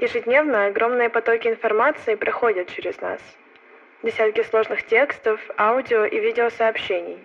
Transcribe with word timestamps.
Ежедневно 0.00 0.64
огромные 0.64 1.10
потоки 1.10 1.46
информации 1.48 2.14
проходят 2.14 2.68
через 2.74 2.98
нас. 3.02 3.20
Десятки 4.02 4.42
сложных 4.44 4.86
текстов, 4.86 5.38
аудио 5.58 6.06
и 6.06 6.18
видеосообщений. 6.18 7.22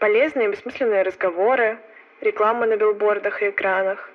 Полезные 0.00 0.48
и 0.48 0.50
бессмысленные 0.50 1.02
разговоры, 1.02 1.78
реклама 2.20 2.66
на 2.66 2.76
билбордах 2.76 3.40
и 3.40 3.50
экранах. 3.50 4.10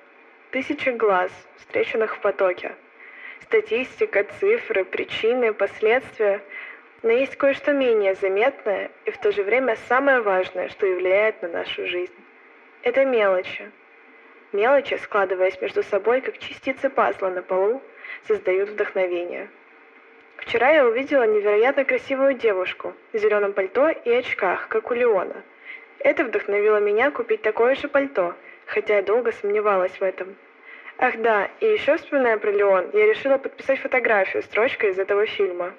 Тысячи 0.50 0.90
глаз, 0.90 1.32
встреченных 1.56 2.16
в 2.16 2.20
потоке. 2.20 2.74
Статистика, 3.40 4.26
цифры, 4.38 4.84
причины, 4.84 5.54
последствия. 5.54 6.42
Но 7.02 7.10
есть 7.10 7.36
кое-что 7.36 7.72
менее 7.72 8.16
заметное 8.16 8.90
и 9.06 9.10
в 9.10 9.16
то 9.16 9.32
же 9.32 9.42
время 9.42 9.76
самое 9.88 10.20
важное, 10.20 10.68
что 10.68 10.84
влияет 10.86 11.40
на 11.40 11.48
нашу 11.48 11.86
жизнь. 11.86 12.12
Это 12.82 13.06
мелочи. 13.06 13.70
Мелочи, 14.52 14.94
складываясь 14.94 15.60
между 15.60 15.82
собой, 15.82 16.22
как 16.22 16.38
частицы 16.38 16.88
пазла 16.88 17.28
на 17.28 17.42
полу, 17.42 17.82
создают 18.26 18.70
вдохновение. 18.70 19.48
Вчера 20.38 20.70
я 20.70 20.86
увидела 20.86 21.24
невероятно 21.24 21.84
красивую 21.84 22.34
девушку 22.34 22.94
в 23.12 23.18
зеленом 23.18 23.52
пальто 23.52 23.90
и 23.90 24.10
очках, 24.10 24.68
как 24.68 24.90
у 24.90 24.94
Леона. 24.94 25.42
Это 25.98 26.24
вдохновило 26.24 26.78
меня 26.78 27.10
купить 27.10 27.42
такое 27.42 27.74
же 27.74 27.88
пальто, 27.88 28.34
хотя 28.66 28.96
я 28.96 29.02
долго 29.02 29.32
сомневалась 29.32 29.98
в 29.98 30.02
этом. 30.02 30.36
Ах 30.96 31.18
да, 31.18 31.50
и 31.60 31.66
еще 31.66 31.96
вспоминая 31.96 32.38
про 32.38 32.50
Леон, 32.50 32.90
я 32.94 33.06
решила 33.06 33.36
подписать 33.36 33.80
фотографию 33.80 34.42
строчкой 34.42 34.90
из 34.90 34.98
этого 34.98 35.26
фильма. 35.26 35.74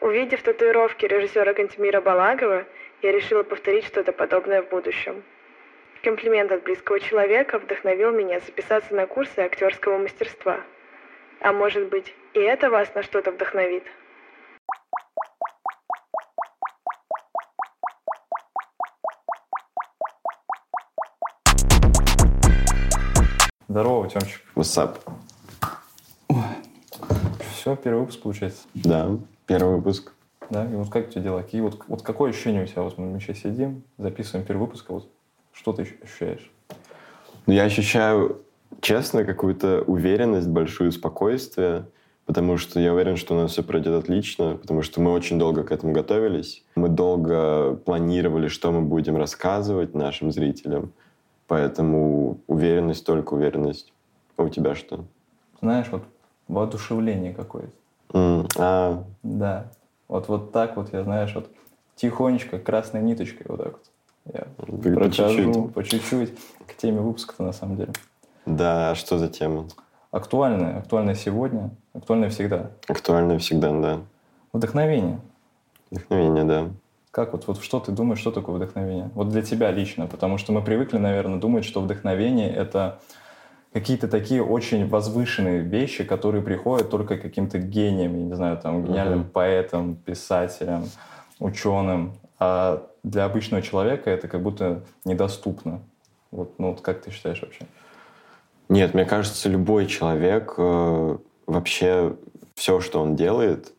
Увидев 0.00 0.42
татуировки 0.42 1.04
режиссера 1.04 1.52
Кантемира 1.52 2.00
Балагова, 2.00 2.64
я 3.02 3.12
решила 3.12 3.42
повторить 3.42 3.84
что-то 3.84 4.12
подобное 4.12 4.62
в 4.62 4.68
будущем. 4.68 5.22
Комплимент 6.02 6.52
от 6.52 6.62
близкого 6.62 7.00
человека 7.00 7.58
вдохновил 7.58 8.12
меня 8.12 8.38
записаться 8.38 8.94
на 8.94 9.08
курсы 9.08 9.40
актерского 9.40 9.98
мастерства. 9.98 10.60
А 11.40 11.52
может 11.52 11.88
быть, 11.88 12.14
и 12.34 12.38
это 12.38 12.70
вас 12.70 12.94
на 12.94 13.02
что-то 13.02 13.32
вдохновит? 13.32 13.82
Здорово, 23.66 24.08
Тёмчик. 24.08 24.42
What's 24.54 24.78
up? 24.78 25.00
Все, 27.50 27.74
первый 27.74 28.00
выпуск 28.00 28.22
получается. 28.22 28.68
Да, 28.74 29.10
первый 29.46 29.76
выпуск. 29.76 30.12
Да, 30.48 30.64
и 30.64 30.74
вот 30.74 30.90
как 30.90 31.08
у 31.08 31.10
тебя 31.10 31.22
дела? 31.22 31.42
Какие, 31.42 31.60
вот, 31.60 31.82
вот 31.88 32.02
какое 32.02 32.30
ощущение 32.30 32.62
у 32.62 32.66
тебя? 32.66 32.82
Вот 32.82 32.96
мы 32.98 33.18
сейчас 33.20 33.38
сидим, 33.38 33.82
записываем 33.98 34.46
первый 34.46 34.60
выпуск, 34.60 34.86
а 34.88 34.94
вот 34.94 35.17
что 35.58 35.72
ты 35.72 35.82
ощущаешь? 35.82 36.50
Ну, 37.46 37.52
я 37.52 37.64
ощущаю, 37.64 38.42
честно, 38.80 39.24
какую-то 39.24 39.82
уверенность, 39.86 40.48
большое 40.48 40.92
спокойствие, 40.92 41.86
потому 42.26 42.58
что 42.58 42.78
я 42.78 42.92
уверен, 42.94 43.16
что 43.16 43.34
у 43.34 43.38
нас 43.38 43.52
все 43.52 43.62
пройдет 43.62 43.94
отлично, 44.04 44.56
потому 44.56 44.82
что 44.82 45.00
мы 45.00 45.12
очень 45.12 45.38
долго 45.38 45.64
к 45.64 45.72
этому 45.72 45.92
готовились. 45.92 46.64
Мы 46.76 46.88
долго 46.88 47.74
планировали, 47.74 48.48
что 48.48 48.70
мы 48.70 48.82
будем 48.82 49.16
рассказывать 49.16 49.94
нашим 49.94 50.30
зрителям. 50.30 50.92
Поэтому 51.48 52.38
уверенность, 52.46 53.04
только 53.06 53.34
уверенность. 53.34 53.92
А 54.36 54.42
у 54.42 54.48
тебя 54.50 54.74
что? 54.74 55.06
Знаешь, 55.60 55.86
вот 55.90 56.04
воодушевление 56.46 57.34
какое-то. 57.34 57.72
М, 58.12 58.46
А, 58.56 59.04
Да. 59.22 59.72
Вот, 60.06 60.28
вот 60.28 60.52
так 60.52 60.76
вот 60.76 60.92
я, 60.92 61.02
знаешь, 61.02 61.34
вот 61.34 61.50
тихонечко, 61.96 62.58
красной 62.58 63.02
ниточкой 63.02 63.46
вот 63.48 63.58
так 63.58 63.72
вот. 63.72 63.90
Я 64.32 64.46
По- 64.56 64.66
по 64.66 64.72
прохожу 64.76 65.10
чуть-чуть. 65.44 65.74
по 65.74 65.84
чуть-чуть 65.84 66.34
к 66.66 66.74
теме 66.76 67.00
выпуска-то 67.00 67.42
на 67.42 67.52
самом 67.52 67.76
деле. 67.76 67.92
да, 68.46 68.90
а 68.90 68.94
что 68.94 69.18
за 69.18 69.28
тема? 69.28 69.66
Актуальная, 70.10 70.78
актуальная 70.78 71.14
сегодня, 71.14 71.70
актуальная 71.94 72.30
всегда. 72.30 72.70
Актуально 72.88 73.38
всегда, 73.38 73.72
да. 73.80 73.98
Вдохновение. 74.52 75.20
Вдохновение, 75.90 76.44
да. 76.44 76.68
Как 77.10 77.32
вот, 77.32 77.46
вот 77.46 77.62
что 77.62 77.80
ты 77.80 77.92
думаешь, 77.92 78.18
что 78.20 78.30
такое 78.30 78.56
вдохновение? 78.56 79.10
Вот 79.14 79.28
для 79.30 79.42
тебя 79.42 79.70
лично, 79.70 80.06
потому 80.06 80.38
что 80.38 80.52
мы 80.52 80.62
привыкли, 80.62 80.98
наверное, 80.98 81.38
думать, 81.38 81.64
что 81.64 81.80
вдохновение— 81.80 82.50
это 82.54 83.00
какие-то 83.72 84.08
такие 84.08 84.42
очень 84.42 84.88
возвышенные 84.88 85.60
вещи, 85.60 86.04
которые 86.04 86.42
приходят 86.42 86.90
только 86.90 87.16
каким-то 87.18 87.58
гением, 87.58 88.16
я 88.16 88.24
не 88.24 88.34
знаю, 88.34 88.56
там, 88.58 88.84
гениальным 88.84 89.20
Мгм. 89.20 89.28
поэтом, 89.30 89.96
писателем, 89.96 90.84
ученым. 91.38 92.14
А 92.38 92.86
для 93.08 93.24
обычного 93.24 93.62
человека 93.62 94.10
это 94.10 94.28
как 94.28 94.42
будто 94.42 94.84
недоступно. 95.04 95.80
Вот, 96.30 96.58
ну 96.58 96.70
вот 96.70 96.82
как 96.82 97.00
ты 97.00 97.10
считаешь 97.10 97.40
вообще? 97.40 97.66
Нет, 98.68 98.92
мне 98.92 99.06
кажется, 99.06 99.48
любой 99.48 99.86
человек 99.86 100.54
э, 100.58 101.18
вообще 101.46 102.16
все, 102.54 102.80
что 102.80 103.00
он 103.00 103.16
делает, 103.16 103.72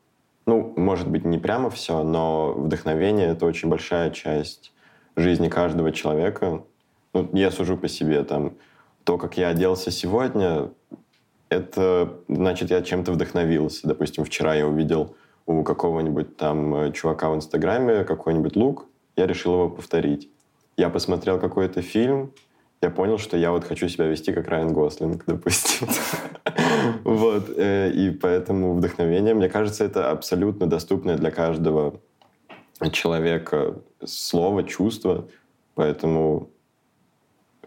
ну, 0.48 0.74
может 0.76 1.08
быть, 1.08 1.26
не 1.26 1.38
прямо 1.38 1.70
все, 1.70 2.02
но 2.02 2.54
вдохновение— 2.54 3.28
это 3.30 3.46
очень 3.46 3.70
большая 3.70 4.10
часть 4.10 4.74
жизни 5.16 5.48
каждого 5.48 5.92
человека. 5.92 6.64
Ну, 7.14 7.30
я 7.34 7.52
сужу 7.52 7.78
по 7.78 7.88
себе, 7.88 8.24
там, 8.24 8.54
то, 9.04 9.20
как 9.20 9.38
я 9.38 9.50
оделся 9.50 9.92
сегодня, 9.92 10.72
это 11.50 12.14
значит, 12.28 12.72
я 12.72 12.82
чем-то 12.82 13.12
вдохновился. 13.12 13.88
Допустим, 13.88 14.24
вчера 14.24 14.56
я 14.56 14.66
увидел 14.66 15.16
у 15.46 15.64
какого-нибудь 15.64 16.36
там 16.36 16.76
э, 16.76 16.92
чувака 16.94 17.30
в 17.30 17.36
Инстаграме 17.36 18.04
какой-нибудь 18.04 18.56
лук, 18.56 18.88
я 19.20 19.28
решил 19.28 19.54
его 19.54 19.70
повторить. 19.70 20.30
Я 20.78 20.90
посмотрел 20.90 21.40
какой-то 21.40 21.82
фильм, 21.82 22.32
я 22.82 22.90
понял, 22.90 23.18
что 23.18 23.36
я 23.36 23.52
вот 23.52 23.66
хочу 23.66 23.90
себя 23.90 24.06
вести 24.08 24.32
как 24.32 24.48
Райан 24.48 24.74
Гослинг, 24.74 25.24
допустим. 25.28 25.88
Вот. 27.04 27.50
э, 27.56 27.92
И 27.92 28.10
поэтому 28.12 28.74
вдохновение, 28.74 29.34
мне 29.34 29.50
кажется, 29.50 29.84
это 29.84 30.12
абсолютно 30.12 30.66
доступное 30.68 31.18
для 31.18 31.32
каждого 31.32 32.00
человека 32.92 33.76
слово, 34.06 34.64
чувство. 34.64 35.28
Поэтому 35.76 36.50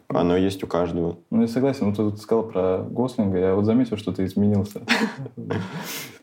оно 0.09 0.37
есть 0.37 0.65
у 0.65 0.67
каждого. 0.67 1.19
Ну, 1.31 1.43
я 1.43 1.49
согласен. 1.49 1.87
Ну, 1.89 1.91
ты 1.93 1.97
тут 1.99 2.21
сказал 2.21 2.45
про 2.45 2.79
Гослинга, 2.79 3.39
я 3.39 3.55
вот 3.55 3.67
заметил, 3.67 3.97
что 3.97 4.13
ты 4.13 4.25
изменился. 4.25 4.81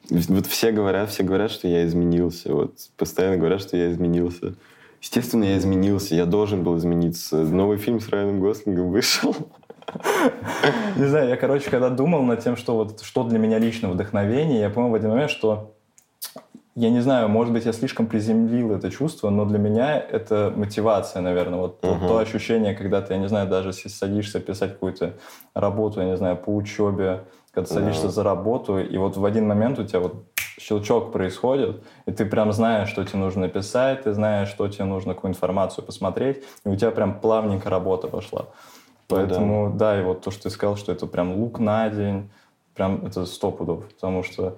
Вот 0.10 0.48
все 0.48 0.72
говорят, 0.72 1.12
все 1.12 1.22
говорят, 1.22 1.52
что 1.52 1.68
я 1.68 1.86
изменился. 1.86 2.52
Вот 2.52 2.74
постоянно 2.98 3.38
говорят, 3.38 3.62
что 3.62 3.78
я 3.78 3.92
изменился. 3.92 4.56
Естественно, 5.02 5.44
я 5.46 5.58
изменился. 5.58 6.16
Я 6.16 6.26
должен 6.26 6.64
был 6.64 6.78
измениться. 6.78 7.38
Новый 7.38 7.78
фильм 7.78 8.00
с 8.00 8.10
Райаном 8.10 8.40
Гослингом 8.42 8.90
вышел. 8.92 9.36
Не 10.98 11.06
знаю, 11.06 11.30
я, 11.30 11.38
короче, 11.38 11.70
когда 11.70 11.90
думал 11.90 12.22
над 12.24 12.44
тем, 12.44 12.56
что 12.58 12.76
вот 12.76 13.02
что 13.02 13.24
для 13.24 13.40
меня 13.40 13.58
лично 13.60 13.90
вдохновение, 13.90 14.60
я 14.60 14.70
понял 14.70 14.90
в 14.90 14.94
один 14.96 15.10
момент, 15.10 15.32
что 15.32 15.74
я 16.76 16.92
не 16.92 17.00
знаю, 17.02 17.28
может 17.28 17.52
быть, 17.54 17.66
я 17.66 17.74
слишком 17.74 18.06
приземлил 18.08 18.72
это 18.72 18.92
чувство, 18.92 19.30
но 19.32 19.46
для 19.46 19.58
меня 19.58 20.00
это 20.00 20.54
мотивация, 20.56 21.22
наверное. 21.22 21.60
Вот 21.60 21.82
то- 21.82 21.96
Мгм. 21.96 22.08
то 22.08 22.18
ощущение, 22.20 22.76
когда 22.76 23.02
ты, 23.02 23.14
я 23.14 23.20
не 23.20 23.28
знаю, 23.28 23.50
даже 23.50 23.70
если 23.70 23.90
садишься 23.90 24.40
писать 24.40 24.74
какую-то 24.74 25.14
работу, 25.56 26.00
я 26.02 26.06
не 26.08 26.18
знаю, 26.18 26.38
по 26.38 26.56
учебе, 26.56 27.22
когда 27.52 27.68
ты 27.68 27.74
Да. 27.74 27.82
садишься 27.82 28.10
за 28.10 28.24
работу, 28.24 28.78
и 28.80 28.98
вот 28.98 29.18
в 29.18 29.26
один 29.26 29.48
момент 29.48 29.80
у 29.80 29.84
тебя 29.84 30.00
вот 30.00 30.29
щелчок 30.60 31.12
происходит, 31.12 31.82
и 32.06 32.12
ты 32.12 32.26
прям 32.26 32.52
знаешь, 32.52 32.90
что 32.90 33.04
тебе 33.06 33.20
нужно 33.20 33.42
написать, 33.42 34.04
ты 34.04 34.14
знаешь, 34.14 34.50
что 34.50 34.68
тебе 34.68 34.86
нужно, 34.86 35.14
какую 35.14 35.32
информацию 35.32 35.86
посмотреть, 35.86 36.44
и 36.66 36.70
у 36.70 36.76
тебя 36.76 36.92
прям 36.92 37.20
плавненько 37.20 37.70
работа 37.70 38.08
пошла. 38.08 38.48
Ну 39.10 39.16
да. 39.16 39.16
Поэтому, 39.16 39.74
да. 39.74 40.00
и 40.00 40.04
вот 40.04 40.22
то, 40.22 40.32
что 40.32 40.44
ты 40.44 40.50
сказал, 40.50 40.76
что 40.76 40.92
это 40.92 41.08
прям 41.08 41.36
лук 41.36 41.60
на 41.60 41.90
день, 41.90 42.30
прям 42.76 43.06
это 43.06 43.26
сто 43.26 43.52
пудов, 43.52 43.88
потому 43.88 44.24
что, 44.24 44.58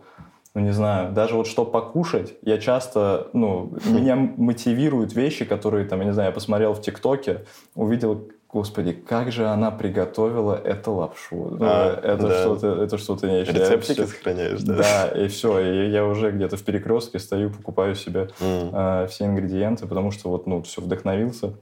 ну 0.53 0.61
не 0.61 0.71
знаю, 0.71 1.13
даже 1.13 1.35
вот 1.35 1.47
что 1.47 1.65
покушать, 1.65 2.33
я 2.41 2.57
часто, 2.57 3.29
ну, 3.33 3.71
меня 3.85 4.15
мотивируют 4.15 5.13
вещи, 5.13 5.45
которые, 5.45 5.85
там, 5.85 5.99
я 5.99 6.05
не 6.05 6.13
знаю, 6.13 6.29
я 6.29 6.33
посмотрел 6.33 6.73
в 6.73 6.81
ТикТоке, 6.81 7.45
увидел, 7.75 8.27
господи, 8.51 8.91
как 8.91 9.31
же 9.31 9.47
она 9.47 9.71
приготовила 9.71 10.55
эту 10.55 10.93
лапшу. 10.93 11.57
А, 11.61 11.99
это 12.01 12.27
да. 12.27 12.41
что-то, 12.41 12.83
это 12.83 12.97
что-то 12.97 13.27
нечто. 13.29 13.53
Рецептики 13.53 13.93
всё- 13.93 14.07
сохраняешь, 14.07 14.61
да? 14.61 14.75
Да, 14.75 15.07
и 15.07 15.27
все, 15.27 15.59
и 15.59 15.89
я 15.89 16.05
уже 16.05 16.31
где-то 16.31 16.57
в 16.57 16.63
перекрестке 16.63 17.19
стою, 17.19 17.49
покупаю 17.49 17.95
себе 17.95 18.29
М. 18.41 18.69
э, 18.73 19.07
все 19.07 19.25
ингредиенты, 19.25 19.87
потому 19.87 20.11
что 20.11 20.29
вот, 20.29 20.47
ну, 20.47 20.61
все 20.63 20.81
вдохновился, 20.81 21.53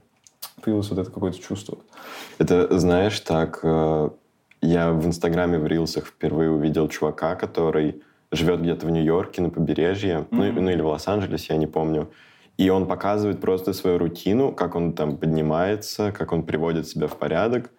появилось 0.62 0.90
вот 0.90 0.98
это 0.98 1.10
какое-то 1.10 1.38
чувство. 1.38 1.78
Это, 2.38 2.76
знаешь, 2.78 3.20
так, 3.20 3.60
э, 3.62 4.10
я 4.62 4.90
в 4.92 5.06
Инстаграме 5.06 5.58
в 5.58 5.66
Рилсах 5.66 6.06
впервые 6.06 6.50
увидел 6.50 6.88
чувака, 6.88 7.34
который 7.36 8.02
живет 8.32 8.60
где-то 8.62 8.86
в 8.86 8.90
Нью-Йорке 8.90 9.42
на 9.42 9.50
побережье, 9.50 10.26
ну, 10.30 10.44
Мгм. 10.44 10.64
ну 10.64 10.70
или 10.70 10.82
в 10.82 10.86
Лос-Анджелесе, 10.88 11.52
я 11.54 11.56
не 11.58 11.66
помню. 11.66 12.08
И 12.60 12.68
он 12.68 12.86
показывает 12.86 13.40
просто 13.40 13.72
свою 13.72 13.96
рутину, 13.96 14.52
как 14.52 14.74
он 14.74 14.92
там 14.92 15.16
поднимается, 15.16 16.12
как 16.12 16.30
он 16.32 16.42
приводит 16.42 16.86
себя 16.86 17.06
в 17.06 17.16
порядок, 17.16 17.70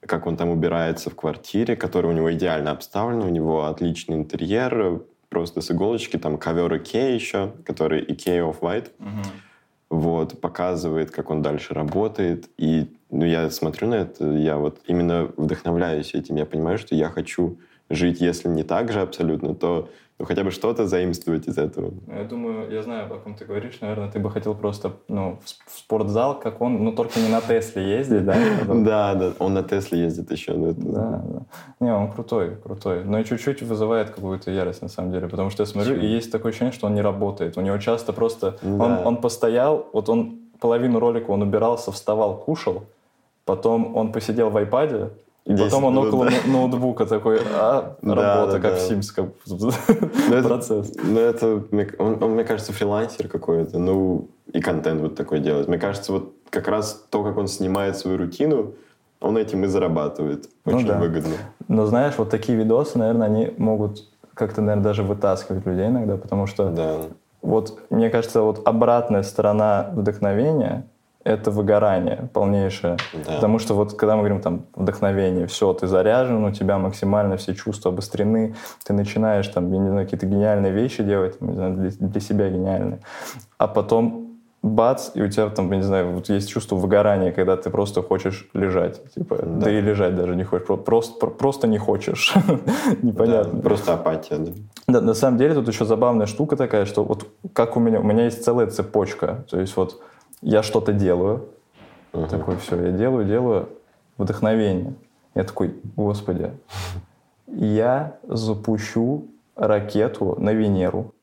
как 0.00 0.26
он 0.26 0.36
там 0.36 0.48
убирается 0.48 1.08
в 1.08 1.14
квартире, 1.14 1.76
которая 1.76 2.12
у 2.12 2.16
него 2.16 2.32
идеально 2.32 2.72
обставлена, 2.72 3.26
у 3.26 3.28
него 3.28 3.66
отличный 3.66 4.16
интерьер, 4.16 5.02
просто 5.28 5.60
с 5.60 5.70
иголочки, 5.70 6.16
там 6.16 6.36
ковер 6.36 6.76
Икеа 6.76 7.14
еще, 7.14 7.52
который 7.64 8.04
Ikea 8.04 8.50
Off-White 8.50 8.90
вот, 9.88 10.40
показывает, 10.40 11.12
как 11.12 11.30
он 11.30 11.40
дальше 11.40 11.72
работает. 11.72 12.50
И 12.58 12.92
ну, 13.10 13.24
я 13.24 13.48
смотрю 13.50 13.86
на 13.86 13.94
это, 13.94 14.32
я 14.32 14.56
вот 14.56 14.80
именно 14.88 15.30
вдохновляюсь 15.36 16.12
этим. 16.12 16.34
Я 16.34 16.44
понимаю, 16.44 16.78
что 16.78 16.96
я 16.96 17.08
хочу 17.08 17.58
жить, 17.88 18.20
если 18.20 18.48
не 18.48 18.64
так 18.64 18.90
же 18.90 19.00
абсолютно, 19.00 19.54
то 19.54 19.90
ну, 20.24 20.28
хотя 20.28 20.42
бы 20.42 20.50
что-то 20.50 20.86
заимствовать 20.86 21.46
из 21.48 21.58
этого. 21.58 21.92
Я 22.08 22.24
думаю, 22.24 22.70
я 22.70 22.82
знаю, 22.82 23.14
о 23.14 23.18
ком 23.18 23.34
ты 23.34 23.44
говоришь. 23.44 23.80
Наверное, 23.82 24.10
ты 24.10 24.18
бы 24.18 24.30
хотел 24.30 24.54
просто 24.54 24.92
ну, 25.08 25.38
в 25.44 25.78
спортзал, 25.78 26.40
как 26.40 26.62
он, 26.62 26.82
но 26.82 26.92
только 26.92 27.20
не 27.20 27.28
на 27.28 27.42
Тесле 27.42 27.98
ездить, 27.98 28.24
да? 28.24 28.34
Да, 28.74 29.14
да, 29.14 29.32
он 29.38 29.52
на 29.52 29.62
Тесле 29.62 30.04
ездит 30.04 30.32
еще. 30.32 30.54
Да, 30.54 31.22
да. 31.24 31.42
Не, 31.80 31.92
он 31.92 32.10
крутой, 32.10 32.56
крутой. 32.56 33.04
Но 33.04 33.18
и 33.18 33.24
чуть-чуть 33.24 33.60
вызывает 33.60 34.10
какую-то 34.10 34.50
ярость, 34.50 34.80
на 34.80 34.88
самом 34.88 35.12
деле. 35.12 35.28
Потому 35.28 35.50
что 35.50 35.62
я 35.62 35.66
смотрю, 35.66 35.96
и 35.96 36.06
есть 36.06 36.32
такое 36.32 36.52
ощущение, 36.52 36.72
что 36.72 36.86
он 36.86 36.94
не 36.94 37.02
работает. 37.02 37.58
У 37.58 37.60
него 37.60 37.76
часто 37.78 38.14
просто... 38.14 38.56
Он, 38.62 39.18
постоял, 39.18 39.88
вот 39.92 40.08
он 40.08 40.38
половину 40.58 41.00
ролика 41.00 41.30
он 41.30 41.42
убирался, 41.42 41.92
вставал, 41.92 42.38
кушал, 42.38 42.84
потом 43.44 43.94
он 43.94 44.12
посидел 44.12 44.50
в 44.50 44.56
айпаде, 44.56 45.10
потом 45.44 45.84
он 45.84 45.98
около 45.98 46.26
да. 46.26 46.32
ноутбука 46.46 47.04
такой, 47.06 47.38
а, 47.54 47.96
работа, 48.02 48.52
да, 48.52 48.60
как 48.60 48.74
да. 48.74 48.76
в 48.76 48.90
Sims, 48.90 49.12
как 49.14 49.26
ну, 49.46 50.42
процесс. 50.42 50.92
Ну, 51.02 51.20
это, 51.20 51.62
он, 51.98 52.22
он, 52.22 52.30
мне 52.30 52.44
кажется, 52.44 52.72
фрилансер 52.72 53.28
какой-то, 53.28 53.78
ну, 53.78 54.28
и 54.52 54.60
контент 54.60 55.02
вот 55.02 55.16
такой 55.16 55.40
делает. 55.40 55.68
Мне 55.68 55.78
кажется, 55.78 56.12
вот 56.12 56.32
как 56.48 56.68
раз 56.68 57.04
то, 57.10 57.22
как 57.22 57.36
он 57.36 57.48
снимает 57.48 57.98
свою 57.98 58.16
рутину, 58.16 58.74
он 59.20 59.36
этим 59.36 59.64
и 59.64 59.66
зарабатывает. 59.66 60.48
Ну 60.64 60.76
Очень 60.76 60.86
ну, 60.86 60.92
да. 60.92 60.98
выгодно. 60.98 61.34
Но 61.68 61.86
знаешь, 61.86 62.14
вот 62.16 62.30
такие 62.30 62.56
видосы, 62.56 62.98
наверное, 62.98 63.26
они 63.26 63.52
могут 63.58 64.08
как-то, 64.32 64.62
наверное, 64.62 64.84
даже 64.84 65.02
вытаскивать 65.02 65.66
людей 65.66 65.88
иногда, 65.88 66.16
потому 66.16 66.46
что 66.46 66.70
да. 66.70 66.96
вот, 67.42 67.78
мне 67.90 68.08
кажется, 68.08 68.40
вот 68.40 68.66
обратная 68.66 69.22
сторона 69.22 69.90
вдохновения— 69.92 70.86
это 71.24 71.50
выгорание 71.50 72.28
полнейшее. 72.32 72.96
Да. 73.12 73.34
Потому 73.34 73.58
что 73.58 73.74
вот 73.74 73.94
когда 73.94 74.14
мы 74.14 74.20
говорим 74.20 74.40
там 74.40 74.66
вдохновение, 74.74 75.46
все, 75.46 75.72
ты 75.72 75.86
заряжен, 75.86 76.44
у 76.44 76.52
тебя 76.52 76.78
максимально 76.78 77.36
все 77.36 77.54
чувства 77.54 77.90
обострены, 77.90 78.54
ты 78.84 78.92
начинаешь 78.92 79.48
там, 79.48 79.72
я 79.72 79.78
не 79.78 79.88
знаю, 79.88 80.06
какие-то 80.06 80.26
гениальные 80.26 80.72
вещи 80.72 81.02
делать, 81.02 81.40
не 81.40 81.54
знаю, 81.54 81.74
для, 81.74 81.90
для 81.90 82.20
себя 82.20 82.50
гениальные. 82.50 83.00
А 83.58 83.66
потом 83.66 84.24
бац, 84.64 85.10
и 85.14 85.22
у 85.22 85.28
тебя 85.28 85.48
там, 85.50 85.70
я 85.70 85.76
не 85.76 85.82
знаю, 85.82 86.12
вот 86.12 86.28
есть 86.30 86.48
чувство 86.48 86.76
выгорания, 86.76 87.32
когда 87.32 87.56
ты 87.56 87.68
просто 87.70 88.02
хочешь 88.02 88.48
лежать. 88.54 89.00
Типа, 89.14 89.36
да, 89.36 89.66
да 89.66 89.70
и 89.70 89.80
лежать 89.80 90.14
даже 90.14 90.34
не 90.34 90.44
хочешь. 90.44 90.66
Просто, 90.66 91.26
просто 91.26 91.66
не 91.66 91.78
хочешь. 91.78 92.34
Непонятно. 93.02 93.52
Да, 93.52 93.62
просто 93.62 93.94
апатия, 93.94 94.38
да. 94.38 94.52
Да, 94.88 95.00
на 95.00 95.14
самом 95.14 95.38
деле 95.38 95.54
тут 95.54 95.68
еще 95.68 95.84
забавная 95.84 96.26
штука 96.26 96.56
такая, 96.56 96.86
что 96.86 97.04
вот 97.04 97.26
как 97.52 97.76
у 97.76 97.80
меня, 97.80 98.00
у 98.00 98.02
меня 98.02 98.24
есть 98.24 98.42
целая 98.42 98.66
цепочка. 98.66 99.44
То 99.50 99.60
есть 99.60 99.76
вот 99.76 100.00
я 100.40 100.62
что-то 100.62 100.92
делаю, 100.92 101.48
uh-huh. 102.12 102.28
такой, 102.28 102.56
все, 102.56 102.86
я 102.86 102.92
делаю, 102.92 103.24
делаю, 103.24 103.68
вдохновение. 104.18 104.94
Я 105.34 105.44
такой, 105.44 105.74
господи, 105.96 106.52
я 107.46 108.16
запущу 108.22 109.26
ракету 109.56 110.36
на 110.38 110.52
Венеру. 110.52 111.14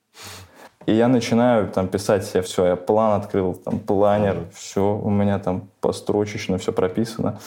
И 0.87 0.93
я 0.93 1.07
начинаю 1.07 1.69
там 1.69 1.87
писать 1.87 2.25
себе 2.25 2.41
все, 2.41 2.65
я 2.65 2.75
план 2.75 3.21
открыл, 3.21 3.53
там 3.53 3.79
планер, 3.79 4.47
все, 4.51 4.97
у 4.97 5.09
меня 5.09 5.37
там 5.37 5.69
построчечно 5.79 6.57
все 6.57 6.73
прописано. 6.73 7.39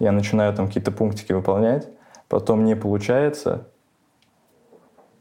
Я 0.00 0.10
начинаю 0.10 0.54
там 0.54 0.68
какие-то 0.68 0.90
пунктики 0.90 1.32
выполнять, 1.32 1.86
потом 2.28 2.64
не 2.64 2.74
получается, 2.74 3.66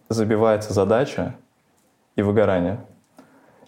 забивается 0.08 0.74
задача 0.74 1.36
и 2.16 2.22
выгорание. 2.22 2.80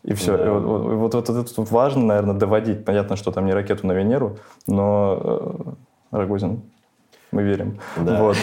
И 0.10 0.14
все. 0.16 0.38
Да. 0.38 0.46
И 0.46 0.50
вот, 0.50 0.64
вот, 0.64 1.14
вот, 1.14 1.30
вот 1.30 1.52
это 1.52 1.62
важно, 1.74 2.04
наверное, 2.04 2.36
доводить. 2.36 2.84
Понятно, 2.84 3.16
что 3.16 3.32
там 3.32 3.46
не 3.46 3.54
ракету 3.54 3.86
на 3.86 3.92
Венеру, 3.92 4.38
но 4.66 5.76
э, 6.12 6.18
Рогозин, 6.18 6.64
мы 7.32 7.44
верим. 7.44 7.80
Да. 7.96 8.24
Вот. 8.24 8.36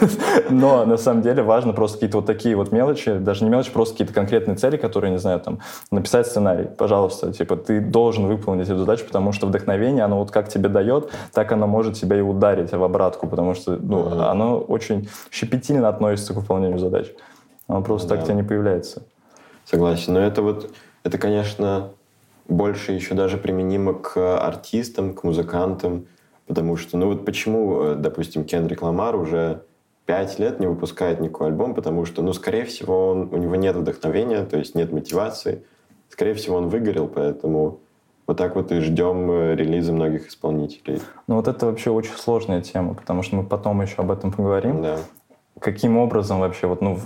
Но 0.50 0.84
на 0.84 0.98
самом 0.98 1.22
деле 1.22 1.42
важно 1.42 1.72
просто 1.72 1.96
какие-то 1.96 2.18
вот 2.18 2.26
такие 2.26 2.56
вот 2.56 2.72
мелочи, 2.72 3.16
даже 3.16 3.42
не 3.42 3.48
мелочи, 3.48 3.72
просто 3.72 3.94
какие-то 3.94 4.12
конкретные 4.12 4.56
цели, 4.56 4.76
которые, 4.76 5.12
не 5.12 5.18
знаю, 5.18 5.40
там, 5.40 5.60
написать 5.90 6.26
сценарий, 6.26 6.66
пожалуйста, 6.66 7.32
типа, 7.32 7.56
ты 7.56 7.80
должен 7.80 8.26
выполнить 8.26 8.68
эту 8.68 8.80
задачу, 8.80 9.06
потому 9.06 9.32
что 9.32 9.46
вдохновение, 9.46 10.04
оно 10.04 10.18
вот 10.18 10.30
как 10.30 10.50
тебе 10.50 10.68
дает, 10.68 11.10
так 11.32 11.50
оно 11.52 11.66
может 11.66 11.94
тебя 11.94 12.18
и 12.18 12.20
ударить 12.20 12.70
в 12.70 12.84
обратку, 12.84 13.26
потому 13.26 13.54
что, 13.54 13.78
ну, 13.80 14.00
uh-huh. 14.00 14.26
оно 14.26 14.58
очень 14.58 15.08
щепетильно 15.30 15.88
относится 15.88 16.34
к 16.34 16.36
выполнению 16.36 16.78
задач. 16.78 17.06
Оно 17.66 17.80
просто 17.80 18.10
да. 18.10 18.16
так 18.16 18.24
у 18.24 18.26
тебя 18.26 18.34
не 18.34 18.42
появляется. 18.42 19.04
Согласен, 19.64 20.12
но 20.12 20.20
это 20.20 20.42
вот 20.42 20.70
это, 21.04 21.18
конечно, 21.18 21.90
больше 22.48 22.92
еще 22.92 23.14
даже 23.14 23.36
применимо 23.36 23.94
к 23.94 24.38
артистам, 24.38 25.14
к 25.14 25.22
музыкантам, 25.22 26.06
потому 26.46 26.76
что, 26.76 26.96
ну 26.96 27.06
вот 27.06 27.24
почему, 27.24 27.82
э, 27.82 27.94
допустим, 27.94 28.44
Кендрик 28.44 28.82
Ламар 28.82 29.14
уже 29.16 29.62
пять 30.06 30.38
лет 30.38 30.60
не 30.60 30.66
выпускает 30.66 31.20
никакой 31.20 31.48
альбом, 31.48 31.74
потому 31.74 32.04
что, 32.04 32.22
ну, 32.22 32.32
скорее 32.32 32.64
всего, 32.64 33.10
он, 33.10 33.28
у 33.32 33.36
него 33.36 33.56
нет 33.56 33.76
вдохновения, 33.76 34.44
то 34.44 34.58
есть 34.58 34.74
нет 34.74 34.92
мотивации. 34.92 35.62
Скорее 36.08 36.34
всего, 36.34 36.56
он 36.56 36.68
выгорел, 36.68 37.08
поэтому 37.08 37.80
вот 38.26 38.36
так 38.36 38.56
вот 38.56 38.72
и 38.72 38.80
ждем 38.80 39.30
э, 39.30 39.54
релиза 39.54 39.92
многих 39.92 40.28
исполнителей. 40.28 41.00
Ну 41.26 41.36
вот 41.36 41.48
это 41.48 41.66
вообще 41.66 41.90
очень 41.90 42.14
сложная 42.16 42.60
тема, 42.60 42.94
потому 42.94 43.22
что 43.22 43.36
мы 43.36 43.44
потом 43.44 43.82
еще 43.82 43.96
об 43.96 44.10
этом 44.10 44.32
поговорим. 44.32 44.82
Да. 44.82 44.98
Каким 45.60 45.96
образом 45.98 46.40
вообще, 46.40 46.66
вот, 46.66 46.80
ну, 46.80 46.98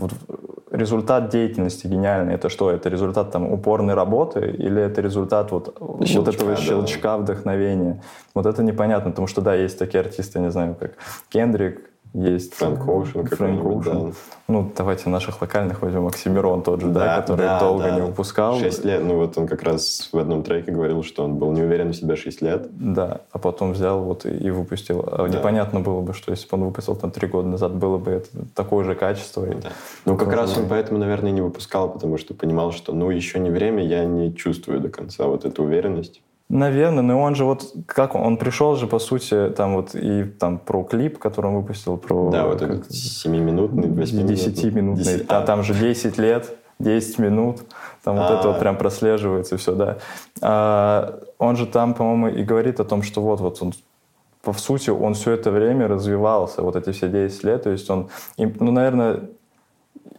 результат 0.70 1.28
деятельности 1.30 1.86
гениальный, 1.86 2.34
это 2.34 2.48
что? 2.48 2.70
Это 2.70 2.88
результат 2.88 3.30
там 3.30 3.50
упорной 3.52 3.94
работы 3.94 4.40
или 4.58 4.80
это 4.82 5.00
результат 5.00 5.50
вот, 5.50 5.76
щелчка, 6.04 6.18
вот 6.18 6.28
этого 6.28 6.56
щелчка 6.56 7.16
да. 7.16 7.18
вдохновения? 7.18 8.02
Вот 8.34 8.46
это 8.46 8.62
непонятно, 8.62 9.10
потому 9.10 9.26
что, 9.26 9.40
да, 9.40 9.54
есть 9.54 9.78
такие 9.78 10.00
артисты, 10.00 10.40
не 10.40 10.50
знаю, 10.50 10.76
как 10.78 10.92
Кендрик, 11.28 11.90
есть 12.14 12.54
Фрэнк 12.54 12.86
Оушен. 12.86 13.26
Фрэнк 13.26 13.64
Оушен. 13.64 14.10
Да. 14.10 14.16
Ну, 14.48 14.72
давайте 14.76 15.08
наших 15.10 15.40
локальных 15.40 15.82
возьмем. 15.82 16.06
Оксимирон 16.06 16.62
тот 16.62 16.80
же, 16.80 16.88
да, 16.88 17.00
да 17.00 17.20
который 17.20 17.42
да, 17.42 17.60
долго 17.60 17.84
да. 17.84 17.90
не 17.90 18.00
выпускал. 18.02 18.58
Шесть 18.58 18.84
лет. 18.84 19.02
Ну, 19.04 19.16
вот 19.16 19.36
он 19.36 19.46
как 19.46 19.62
раз 19.62 20.08
в 20.12 20.18
одном 20.18 20.42
треке 20.42 20.72
говорил, 20.72 21.02
что 21.02 21.24
он 21.24 21.36
был 21.36 21.52
не 21.52 21.62
уверен 21.62 21.90
в 21.90 21.96
себе 21.96 22.16
шесть 22.16 22.40
лет. 22.40 22.66
Да, 22.70 23.20
а 23.30 23.38
потом 23.38 23.72
взял 23.72 24.02
вот 24.02 24.24
и, 24.26 24.30
и 24.30 24.50
выпустил. 24.50 25.04
А 25.06 25.28
да. 25.28 25.38
Непонятно 25.38 25.80
было 25.80 26.00
бы, 26.00 26.14
что 26.14 26.30
если 26.30 26.48
бы 26.48 26.56
он 26.56 26.64
выпустил 26.64 26.96
там 26.96 27.10
три 27.10 27.28
года 27.28 27.48
назад, 27.48 27.74
было 27.74 27.98
бы 27.98 28.10
это 28.10 28.28
такое 28.54 28.84
же 28.84 28.94
качество. 28.94 29.46
Да. 29.46 29.70
Ну, 30.04 30.16
как 30.16 30.32
раз 30.32 30.56
он 30.56 30.68
поэтому, 30.68 30.98
наверное, 30.98 31.30
не 31.30 31.40
выпускал, 31.40 31.90
потому 31.90 32.16
что 32.16 32.34
понимал, 32.34 32.72
что, 32.72 32.92
ну, 32.92 33.10
еще 33.10 33.38
не 33.38 33.50
время, 33.50 33.84
я 33.84 34.04
не 34.04 34.34
чувствую 34.34 34.80
до 34.80 34.88
конца 34.88 35.26
вот 35.26 35.44
эту 35.44 35.64
уверенность. 35.64 36.22
Наверное, 36.48 37.02
но 37.02 37.20
он 37.20 37.34
же 37.34 37.44
вот 37.44 37.74
как 37.84 38.14
он, 38.14 38.22
он 38.22 38.36
пришел 38.38 38.74
же 38.76 38.86
по 38.86 38.98
сути 38.98 39.50
там 39.50 39.74
вот 39.74 39.94
и 39.94 40.24
там 40.24 40.58
про 40.58 40.82
клип, 40.82 41.18
который 41.18 41.48
он 41.48 41.56
выпустил 41.56 41.98
про 41.98 42.30
да 42.30 42.46
вот 42.46 42.62
этот 42.62 42.90
семиминутный, 42.90 43.88
десятиминутный, 43.88 45.18
10, 45.18 45.26
а 45.28 45.42
там 45.42 45.62
же 45.62 45.74
10 45.74 46.16
лет, 46.16 46.56
10 46.78 47.18
минут, 47.18 47.60
там 48.02 48.16
вот 48.16 48.30
это 48.30 48.48
вот 48.48 48.56
а. 48.56 48.60
прям 48.60 48.78
прослеживается 48.78 49.58
все, 49.58 49.74
да. 49.74 49.98
А, 50.40 51.20
он 51.38 51.56
же 51.56 51.66
там, 51.66 51.92
по-моему, 51.92 52.28
и 52.28 52.42
говорит 52.42 52.80
о 52.80 52.84
том, 52.84 53.02
что 53.02 53.20
вот 53.20 53.40
вот 53.40 53.60
он 53.60 53.74
по 54.40 54.54
сути 54.54 54.88
он 54.88 55.12
все 55.12 55.32
это 55.32 55.50
время 55.50 55.86
развивался, 55.86 56.62
вот 56.62 56.76
эти 56.76 56.92
все 56.92 57.08
10 57.08 57.44
лет, 57.44 57.64
то 57.64 57.70
есть 57.70 57.90
он, 57.90 58.08
ну, 58.38 58.72
наверное, 58.72 59.28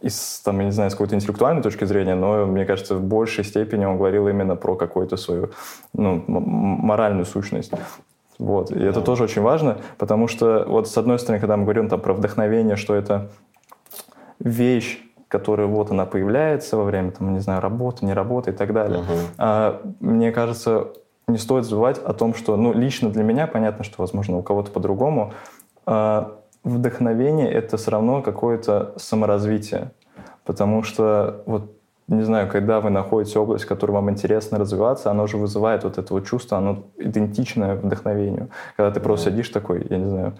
из, 0.00 0.40
там, 0.44 0.58
я 0.60 0.66
не 0.66 0.70
знаю, 0.72 0.90
с 0.90 0.94
какой-то 0.94 1.14
интеллектуальной 1.14 1.62
точки 1.62 1.84
зрения, 1.84 2.14
но, 2.14 2.46
мне 2.46 2.64
кажется, 2.64 2.94
в 2.94 3.02
большей 3.02 3.44
степени 3.44 3.84
он 3.84 3.96
говорил 3.96 4.28
именно 4.28 4.56
про 4.56 4.74
какую-то 4.74 5.16
свою 5.16 5.50
ну, 5.92 6.22
моральную 6.26 7.26
сущность. 7.26 7.72
Вот. 8.38 8.70
И 8.70 8.78
да. 8.78 8.86
это 8.86 9.02
тоже 9.02 9.24
очень 9.24 9.42
важно, 9.42 9.78
потому 9.98 10.26
что, 10.26 10.64
вот 10.66 10.88
с 10.88 10.96
одной 10.96 11.18
стороны, 11.18 11.40
когда 11.40 11.56
мы 11.56 11.64
говорим 11.64 11.88
там, 11.88 12.00
про 12.00 12.14
вдохновение, 12.14 12.76
что 12.76 12.94
это 12.94 13.30
вещь, 14.38 15.02
которая 15.28 15.66
вот 15.66 15.90
она 15.90 16.06
появляется 16.06 16.76
во 16.76 16.84
время, 16.84 17.12
там, 17.12 17.32
не 17.34 17.40
знаю, 17.40 17.60
работы, 17.60 18.06
не 18.06 18.14
работы 18.14 18.50
и 18.50 18.54
так 18.54 18.72
далее. 18.72 19.00
Uh-huh. 19.00 19.18
А, 19.38 19.82
мне 20.00 20.32
кажется, 20.32 20.88
не 21.28 21.36
стоит 21.38 21.64
забывать 21.64 21.98
о 21.98 22.14
том, 22.14 22.34
что, 22.34 22.56
ну, 22.56 22.72
лично 22.72 23.10
для 23.10 23.22
меня, 23.22 23.46
понятно, 23.46 23.84
что, 23.84 23.96
возможно, 23.98 24.38
у 24.38 24.42
кого-то 24.42 24.70
по-другому, 24.70 25.34
а, 25.84 26.39
вдохновение— 26.64 27.50
это 27.52 27.76
все 27.76 27.90
равно 27.90 28.22
какое-то 28.22 28.94
саморазвитие. 28.96 29.92
Потому 30.44 30.82
что, 30.82 31.42
вот, 31.46 31.72
не 32.08 32.22
знаю, 32.22 32.48
когда 32.48 32.80
вы 32.80 32.90
находите 32.90 33.38
область, 33.38 33.64
в 33.64 33.68
которой 33.68 33.92
вам 33.92 34.10
интересно 34.10 34.58
развиваться, 34.58 35.10
оно 35.10 35.26
же 35.26 35.36
вызывает 35.36 35.84
вот 35.84 35.96
это 35.98 36.12
вот 36.12 36.26
чувство, 36.26 36.58
оно 36.58 36.84
идентичное 36.98 37.76
вдохновению. 37.76 38.48
Когда 38.76 38.90
ты 38.90 39.00
просто 39.00 39.30
сидишь 39.30 39.48
такой, 39.50 39.86
я 39.88 39.96
не 39.96 40.08
знаю, 40.08 40.34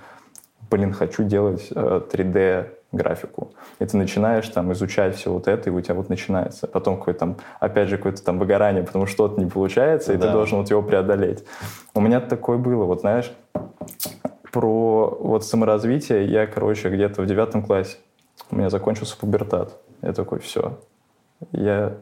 блин, 0.69 0.93
хочу 0.93 1.23
делать 1.23 1.69
э, 1.71 2.01
3D-графику. 2.13 3.53
И 3.79 3.87
ты 3.87 3.97
начинаешь 3.97 4.49
там 4.49 4.73
изучать 4.73 5.17
все 5.17 5.33
вот 5.33 5.49
это, 5.49 5.71
и 5.71 5.73
у 5.73 5.81
тебя 5.81 5.95
вот 5.95 6.09
начинается. 6.09 6.67
Потом 6.67 6.97
какое-то 6.97 7.21
там, 7.21 7.37
опять 7.61 7.89
же, 7.89 7.97
какое-то 7.97 8.25
там 8.25 8.39
выгорание, 8.39 8.83
потому 8.83 9.07
что 9.07 9.15
что-то 9.15 9.41
не 9.41 9.49
получается, 9.49 10.13
и 10.13 10.17
да. 10.17 10.27
ты 10.27 10.33
должен 10.33 10.59
вот 10.59 10.71
его 10.71 10.83
преодолеть. 10.83 11.45
У 11.95 12.01
меня 12.01 12.21
такое 12.21 12.59
было, 12.59 12.85
вот 12.85 13.01
знаешь, 13.01 13.33
про 14.51 15.19
вот 15.21 15.45
саморазвитие 15.45 16.27
я, 16.27 16.47
короче, 16.47 16.89
где-то 16.89 17.23
в 17.23 17.27
девятом 17.27 17.63
классе. 17.63 17.99
У 18.51 18.57
меня 18.57 18.71
закончился 18.71 19.17
пубертат. 19.17 19.77
Я 20.03 20.13
такой, 20.13 20.41
все, 20.41 20.79
я 21.53 21.97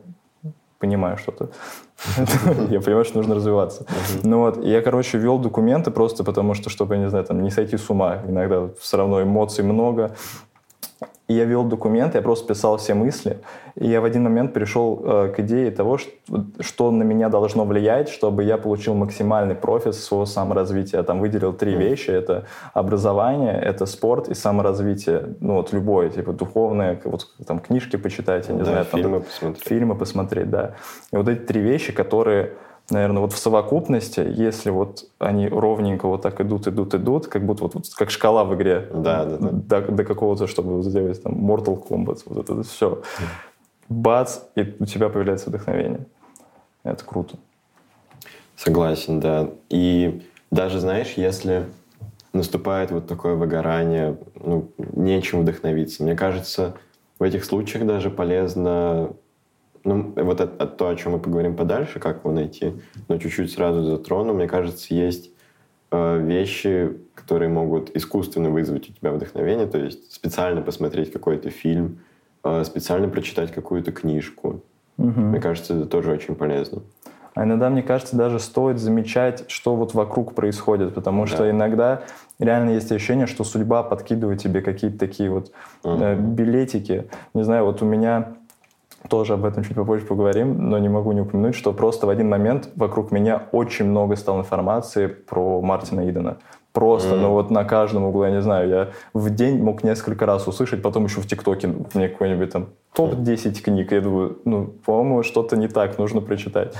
понимаю 0.78 1.16
что-то. 1.18 1.50
Я 2.70 2.80
понимаю, 2.80 3.04
что 3.04 3.18
нужно 3.18 3.34
развиваться. 3.34 3.84
Ну 4.22 4.38
вот, 4.38 4.64
я, 4.64 4.82
короче, 4.82 5.18
вел 5.18 5.38
документы 5.38 5.90
просто 5.90 6.22
потому, 6.22 6.54
что, 6.54 6.70
чтобы, 6.70 6.96
не 6.96 7.10
знаю, 7.10 7.24
там, 7.24 7.42
не 7.42 7.50
сойти 7.50 7.76
с 7.76 7.90
ума. 7.90 8.22
Иногда 8.28 8.68
все 8.80 8.96
равно 8.96 9.20
эмоций 9.20 9.64
много. 9.64 10.14
И 11.28 11.34
я 11.34 11.44
вел 11.44 11.64
документы, 11.64 12.18
я 12.18 12.22
просто 12.22 12.48
писал 12.48 12.78
все 12.78 12.94
мысли, 12.94 13.38
и 13.74 13.86
я 13.86 14.00
в 14.00 14.04
один 14.04 14.24
момент 14.24 14.54
пришел 14.54 15.02
э, 15.04 15.32
к 15.36 15.40
идее 15.40 15.70
того, 15.70 15.98
что, 15.98 16.10
что 16.60 16.90
на 16.90 17.02
меня 17.02 17.28
должно 17.28 17.64
влиять, 17.64 18.08
чтобы 18.08 18.44
я 18.44 18.56
получил 18.56 18.94
максимальный 18.94 19.54
профит 19.54 19.94
своего 19.94 20.24
саморазвития. 20.24 21.00
Я 21.00 21.04
там 21.04 21.20
выделил 21.20 21.52
три 21.52 21.74
mm. 21.74 21.78
вещи. 21.78 22.10
Это 22.10 22.46
образование, 22.72 23.60
это 23.60 23.84
спорт 23.86 24.28
и 24.28 24.34
саморазвитие. 24.34 25.36
Ну 25.40 25.56
вот 25.56 25.72
любое, 25.72 26.08
типа 26.08 26.32
духовное, 26.32 26.98
вот 27.04 27.28
там 27.46 27.58
книжки 27.58 27.96
почитать, 27.96 28.48
я 28.48 28.54
не 28.54 28.60
да, 28.60 28.64
знаю. 28.64 28.84
Фильмы 28.86 29.18
там, 29.18 29.22
посмотреть. 29.22 29.68
Фильмы 29.68 29.94
посмотреть, 29.94 30.50
да. 30.50 30.74
И 31.12 31.16
вот 31.16 31.28
эти 31.28 31.40
три 31.40 31.60
вещи, 31.60 31.92
которые 31.92 32.54
наверное, 32.90 33.20
вот 33.20 33.32
в 33.32 33.38
совокупности, 33.38 34.20
если 34.20 34.70
вот 34.70 35.04
они 35.18 35.48
ровненько 35.48 36.06
вот 36.06 36.22
так 36.22 36.40
идут, 36.40 36.66
идут, 36.66 36.94
идут, 36.94 37.26
как 37.26 37.44
будто 37.44 37.64
вот, 37.64 37.74
вот 37.74 37.84
как 37.94 38.10
шкала 38.10 38.44
в 38.44 38.54
игре. 38.54 38.88
Да, 38.92 39.24
да, 39.24 39.36
да. 39.36 39.50
До, 39.50 39.92
до 39.92 40.04
какого-то, 40.04 40.46
чтобы 40.46 40.82
сделать 40.82 41.22
там 41.22 41.34
Mortal 41.34 41.82
Kombat, 41.86 42.22
вот 42.26 42.38
это, 42.38 42.54
это 42.54 42.62
все. 42.62 43.02
Бац, 43.88 44.40
и 44.54 44.74
у 44.78 44.86
тебя 44.86 45.08
появляется 45.08 45.50
вдохновение. 45.50 46.06
Это 46.84 47.04
круто. 47.04 47.36
Согласен, 48.56 49.20
да. 49.20 49.50
И 49.68 50.22
даже, 50.50 50.80
знаешь, 50.80 51.14
если 51.16 51.66
наступает 52.32 52.90
вот 52.90 53.06
такое 53.06 53.34
выгорание, 53.34 54.16
ну, 54.34 54.70
нечем 54.94 55.42
вдохновиться. 55.42 56.02
Мне 56.02 56.14
кажется, 56.14 56.74
в 57.18 57.22
этих 57.22 57.44
случаях 57.44 57.86
даже 57.86 58.10
полезно 58.10 59.10
ну, 59.88 60.12
вот 60.16 60.40
это, 60.40 60.52
это 60.64 60.66
то, 60.66 60.88
о 60.88 60.94
чем 60.96 61.12
мы 61.12 61.18
поговорим 61.18 61.56
подальше, 61.56 61.98
как 61.98 62.18
его 62.18 62.32
найти, 62.32 62.74
но 63.08 63.18
чуть-чуть 63.18 63.50
сразу 63.50 63.82
затрону. 63.82 64.34
Мне 64.34 64.46
кажется, 64.46 64.94
есть 64.94 65.30
э, 65.90 66.18
вещи, 66.18 66.96
которые 67.14 67.48
могут 67.48 67.96
искусственно 67.96 68.50
вызвать 68.50 68.90
у 68.90 68.92
тебя 68.92 69.12
вдохновение, 69.12 69.66
то 69.66 69.78
есть 69.78 70.12
специально 70.12 70.62
посмотреть 70.62 71.12
какой-то 71.12 71.50
фильм, 71.50 72.00
э, 72.44 72.64
специально 72.64 73.08
прочитать 73.08 73.52
какую-то 73.52 73.92
книжку. 73.92 74.62
Угу. 74.98 75.20
Мне 75.20 75.40
кажется, 75.40 75.74
это 75.74 75.86
тоже 75.86 76.12
очень 76.12 76.34
полезно. 76.34 76.82
А 77.34 77.44
иногда, 77.44 77.70
мне 77.70 77.84
кажется, 77.84 78.16
даже 78.16 78.40
стоит 78.40 78.78
замечать, 78.78 79.44
что 79.48 79.76
вот 79.76 79.94
вокруг 79.94 80.34
происходит, 80.34 80.94
потому 80.94 81.24
да. 81.24 81.28
что 81.28 81.48
иногда 81.48 82.02
реально 82.40 82.70
есть 82.70 82.90
ощущение, 82.90 83.28
что 83.28 83.44
судьба 83.44 83.84
подкидывает 83.84 84.40
тебе 84.40 84.60
какие-то 84.60 84.98
такие 84.98 85.30
вот 85.30 85.52
угу. 85.84 86.02
э, 86.02 86.16
билетики. 86.16 87.08
Не 87.34 87.44
знаю, 87.44 87.64
вот 87.64 87.80
у 87.80 87.84
меня 87.84 88.37
тоже 89.08 89.34
об 89.34 89.44
этом 89.44 89.64
чуть 89.64 89.76
попозже 89.76 90.04
поговорим, 90.04 90.68
но 90.70 90.78
не 90.78 90.88
могу 90.88 91.12
не 91.12 91.20
упомянуть, 91.20 91.54
что 91.54 91.72
просто 91.72 92.06
в 92.06 92.10
один 92.10 92.28
момент 92.28 92.68
вокруг 92.74 93.10
меня 93.10 93.44
очень 93.52 93.86
много 93.86 94.16
стало 94.16 94.40
информации 94.40 95.06
про 95.06 95.60
Мартина 95.60 96.08
Идена. 96.08 96.38
Просто, 96.72 97.14
mm. 97.14 97.20
ну 97.20 97.30
вот 97.30 97.50
на 97.50 97.64
каждом 97.64 98.04
углу, 98.04 98.24
я 98.24 98.30
не 98.30 98.42
знаю, 98.42 98.68
я 98.68 98.88
в 99.14 99.30
день 99.30 99.62
мог 99.62 99.82
несколько 99.82 100.26
раз 100.26 100.46
услышать, 100.46 100.82
потом 100.82 101.04
еще 101.04 101.20
в 101.20 101.26
ТикТоке 101.26 101.72
мне 101.94 102.08
какой-нибудь 102.08 102.50
там 102.52 102.68
топ-10 102.94 103.62
книг. 103.62 103.90
Я 103.90 104.00
думаю, 104.00 104.38
ну, 104.44 104.66
по-моему, 104.84 105.22
что-то 105.22 105.56
не 105.56 105.68
так, 105.68 105.98
нужно 105.98 106.20
прочитать. 106.20 106.74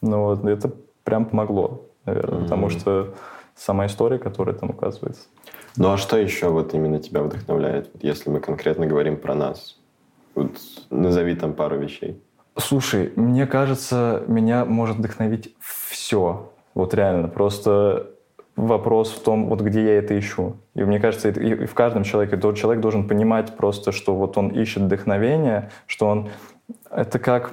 Ну 0.00 0.24
вот, 0.24 0.44
это 0.44 0.70
прям 1.04 1.26
помогло, 1.26 1.86
наверное, 2.06 2.40
mm. 2.40 2.42
потому 2.44 2.68
что 2.70 3.14
сама 3.56 3.86
история, 3.86 4.18
которая 4.18 4.54
там 4.54 4.70
указывается. 4.70 5.24
Ну 5.76 5.90
а 5.90 5.96
что 5.96 6.16
еще 6.16 6.48
вот 6.48 6.74
именно 6.74 6.98
тебя 6.98 7.22
вдохновляет, 7.22 7.90
если 8.00 8.30
мы 8.30 8.40
конкретно 8.40 8.86
говорим 8.86 9.16
про 9.16 9.34
нас? 9.34 9.78
Вот 10.34 10.58
назови 10.90 11.34
там 11.34 11.52
пару 11.52 11.78
вещей. 11.78 12.22
Слушай, 12.56 13.12
мне 13.16 13.46
кажется, 13.46 14.22
меня 14.26 14.64
может 14.64 14.96
вдохновить 14.96 15.54
все. 15.60 16.50
Вот 16.74 16.94
реально. 16.94 17.28
Просто 17.28 18.10
вопрос 18.56 19.12
в 19.12 19.22
том, 19.22 19.48
вот 19.48 19.60
где 19.60 19.84
я 19.84 19.98
это 19.98 20.18
ищу. 20.18 20.56
И 20.74 20.84
мне 20.84 21.00
кажется, 21.00 21.30
и 21.30 21.64
в 21.66 21.74
каждом 21.74 22.04
человеке 22.04 22.36
тот 22.36 22.56
человек 22.56 22.82
должен 22.82 23.08
понимать 23.08 23.56
просто, 23.56 23.92
что 23.92 24.14
вот 24.14 24.36
он 24.36 24.48
ищет 24.48 24.82
вдохновение, 24.82 25.70
что 25.86 26.08
он... 26.08 26.28
Это 26.90 27.18
как 27.18 27.52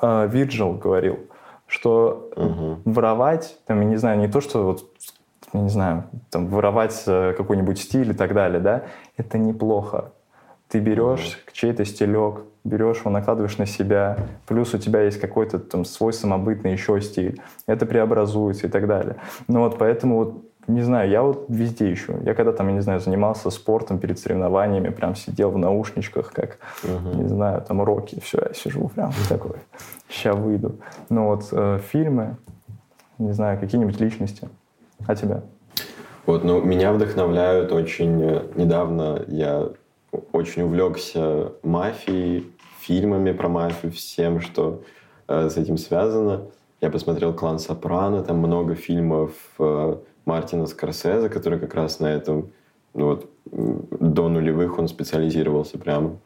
э, 0.00 0.28
Вирджил 0.30 0.72
говорил, 0.74 1.18
что 1.66 2.30
угу. 2.36 2.80
воровать, 2.84 3.56
там, 3.66 3.80
я 3.80 3.86
не 3.86 3.96
знаю, 3.96 4.18
не 4.18 4.28
то, 4.28 4.40
что 4.40 4.64
вот 4.64 4.84
я 5.52 5.60
не 5.60 5.68
знаю, 5.68 6.04
там, 6.30 6.48
воровать 6.48 7.04
э, 7.06 7.32
какой-нибудь 7.36 7.78
стиль 7.78 8.10
и 8.10 8.14
так 8.14 8.34
далее, 8.34 8.60
да, 8.60 8.82
это 9.16 9.38
неплохо. 9.38 10.12
Ты 10.68 10.80
берешь 10.80 11.38
чей-то 11.52 11.84
стилек, 11.84 12.40
берешь 12.64 13.00
его, 13.00 13.10
накладываешь 13.10 13.58
на 13.58 13.66
себя, 13.66 14.16
плюс 14.46 14.74
у 14.74 14.78
тебя 14.78 15.02
есть 15.02 15.20
какой-то 15.20 15.58
там 15.58 15.84
свой 15.84 16.12
самобытный 16.12 16.72
еще 16.72 17.00
стиль. 17.00 17.40
Это 17.66 17.86
преобразуется 17.86 18.66
и 18.66 18.70
так 18.70 18.86
далее. 18.86 19.16
Ну 19.48 19.60
вот 19.60 19.78
поэтому 19.78 20.16
вот 20.16 20.44
не 20.66 20.80
знаю, 20.80 21.10
я 21.10 21.22
вот 21.22 21.44
везде 21.48 21.92
ищу. 21.92 22.14
Я 22.24 22.34
когда 22.34 22.52
там, 22.52 22.68
я 22.68 22.74
не 22.74 22.80
знаю, 22.80 23.00
занимался 23.00 23.50
спортом 23.50 23.98
перед 23.98 24.18
соревнованиями, 24.18 24.88
прям 24.88 25.14
сидел 25.14 25.50
в 25.50 25.58
наушничках, 25.58 26.32
как, 26.32 26.58
uh-huh. 26.82 27.16
не 27.16 27.28
знаю, 27.28 27.60
там 27.60 27.80
уроки, 27.80 28.18
все, 28.20 28.38
я 28.48 28.54
сижу 28.54 28.88
прям 28.88 29.12
такой, 29.28 29.56
сейчас 30.08 30.34
выйду. 30.36 30.76
Ну 31.10 31.26
вот 31.26 31.48
э, 31.52 31.80
фильмы, 31.92 32.36
не 33.18 33.32
знаю, 33.32 33.60
какие-нибудь 33.60 34.00
личности. 34.00 34.48
А 35.06 35.14
тебя? 35.14 35.42
Вот, 36.26 36.44
ну, 36.44 36.62
меня 36.62 36.92
вдохновляют 36.92 37.70
очень... 37.70 38.22
Э, 38.22 38.42
недавно 38.54 39.22
я 39.26 39.68
очень 40.32 40.62
увлекся 40.62 41.52
мафией, 41.62 42.52
фильмами 42.80 43.32
про 43.32 43.48
мафию, 43.48 43.92
всем, 43.92 44.40
что 44.40 44.82
э, 45.28 45.48
с 45.48 45.56
этим 45.56 45.78
связано. 45.78 46.46
Я 46.80 46.90
посмотрел 46.90 47.32
«Клан 47.32 47.58
Сопрано», 47.58 48.22
там 48.22 48.38
много 48.38 48.74
фильмов 48.74 49.32
э, 49.58 49.96
Мартина 50.24 50.66
Скорсезе, 50.66 51.28
который 51.28 51.58
как 51.58 51.74
раз 51.74 52.00
на 52.00 52.06
этом, 52.06 52.50
ну 52.92 53.06
вот, 53.06 53.30
до 53.46 54.28
нулевых 54.28 54.78
он 54.78 54.88
специализировался 54.88 55.78
прямо. 55.78 56.18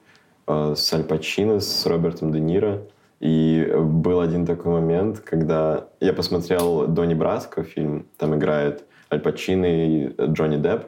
Э, 0.49 0.75
с 0.75 0.93
Аль 0.93 1.05
Пачино, 1.05 1.61
с 1.61 1.87
Робертом 1.87 2.33
Де 2.33 2.41
Ниро. 2.41 2.83
И 3.21 3.71
был 3.77 4.21
один 4.21 4.47
такой 4.47 4.73
момент, 4.73 5.21
когда 5.21 5.89
я 6.01 6.13
посмотрел 6.13 6.87
Донни 6.87 7.15
Браско 7.15 7.65
фильм, 7.65 8.07
там 8.17 8.37
играет 8.37 8.85
Аль 9.13 9.21
Пачино 9.21 9.67
и 9.67 10.13
Джонни 10.21 10.57
Депп, 10.57 10.87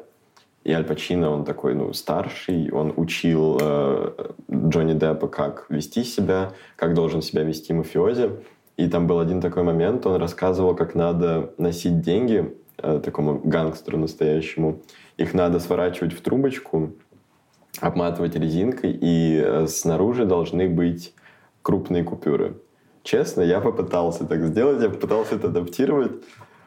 и 0.63 0.73
Аль 0.73 0.85
Пачино, 0.85 1.31
он 1.31 1.45
такой, 1.45 1.75
ну, 1.75 1.93
старший, 1.93 2.71
он 2.71 2.93
учил 2.97 3.59
э, 3.61 4.13
Джонни 4.53 4.93
Деппа, 4.93 5.27
как 5.27 5.67
вести 5.71 6.05
себя, 6.05 6.53
как 6.77 6.93
должен 6.95 7.23
себя 7.23 7.45
вести 7.45 7.73
мафиози. 7.73 8.31
И 8.77 8.89
там 8.89 9.07
был 9.07 9.21
один 9.21 9.41
такой 9.41 9.63
момент, 9.63 10.07
он 10.07 10.17
рассказывал, 10.17 10.75
как 10.75 10.95
надо 10.95 11.55
носить 11.57 12.01
деньги 12.03 12.55
э, 12.77 13.01
такому 13.03 13.41
гангстеру 13.43 13.97
настоящему. 13.97 14.83
Их 15.17 15.33
надо 15.33 15.61
сворачивать 15.61 16.13
в 16.13 16.21
трубочку, 16.21 16.93
обматывать 17.81 18.37
резинкой, 18.37 18.93
и 19.01 19.43
э, 19.43 19.67
снаружи 19.67 20.27
должны 20.27 20.69
быть 20.69 21.15
крупные 21.63 22.05
купюры. 22.05 22.59
Честно, 23.03 23.41
я 23.41 23.61
попытался 23.61 24.27
так 24.27 24.45
сделать, 24.45 24.83
я 24.83 24.91
попытался 24.91 25.37
это 25.37 25.49
адаптировать. 25.49 26.13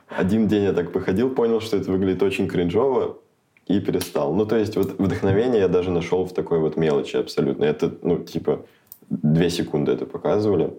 Один 0.07 0.47
день 0.47 0.63
я 0.63 0.73
так 0.73 0.91
походил, 0.91 1.29
понял, 1.29 1.61
что 1.61 1.77
это 1.77 1.91
выглядит 1.91 2.23
очень 2.23 2.47
кринжово, 2.47 3.17
и 3.67 3.79
перестал. 3.79 4.33
Ну, 4.33 4.45
то 4.45 4.57
есть 4.57 4.75
вот 4.75 4.99
вдохновение 4.99 5.61
я 5.61 5.67
даже 5.67 5.91
нашел 5.91 6.25
в 6.25 6.33
такой 6.33 6.59
вот 6.59 6.75
мелочи 6.75 7.15
абсолютно. 7.15 7.63
Это, 7.63 7.93
ну, 8.01 8.17
типа, 8.17 8.65
две 9.09 9.49
секунды 9.49 9.91
это 9.93 10.05
показывали. 10.05 10.73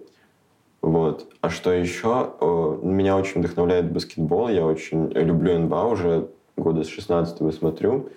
Вот. 0.81 1.27
А 1.41 1.49
что 1.49 1.71
еще? 1.71 2.33
Меня 2.83 3.17
очень 3.17 3.41
вдохновляет 3.41 3.91
баскетбол. 3.91 4.49
Я 4.49 4.65
очень 4.65 5.09
люблю 5.13 5.57
НБА 5.59 5.85
уже 5.85 6.27
года 6.57 6.83
с 6.83 6.87
16 6.87 7.53
смотрю. 7.53 8.09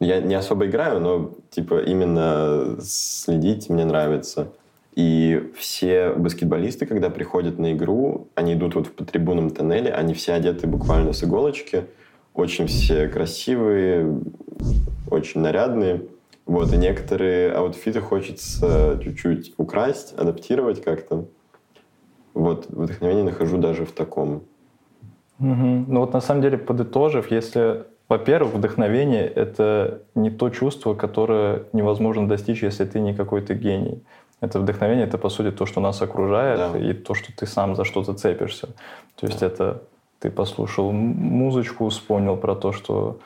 Я 0.00 0.20
не 0.20 0.34
особо 0.34 0.66
играю, 0.66 1.00
но 1.00 1.32
типа 1.50 1.80
именно 1.80 2.76
следить 2.82 3.70
мне 3.70 3.84
нравится. 3.84 4.48
И 4.94 5.50
все 5.56 6.12
баскетболисты, 6.12 6.84
когда 6.84 7.08
приходят 7.08 7.58
на 7.58 7.72
игру, 7.72 8.28
они 8.34 8.52
идут 8.52 8.74
вот 8.74 8.90
по 8.90 9.04
трибунам 9.04 9.48
тоннеле, 9.48 9.90
они 9.90 10.12
все 10.12 10.34
одеты 10.34 10.66
буквально 10.66 11.14
с 11.14 11.24
иголочки– 11.24 11.86
очень 12.34 12.66
все 12.66 13.08
красивые, 13.08 14.20
очень 15.10 15.40
нарядные. 15.40 16.02
Вот, 16.46 16.72
и 16.72 16.76
некоторые 16.76 17.52
аутфиты 17.52 18.00
хочется 18.00 18.98
чуть-чуть 19.02 19.54
украсть, 19.58 20.12
адаптировать 20.18 20.82
как-то. 20.82 21.26
Вот, 22.34 22.66
вдохновение 22.68 23.24
нахожу 23.24 23.58
даже 23.58 23.84
в 23.84 23.92
таком. 23.92 24.42
Угу. 25.38 25.84
Ну 25.88 26.00
вот 26.00 26.12
на 26.12 26.20
самом 26.20 26.42
деле, 26.42 26.58
подытожив, 26.58 27.30
если, 27.30 27.84
во-первых, 28.08 28.54
вдохновение— 28.54 29.26
это 29.36 30.02
не 30.14 30.30
то 30.30 30.50
чувство, 30.50 30.94
которое 30.94 31.64
невозможно 31.72 32.28
достичь, 32.28 32.62
если 32.62 32.84
ты 32.84 33.00
не 33.00 33.14
какой-то 33.14 33.54
гений. 33.54 34.02
Это 34.40 34.58
вдохновение, 34.58 35.06
это, 35.06 35.18
по 35.18 35.28
сути, 35.28 35.52
то, 35.52 35.66
что 35.66 35.80
нас 35.80 36.02
окружает, 36.02 36.58
да. 36.58 36.78
и 36.78 36.92
то, 36.92 37.14
что 37.14 37.32
ты 37.36 37.46
сам 37.46 37.76
за 37.76 37.84
что-то 37.84 38.14
цепишься. 38.14 38.68
То 39.14 39.26
есть 39.26 39.40
да. 39.40 39.46
это 39.46 39.82
ты 40.22 40.30
послушал 40.30 40.92
музычку, 40.92 41.88
вспомнил 41.88 42.36
про 42.36 42.54
то, 42.54 42.72
что 42.72 43.18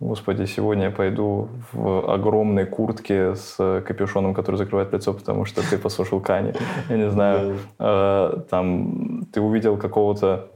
Господи, 0.00 0.44
сегодня 0.44 0.84
я 0.86 0.90
пойду 0.90 1.48
в 1.72 2.12
огромной 2.12 2.66
куртке 2.66 3.36
с 3.36 3.56
капюшоном, 3.86 4.34
который 4.34 4.56
закрывает 4.56 4.92
лицо, 4.92 5.14
потому 5.14 5.46
что 5.46 5.62
ты 5.70 5.78
послушал 5.78 6.20
Кани. 6.20 6.52
Я 6.90 6.96
не 6.96 7.10
знаю, 7.10 7.58
э, 7.78 8.36
там 8.50 9.24
ты 9.32 9.40
увидел 9.40 9.78
какого-то 9.78 10.48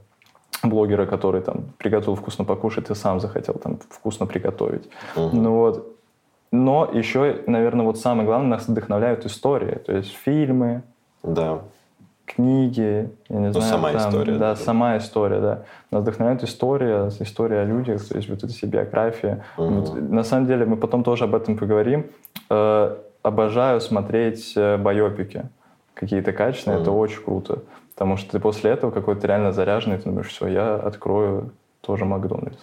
блогера, 0.62 1.06
который 1.06 1.40
там 1.40 1.64
приготовил 1.78 2.16
вкусно 2.16 2.44
покушать, 2.44 2.88
ты 2.88 2.94
сам 2.94 3.20
захотел 3.20 3.54
там 3.54 3.78
вкусно 3.88 4.26
приготовить. 4.26 4.90
Угу. 5.16 5.36
Ну 5.36 5.52
вот, 5.52 5.96
Но 6.50 6.90
еще, 6.92 7.42
наверное, 7.46 7.86
вот 7.86 7.98
самое 7.98 8.26
главное, 8.26 8.50
нас 8.50 8.68
вдохновляют 8.68 9.24
истории. 9.24 9.76
То 9.86 9.96
есть 9.96 10.12
фильмы, 10.12 10.82
Да. 11.22 11.60
Книги, 12.28 13.10
я 13.28 13.36
не 13.36 13.46
Ну, 13.46 13.52
знаю. 13.52 13.68
сама 13.70 13.92
там, 13.92 14.10
история, 14.10 14.32
Да, 14.32 14.38
да. 14.50 14.56
сама 14.56 14.96
история, 14.98 15.40
да. 15.40 15.62
Нас 15.90 16.02
вдохновляет 16.02 16.44
история, 16.44 17.08
история 17.20 17.60
о 17.60 17.64
людях, 17.64 18.06
то 18.06 18.16
есть 18.16 18.28
вот 18.28 18.44
эти 18.44 18.52
все 18.52 18.66
биографии. 18.66 19.42
Мгм. 19.56 19.80
Вот, 19.80 19.94
на 20.10 20.22
самом 20.24 20.46
деле, 20.46 20.64
мы 20.64 20.76
потом 20.76 21.02
тоже 21.04 21.24
об 21.24 21.34
этом 21.34 21.56
поговорим. 21.56 22.06
Э, 22.50 22.96
обожаю 23.22 23.80
смотреть 23.80 24.52
э, 24.56 24.76
байопики 24.76 25.48
какие-то 25.94 26.32
качественные, 26.32 26.80
это 26.80 26.90
Мгм. 26.90 27.00
очень 27.00 27.22
круто. 27.24 27.58
Потому 27.94 28.16
что 28.16 28.30
ты 28.30 28.38
после 28.40 28.70
этого 28.70 28.90
какой-то 28.92 29.26
реально 29.26 29.52
заряженный, 29.52 29.96
ты 29.98 30.04
думаешь, 30.04 30.28
все, 30.28 30.46
я 30.46 30.76
открою 30.76 31.50
тоже 31.80 32.04
Макдональдс. 32.04 32.58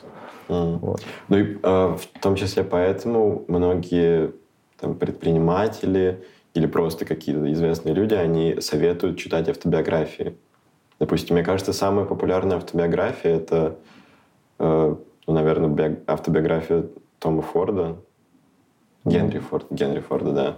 М. 0.50 0.78
Вот. 0.78 1.02
Ну 1.28 1.38
и 1.38 1.58
э, 1.62 1.96
в 1.98 2.20
том 2.22 2.36
числе 2.36 2.64
поэтому 2.64 3.44
многие 3.48 4.32
там, 4.80 4.94
предприниматели 4.96 6.24
или 6.56 6.66
просто 6.66 7.06
какие-то 7.06 7.52
известные 7.52 7.94
люди, 7.94 8.14
они 8.14 8.60
советуют 8.62 9.18
читать 9.18 9.50
автобиографии. 9.50 10.38
Допустим, 11.00 11.36
мне 11.36 11.44
кажется, 11.44 11.74
самая 11.74 12.06
популярная 12.06 12.58
автобиография 12.58 13.36
это, 13.36 13.76
э, 14.60 14.96
ну, 15.28 15.34
наверное, 15.34 15.70
биог- 15.70 16.00
автобиография 16.08 16.86
Тома 17.20 17.42
Форда. 17.42 17.98
Генри 19.04 19.40
Форд, 19.40 19.68
Генри 19.70 20.00
Форда, 20.00 20.32
да. 20.32 20.58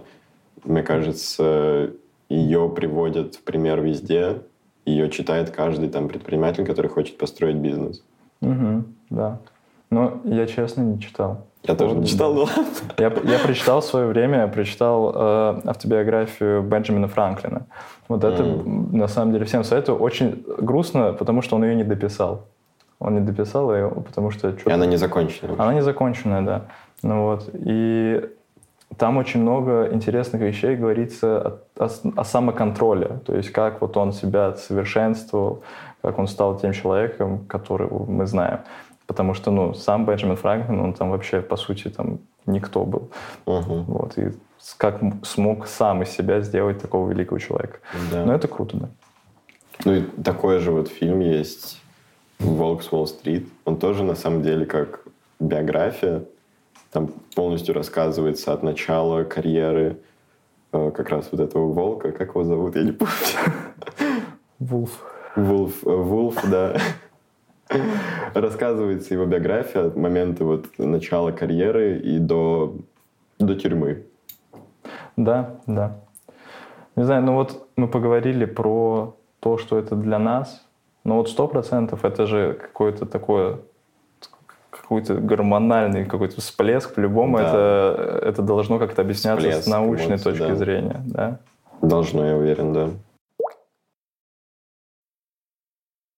Мне 0.64 0.82
кажется, 0.82 1.90
ее 2.28 2.72
приводят 2.74 3.34
в 3.34 3.42
пример 3.42 3.80
везде. 3.80 4.42
Ее 4.86 5.10
читает 5.10 5.50
каждый 5.50 5.88
там 5.90 6.08
предприниматель, 6.08 6.64
который 6.64 6.86
хочет 6.86 7.18
построить 7.18 7.56
бизнес. 7.56 8.02
Мгм, 8.40 8.94
да. 9.10 9.40
Но 9.90 10.20
я, 10.24 10.46
честно, 10.46 10.82
не 10.82 11.00
читал. 11.00 11.47
Я 11.68 11.74
тоже 11.74 11.94
не 11.94 12.06
читал, 12.06 12.34
но. 12.34 12.48
Я, 12.98 13.12
я 13.24 13.38
прочитал 13.38 13.80
в 13.80 13.84
свое 13.84 14.06
время, 14.06 14.38
я 14.40 14.48
прочитал 14.48 15.12
э, 15.14 15.60
автобиографию 15.66 16.62
Бенджамина 16.62 17.08
Франклина. 17.08 17.66
Вот 18.08 18.24
это, 18.24 18.42
М. 18.42 18.96
на 18.96 19.06
самом 19.06 19.32
деле, 19.32 19.44
всем 19.44 19.64
советую. 19.64 19.98
Очень 19.98 20.44
грустно, 20.58 21.12
потому 21.12 21.42
что 21.42 21.56
он 21.56 21.64
ее 21.64 21.74
не 21.74 21.84
дописал. 21.84 22.46
Он 22.98 23.14
не 23.14 23.20
дописал 23.20 23.72
ее, 23.74 23.90
потому 23.90 24.30
что... 24.30 24.48
И 24.48 24.70
она 24.70 24.86
не 24.86 24.96
закончена. 24.96 25.54
Она 25.58 25.74
не 25.74 25.82
законченная, 25.82 26.42
да. 26.42 26.62
Ну 27.02 27.24
вот. 27.24 27.50
И 27.52 28.28
там 28.96 29.18
очень 29.18 29.42
много 29.42 29.90
интересных 29.92 30.40
вещей 30.40 30.74
говорится 30.74 31.60
о, 31.76 31.84
о 31.84 31.88
о 32.16 32.24
самоконтроле. 32.24 33.20
То 33.26 33.36
есть 33.36 33.50
как 33.50 33.80
вот 33.82 33.96
он 33.96 34.12
себя 34.12 34.54
совершенствовал, 34.54 35.62
как 36.02 36.18
он 36.18 36.26
стал 36.26 36.58
тем 36.58 36.72
человеком, 36.72 37.44
которого 37.46 38.10
мы 38.10 38.26
знаем. 38.26 38.60
Потому 39.08 39.32
что, 39.32 39.50
ну, 39.50 39.72
сам 39.72 40.04
Бенджамин 40.04 40.36
Франклин, 40.36 40.80
он 40.80 40.92
там 40.92 41.10
вообще, 41.10 41.40
по 41.40 41.56
сути, 41.56 41.88
там 41.88 42.18
никто 42.44 42.84
был. 42.84 43.10
Мгм. 43.46 43.84
Вот. 43.84 44.18
И 44.18 44.32
как 44.76 45.00
смог 45.22 45.66
сам 45.66 46.02
из 46.02 46.10
себя 46.10 46.42
сделать 46.42 46.78
такого 46.78 47.08
великого 47.08 47.38
человека. 47.38 47.78
Да. 48.12 48.26
Ну, 48.26 48.32
это 48.32 48.48
круто, 48.48 48.76
да. 48.76 48.88
Ну 49.84 49.94
и 49.94 50.02
такой 50.22 50.58
же 50.58 50.72
вот 50.72 50.88
фильм 50.88 51.20
есть 51.20 51.80
«Волк 52.38 52.82
с 52.82 52.92
Уолл-стрит». 52.92 53.48
Он 53.64 53.78
тоже 53.78 54.04
на 54.04 54.14
самом 54.14 54.42
деле 54.42 54.66
как 54.66 55.00
биография. 55.40 56.24
Там 56.90 57.08
полностью 57.34 57.74
рассказывается 57.74 58.52
от 58.52 58.62
начала 58.62 59.24
карьеры 59.24 59.96
э, 60.72 60.90
как 60.94 61.08
раз 61.08 61.28
вот 61.32 61.40
этого 61.40 61.72
волка. 61.72 62.12
Как 62.12 62.28
его 62.28 62.44
зовут? 62.44 62.76
Я 62.76 62.82
не 62.82 62.92
помню. 62.92 63.14
Вулф. 64.58 65.02
Вулф, 65.34 65.86
э, 65.86 65.90
Вулф, 65.90 66.50
да. 66.50 66.76
Рассказывается 68.34 69.14
его 69.14 69.26
биография 69.26 69.86
от 69.86 69.96
момента 69.96 70.44
вот 70.44 70.66
начала 70.78 71.32
карьеры 71.32 71.98
и 71.98 72.18
до, 72.18 72.76
до 73.38 73.54
тюрьмы. 73.54 74.04
Да, 75.16 75.56
да. 75.66 75.96
Не 76.96 77.04
знаю, 77.04 77.22
ну 77.22 77.34
вот 77.34 77.68
мы 77.76 77.88
поговорили 77.88 78.44
про 78.44 79.16
то, 79.40 79.58
что 79.58 79.78
это 79.78 79.94
для 79.94 80.18
нас, 80.18 80.64
но 81.04 81.16
вот 81.16 81.28
сто 81.28 81.46
процентов 81.46 82.04
это 82.04 82.26
же 82.26 82.54
какое-то 82.54 83.06
такое 83.06 83.60
какой-то 84.70 85.14
гормональный 85.14 86.04
какой-то 86.04 86.40
всплеск, 86.40 86.94
по-любому 86.94 87.38
Да. 87.38 87.48
это, 87.48 88.20
это 88.22 88.42
должно 88.42 88.78
как-то 88.78 89.02
объясняться 89.02 89.44
с 89.44 89.50
Всплеск 89.50 89.68
научной 89.68 90.08
эмоций, 90.16 90.32
точки 90.32 90.48
да. 90.48 90.54
зрения, 90.54 91.02
да? 91.04 91.38
Должно, 91.82 92.26
я 92.26 92.36
уверен, 92.36 92.72
да. 92.72 92.90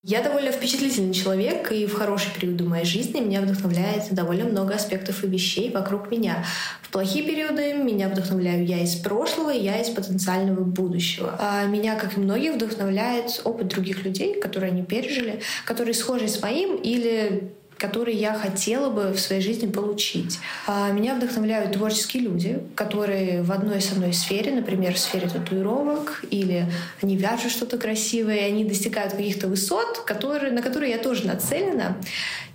Я 0.02 0.22
довольно 0.22 0.50
впечатлительный 0.50 1.12
человек, 1.12 1.70
и 1.72 1.84
в 1.84 1.92
хорошие 1.92 2.32
периоды 2.34 2.64
моей 2.64 2.86
жизни 2.86 3.20
меня 3.20 3.42
вдохновляет 3.42 4.10
довольно 4.14 4.46
много 4.46 4.74
аспектов 4.74 5.22
и 5.22 5.26
вещей 5.26 5.70
вокруг 5.70 6.10
меня. 6.10 6.42
В 6.80 6.88
плохие 6.88 7.22
периоды 7.22 7.74
меня 7.74 8.08
вдохновляю 8.08 8.64
я 8.64 8.82
из 8.82 8.94
прошлого, 8.94 9.50
я 9.50 9.78
из 9.78 9.90
потенциального 9.90 10.64
будущего. 10.64 11.36
А 11.38 11.66
меня, 11.66 11.96
как 11.96 12.16
и 12.16 12.20
многих, 12.20 12.54
вдохновляет 12.54 13.42
опыт 13.44 13.68
других 13.68 14.02
людей, 14.02 14.40
которые 14.40 14.72
они 14.72 14.82
пережили, 14.82 15.42
которые 15.66 15.92
схожи 15.92 16.28
с 16.28 16.40
моим 16.40 16.76
или 16.76 17.52
которые 17.80 18.16
я 18.16 18.34
хотела 18.34 18.90
бы 18.90 19.12
в 19.12 19.18
своей 19.18 19.40
жизни 19.40 19.66
получить. 19.66 20.38
А 20.66 20.90
Меня 20.90 21.14
вдохновляют 21.14 21.72
творческие 21.72 22.24
люди, 22.24 22.60
которые 22.74 23.42
в 23.42 23.50
одной 23.50 23.80
со 23.80 23.94
мной 23.94 24.12
сфере, 24.12 24.52
например, 24.52 24.94
в 24.94 24.98
сфере 24.98 25.28
татуировок, 25.28 26.22
или 26.30 26.66
они 27.02 27.16
вяжут 27.16 27.50
что-то 27.50 27.78
красивое, 27.78 28.36
и 28.36 28.44
они 28.44 28.64
достигают 28.64 29.14
каких-то 29.14 29.48
высот, 29.48 30.02
которые, 30.06 30.52
на 30.52 30.62
которые 30.62 30.92
я 30.92 30.98
тоже 30.98 31.26
нацелена. 31.26 31.96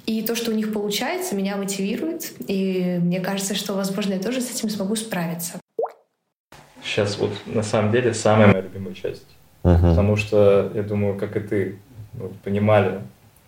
И 0.05 0.21
то, 0.21 0.35
что 0.35 0.51
у 0.51 0.53
них 0.53 0.71
получается, 0.71 1.35
меня 1.35 1.57
мотивирует. 1.57 2.33
И 2.47 2.99
мне 3.01 3.19
кажется, 3.19 3.55
что, 3.55 3.73
возможно, 3.73 4.13
я 4.13 4.19
тоже 4.19 4.41
с 4.41 4.51
этим 4.51 4.69
смогу 4.69 4.95
справиться. 4.95 5.59
Сейчас 6.83 7.17
вот 7.17 7.31
на 7.47 7.63
самом 7.63 7.91
деле 7.91 8.13
самая 8.13 8.47
моя 8.47 8.61
любимая 8.61 8.93
часть. 8.93 9.25
Потому 9.63 10.15
что, 10.15 10.71
я 10.75 10.83
думаю, 10.83 11.17
как 11.17 11.35
и 11.35 11.39
ты, 11.39 11.79
вот, 12.13 12.35
понимали, 12.43 13.01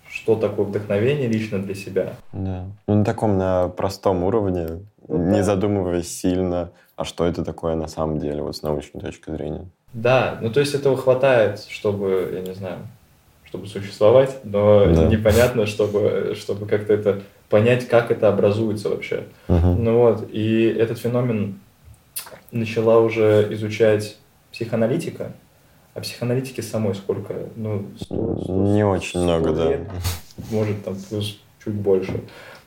что 0.10 0.36
такое 0.36 0.66
вдохновение 0.66 1.28
лично 1.28 1.60
для 1.60 1.76
себя. 1.76 2.14
Да. 2.34 2.66
Ну, 2.88 2.96
на 2.96 3.06
таком, 3.06 3.38
на 3.38 3.68
простом 3.70 4.24
уровне, 4.24 4.68
Ну 5.08 5.18
не 5.18 5.38
да. 5.38 5.44
задумываясь 5.44 6.08
сильно, 6.10 6.72
а 6.96 7.04
что 7.04 7.26
это 7.26 7.44
такое 7.44 7.76
на 7.76 7.88
самом 7.88 8.20
деле, 8.20 8.42
вот 8.42 8.56
с 8.56 8.64
научной 8.64 9.02
точки 9.02 9.30
зрения. 9.32 9.66
Да, 9.94 10.38
ну 10.42 10.52
то 10.52 10.60
есть 10.60 10.74
этого 10.74 10.98
хватает, 10.98 11.60
чтобы, 11.70 12.32
я 12.34 12.42
не 12.42 12.54
знаю, 12.54 12.80
чтобы 13.46 13.68
существовать, 13.68 14.40
но 14.44 14.86
Да. 14.86 15.06
непонятно, 15.06 15.66
чтобы, 15.66 16.34
чтобы 16.36 16.66
как-то 16.66 16.94
это 16.94 17.22
понять, 17.50 17.88
как 17.88 18.12
это 18.12 18.28
образуется 18.28 18.90
вообще. 18.90 19.24
Мгм. 19.48 19.84
Ну 19.84 19.98
вот, 20.00 20.28
и 20.32 20.64
этот 20.66 21.00
феномен 21.00 21.60
начала 22.52 23.00
уже 23.00 23.48
изучать 23.52 24.18
психоаналитика, 24.52 25.32
а 25.98 26.02
психоаналитики 26.02 26.62
самой 26.62 26.94
сколько? 26.94 27.34
Ну, 27.56 27.88
сто- 28.00 28.40
сто- 28.44 28.54
Не 28.54 28.86
очень 28.86 29.10
сто 29.10 29.20
много, 29.24 29.52
да. 29.52 29.70
лет, 29.70 29.82
может, 30.52 30.84
там, 30.86 30.96
плюс 30.96 31.40
чуть 31.64 31.74
больше. 31.74 32.22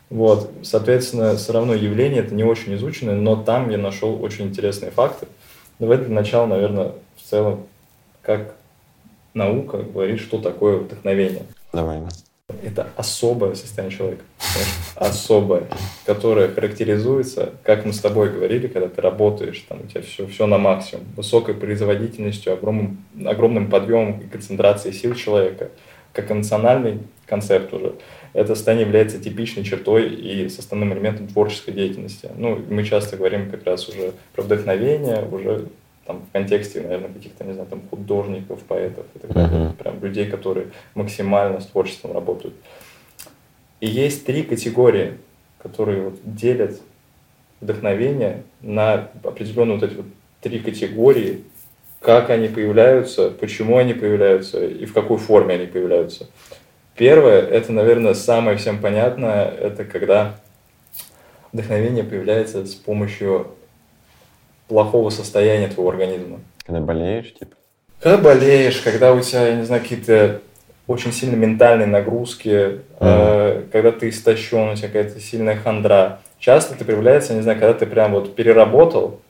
Вот, 0.08 0.50
соответственно, 0.64 1.36
все 1.36 1.52
равно 1.52 1.72
явление 1.74 2.24
это 2.24 2.34
не 2.34 2.42
очень 2.42 2.74
изученное, 2.74 3.14
но 3.14 3.36
там 3.36 3.70
я 3.70 3.78
нашел 3.78 4.20
очень 4.20 4.46
интересные 4.46 4.90
факты. 4.90 5.28
Давай 5.78 5.98
для 5.98 6.08
начала, 6.08 6.46
наверное, 6.46 6.94
в 7.16 7.30
целом, 7.30 7.66
как 8.20 8.56
наука 9.32 9.78
говорит, 9.78 10.18
что 10.18 10.38
такое 10.38 10.78
вдохновение. 10.78 11.44
Давай. 11.72 12.00
Это 12.62 12.88
особое 12.96 13.54
состояние 13.54 13.96
человека. 13.96 14.24
Особое, 14.96 15.64
которое 16.04 16.48
характеризуется, 16.48 17.54
как 17.64 17.84
мы 17.84 17.92
с 17.92 18.00
тобой 18.00 18.30
говорили, 18.30 18.66
когда 18.66 18.88
ты 18.88 19.00
работаешь, 19.00 19.64
там 19.68 19.80
у 19.82 19.86
тебя 19.86 20.02
все, 20.02 20.26
все 20.26 20.46
на 20.46 20.58
максимум, 20.58 21.04
высокой 21.16 21.54
производительностью, 21.54 22.52
огромным, 22.52 23.04
огромным 23.24 23.70
подъемом 23.70 24.20
и 24.20 24.26
концентрацией 24.26 24.94
сил 24.94 25.14
человека, 25.14 25.70
как 26.12 26.30
эмоциональный 26.30 26.98
концепт 27.26 27.72
уже. 27.72 27.94
Это 28.32 28.54
состояние 28.54 28.86
является 28.86 29.18
типичной 29.18 29.64
чертой 29.64 30.08
и 30.08 30.48
составным 30.48 30.92
элементом 30.92 31.28
творческой 31.28 31.72
деятельности. 31.72 32.30
Ну, 32.36 32.60
мы 32.68 32.84
часто 32.84 33.16
говорим 33.16 33.50
как 33.50 33.64
раз 33.64 33.88
уже 33.88 34.12
про 34.34 34.42
вдохновение, 34.42 35.24
уже 35.30 35.66
там, 36.10 36.26
в 36.28 36.32
контексте, 36.32 36.80
наверное, 36.80 37.08
каких-то, 37.10 37.44
не 37.44 37.52
знаю, 37.52 37.68
там, 37.68 37.82
художников, 37.88 38.60
поэтов 38.62 39.06
и 39.14 39.18
так 39.20 39.32
далее. 39.32 39.60
Мгм. 39.60 39.72
Прям 39.74 40.02
людей, 40.02 40.26
которые 40.26 40.66
максимально 40.94 41.60
с 41.60 41.66
творчеством 41.66 42.12
работают. 42.12 42.54
И 43.80 43.86
есть 43.86 44.26
три 44.26 44.42
категории, 44.42 45.18
которые 45.62 46.02
вот 46.02 46.18
делят 46.24 46.80
вдохновение 47.60 48.42
на 48.60 49.08
определенные 49.22 49.78
вот 49.78 49.84
эти 49.84 49.94
вот 49.94 50.06
три 50.40 50.58
категории, 50.58 51.44
как 52.00 52.30
они 52.30 52.48
появляются, 52.48 53.30
почему 53.30 53.76
они 53.76 53.94
появляются 53.94 54.66
и 54.66 54.86
в 54.86 54.92
какой 54.92 55.18
форме 55.18 55.54
они 55.54 55.66
появляются. 55.66 56.26
Первое, 56.96 57.40
это, 57.40 57.72
наверное, 57.72 58.14
самое 58.14 58.56
всем 58.56 58.80
понятное, 58.80 59.44
это 59.48 59.84
когда 59.84 60.40
вдохновение 61.52 62.02
появляется 62.02 62.66
с 62.66 62.74
помощью 62.74 63.54
плохого 64.70 65.11
состояния 65.11 65.66
твоего 65.66 65.90
организма. 65.90 66.38
Когда 66.64 66.80
болеешь, 66.80 67.35
типа. 67.35 67.56
Когда 68.00 68.18
болеешь, 68.18 68.80
когда 68.80 69.12
у 69.12 69.20
тебя, 69.20 69.48
я 69.48 69.56
не 69.56 69.64
знаю, 69.64 69.83
какие-то 69.83 70.40
очень 70.87 71.12
сильно 71.12 71.35
ментальные 71.35 71.88
нагрузки, 71.88 72.80
э, 73.00 73.64
когда 73.72 73.90
ты 73.90 74.09
истощен, 74.09 74.70
у 74.70 74.76
тебя 74.76 74.87
какая-то 74.87 75.18
сильная 75.18 75.56
хандра, 75.56 76.20
часто 76.38 76.74
это 76.74 76.85
проявляется, 76.85 77.35
не 77.35 77.42
знаю, 77.42 77.59
когда 77.59 77.74
ты 77.74 77.87
прям 77.87 78.12
вот 78.12 78.37
переработал 78.37 79.20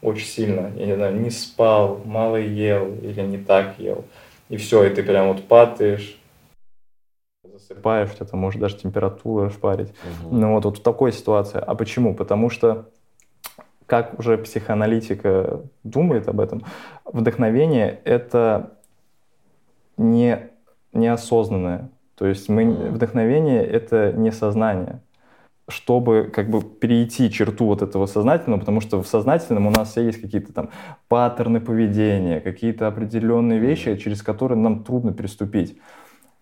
очень 0.00 0.26
сильно, 0.26 0.72
я 0.76 0.86
не 0.86 0.94
знаю, 0.94 1.14
не 1.20 1.30
спал, 1.30 2.00
мало 2.06 2.36
ел 2.36 2.94
или 3.02 3.20
не 3.20 3.38
так 3.38 3.78
ел, 3.78 4.04
и 4.48 4.56
все, 4.56 4.84
и 4.84 4.90
ты 4.90 5.02
прям 5.02 5.28
вот 5.28 5.44
падаешь, 5.44 6.18
засыпаешь, 7.44 8.10
у 8.12 8.14
тебя 8.14 8.26
там 8.26 8.40
может 8.40 8.60
даже 8.60 8.76
температура 8.78 9.50
шпарить. 9.50 9.90
Угу. 10.22 10.36
Ну 10.36 10.54
вот, 10.54 10.64
вот 10.64 10.78
в 10.78 10.82
такой 10.82 11.12
ситуации. 11.12 11.62
А 11.64 11.74
почему? 11.74 12.14
Потому 12.14 12.50
что 12.50 12.86
как 13.86 14.18
уже 14.18 14.36
психоаналитика 14.38 15.62
думает 15.84 16.28
об 16.28 16.40
этом, 16.40 16.64
вдохновение— 17.04 18.00
это 18.04 18.72
не, 19.96 20.50
неосознанное. 20.92 21.90
То 22.16 22.26
есть 22.26 22.48
мы, 22.48 22.64
вдохновение— 22.90 23.64
это 23.66 24.12
не 24.12 24.32
сознание. 24.32 25.00
Чтобы 25.68 26.30
как 26.32 26.48
бы 26.48 26.62
перейти 26.62 27.30
черту 27.30 27.66
вот 27.66 27.82
этого 27.82 28.06
сознательного, 28.06 28.60
потому 28.60 28.80
что 28.80 29.02
в 29.02 29.08
сознательном 29.08 29.66
у 29.66 29.70
нас 29.70 29.90
все 29.90 30.02
есть 30.02 30.20
какие-то 30.20 30.52
там 30.52 30.70
паттерны 31.08 31.60
поведения, 31.60 32.40
какие-то 32.40 32.86
определенные 32.86 33.58
вещи, 33.58 33.96
через 33.96 34.22
которые 34.22 34.58
нам 34.58 34.84
трудно 34.84 35.12
переступить 35.12 35.76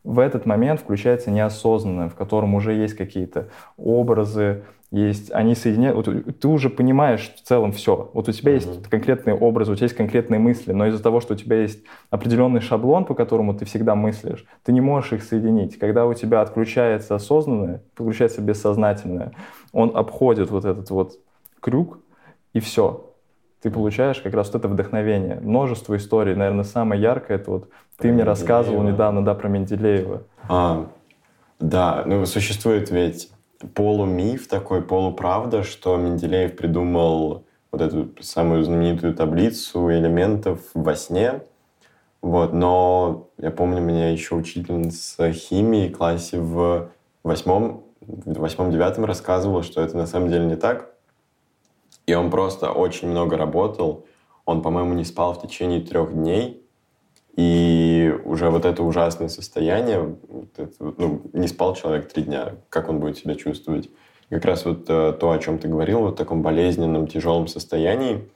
в 0.04 0.18
этот 0.18 0.46
момент 0.46 0.80
включается 0.80 1.30
неосознанное, 1.30 2.08
в 2.08 2.14
котором 2.14 2.54
уже 2.54 2.74
есть 2.74 2.94
какие-то 2.94 3.48
образы, 3.76 4.62
есть, 4.90 5.32
они 5.32 5.56
соединяют, 5.56 5.96
вот 5.96 6.38
ты 6.38 6.46
уже 6.46 6.70
понимаешь 6.70 7.32
в 7.34 7.42
целом 7.42 7.72
все. 7.72 8.10
Вот 8.14 8.28
у 8.28 8.32
тебя 8.32 8.52
mm-hmm. 8.52 8.54
есть 8.54 8.88
конкретные 8.88 9.34
образы, 9.34 9.72
у 9.72 9.74
тебя 9.74 9.86
есть 9.86 9.96
конкретные 9.96 10.38
мысли, 10.38 10.72
но 10.72 10.86
из-за 10.86 11.02
того, 11.02 11.20
что 11.20 11.34
у 11.34 11.36
тебя 11.36 11.62
есть 11.62 11.82
определенный 12.10 12.60
шаблон, 12.60 13.04
по 13.04 13.14
которому 13.14 13.54
ты 13.54 13.64
всегда 13.64 13.96
мыслишь, 13.96 14.44
ты 14.62 14.72
не 14.72 14.80
можешь 14.80 15.14
их 15.14 15.24
соединить. 15.24 15.78
Когда 15.78 16.06
у 16.06 16.14
тебя 16.14 16.42
отключается 16.42 17.16
осознанное, 17.16 17.82
включается 17.94 18.40
бессознательное, 18.40 19.32
он 19.72 19.96
обходит 19.96 20.50
вот 20.50 20.64
этот 20.64 20.88
вот 20.90 21.18
крюк, 21.60 21.98
и 22.52 22.60
все. 22.60 23.13
Ты 23.64 23.70
получаешь 23.70 24.20
как 24.20 24.34
раз 24.34 24.52
вот 24.52 24.56
это 24.56 24.68
вдохновение. 24.68 25.40
Множество 25.40 25.96
историй, 25.96 26.34
наверное, 26.34 26.64
самое 26.64 27.00
яркое, 27.00 27.38
это 27.38 27.50
вот 27.50 27.70
ты 27.96 28.12
мне 28.12 28.22
рассказывал 28.22 28.82
недавно, 28.82 29.24
да, 29.24 29.34
про 29.34 29.48
Менделеева. 29.48 30.24
А, 30.50 30.90
да, 31.60 32.02
ну 32.04 32.26
существует 32.26 32.90
ведь 32.90 33.32
полумиф 33.72 34.48
такой, 34.48 34.82
полуправда, 34.82 35.62
что 35.62 35.96
Менделеев 35.96 36.56
придумал 36.56 37.46
вот 37.72 37.80
эту 37.80 38.10
самую 38.20 38.64
знаменитую 38.64 39.14
таблицу 39.14 39.90
элементов 39.90 40.60
во 40.74 40.94
сне. 40.94 41.40
Вот, 42.20 42.52
но 42.52 43.30
я 43.38 43.50
помню, 43.50 43.80
меня 43.80 44.10
еще 44.10 44.34
учительница 44.34 45.32
химии 45.32 45.88
в 45.88 45.96
классе 45.96 46.38
в 46.38 46.90
восьмом, 47.22 47.84
в 48.02 48.40
восьмом-девятом 48.40 49.06
рассказывала, 49.06 49.62
что 49.62 49.80
это 49.80 49.96
на 49.96 50.06
самом 50.06 50.28
деле 50.28 50.44
не 50.44 50.56
так. 50.56 50.93
И 52.06 52.14
он 52.14 52.30
просто 52.30 52.70
очень 52.70 53.08
много 53.08 53.36
работал. 53.36 54.06
Он, 54.44 54.62
по-моему, 54.62 54.94
не 54.94 55.04
спал 55.04 55.34
в 55.34 55.42
течение 55.42 55.80
трех 55.80 56.12
дней. 56.12 56.62
И 57.36 58.14
уже 58.24 58.50
вот 58.50 58.64
это 58.64 58.82
ужасное 58.82 59.28
состояние, 59.28 60.16
ну, 60.78 61.22
не 61.32 61.48
спал 61.48 61.74
человек 61.74 62.12
три 62.12 62.22
дня, 62.22 62.54
как 62.68 62.88
он 62.88 63.00
будет 63.00 63.18
себя 63.18 63.34
чувствовать? 63.34 63.90
Как 64.30 64.44
раз 64.44 64.64
вот 64.64 64.84
э, 64.88 65.12
то, 65.18 65.30
о 65.32 65.38
чем 65.38 65.58
ты 65.58 65.66
говорил, 65.66 66.00
вот 66.00 66.14
в 66.14 66.16
таком 66.16 66.42
болезненном, 66.42 67.08
тяжелом 67.08 67.48
состоянии, 67.48 68.28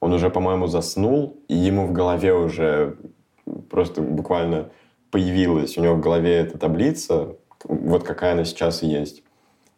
он 0.00 0.12
уже, 0.12 0.30
по-моему, 0.30 0.66
заснул, 0.66 1.36
и 1.48 1.54
ему 1.54 1.86
в 1.86 1.92
голове 1.92 2.34
уже 2.34 2.96
просто 3.70 4.02
буквально 4.02 4.70
появилась, 5.10 5.78
у 5.78 5.82
него 5.82 5.94
в 5.94 6.00
голове 6.00 6.36
эта 6.36 6.58
таблица, 6.58 7.36
вот 7.64 8.02
какая 8.02 8.32
она 8.32 8.44
сейчас 8.44 8.82
и 8.82 8.86
есть. 8.86 9.22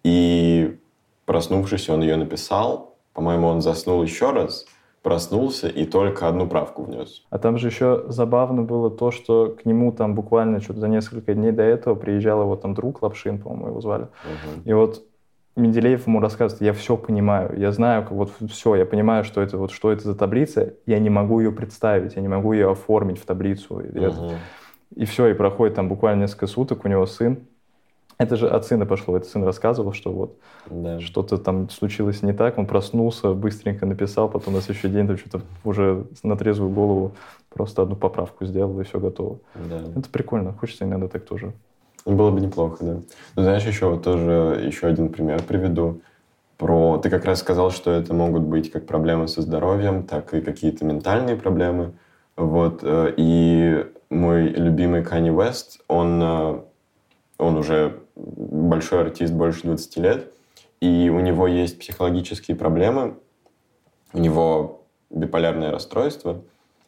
И 0.02 0.78
проснувшись, 1.26 1.88
он 1.88 2.02
ее 2.02 2.16
написал, 2.16 2.93
по-моему, 3.14 3.46
он 3.46 3.62
заснул 3.62 4.02
еще 4.02 4.32
раз, 4.32 4.66
проснулся 5.02 5.68
и 5.68 5.84
только 5.84 6.28
одну 6.28 6.46
правку 6.48 6.82
внес. 6.82 7.24
А 7.30 7.38
там 7.38 7.58
же 7.58 7.68
еще 7.68 8.04
забавно 8.08 8.62
было 8.62 8.90
то, 8.90 9.10
что 9.10 9.56
к 9.60 9.64
нему 9.64 9.92
там 9.92 10.14
буквально 10.14 10.60
что-то 10.60 10.80
за 10.80 10.88
несколько 10.88 11.34
дней 11.34 11.52
до 11.52 11.62
этого 11.62 11.94
приезжал 11.94 12.42
его 12.42 12.56
там 12.56 12.74
друг 12.74 13.02
Лапшин, 13.02 13.38
по-моему, 13.38 13.68
его 13.68 13.80
звали. 13.80 14.04
Угу. 14.04 14.62
И 14.64 14.72
вот 14.72 15.04
Менделеев 15.56 16.06
ему 16.06 16.20
рассказывает, 16.20 16.62
я 16.62 16.72
все 16.72 16.96
понимаю, 16.96 17.56
я 17.58 17.70
знаю, 17.70 18.06
вот 18.10 18.32
все, 18.50 18.74
я 18.74 18.86
понимаю, 18.86 19.24
что 19.24 19.40
это, 19.40 19.56
вот, 19.56 19.70
что 19.70 19.92
это 19.92 20.02
за 20.02 20.16
таблица, 20.16 20.74
я 20.86 20.98
не 20.98 21.10
могу 21.10 21.38
ее 21.38 21.52
представить, 21.52 22.16
я 22.16 22.22
не 22.22 22.28
могу 22.28 22.52
ее 22.52 22.72
оформить 22.72 23.20
в 23.20 23.24
таблицу. 23.26 23.80
И, 23.80 24.06
угу. 24.06 24.32
и 24.96 25.04
все, 25.04 25.28
и 25.28 25.34
проходит 25.34 25.76
там 25.76 25.88
буквально 25.88 26.22
несколько 26.22 26.48
суток, 26.48 26.84
у 26.84 26.88
него 26.88 27.06
сын, 27.06 27.46
это 28.18 28.36
же 28.36 28.48
от 28.48 28.64
сына 28.66 28.86
пошло. 28.86 29.16
Это 29.16 29.26
сын 29.26 29.44
рассказывал, 29.44 29.92
что 29.92 30.12
вот 30.12 30.38
да. 30.70 31.00
что-то 31.00 31.38
там 31.38 31.68
случилось 31.70 32.22
не 32.22 32.32
так. 32.32 32.58
Он 32.58 32.66
проснулся, 32.66 33.32
быстренько 33.32 33.86
написал, 33.86 34.28
потом 34.28 34.54
на 34.54 34.60
следующий 34.60 34.88
день 34.88 35.06
там 35.06 35.18
что-то 35.18 35.42
уже 35.64 36.06
на 36.22 36.36
трезвую 36.36 36.70
голову 36.70 37.12
просто 37.52 37.82
одну 37.82 37.96
поправку 37.96 38.44
сделал, 38.44 38.78
и 38.80 38.84
все 38.84 38.98
готово. 38.98 39.38
Да. 39.54 39.80
Это 39.96 40.08
прикольно. 40.10 40.52
Хочется 40.52 40.84
иногда 40.84 41.08
так 41.08 41.24
тоже. 41.24 41.52
Было 42.04 42.30
бы 42.30 42.40
неплохо, 42.40 42.84
да. 42.84 42.92
Ну, 43.36 43.42
знаешь, 43.42 43.64
еще 43.64 43.88
вот 43.88 44.02
тоже 44.02 44.62
еще 44.64 44.86
один 44.86 45.08
пример 45.08 45.42
приведу. 45.42 46.00
Про... 46.58 46.98
Ты 46.98 47.10
как 47.10 47.24
раз 47.24 47.40
сказал, 47.40 47.70
что 47.70 47.90
это 47.90 48.12
могут 48.12 48.42
быть 48.42 48.70
как 48.70 48.86
проблемы 48.86 49.26
со 49.26 49.42
здоровьем, 49.42 50.04
так 50.04 50.34
и 50.34 50.40
какие-то 50.40 50.84
ментальные 50.84 51.36
проблемы. 51.36 51.94
Вот. 52.36 52.80
Э, 52.82 53.12
и 53.16 53.86
мой 54.10 54.48
любимый 54.48 55.02
Канни 55.02 55.30
Уэст, 55.30 55.80
он, 55.88 56.22
э, 56.22 56.60
он 57.38 57.56
уже 57.56 58.03
большой 58.16 59.02
артист 59.02 59.32
больше 59.32 59.62
20 59.62 59.96
лет, 59.98 60.32
и 60.80 61.08
у 61.08 61.20
него 61.20 61.46
есть 61.46 61.78
психологические 61.78 62.56
проблемы, 62.56 63.16
у 64.12 64.18
него 64.18 64.84
биполярное 65.10 65.70
расстройство, 65.70 66.42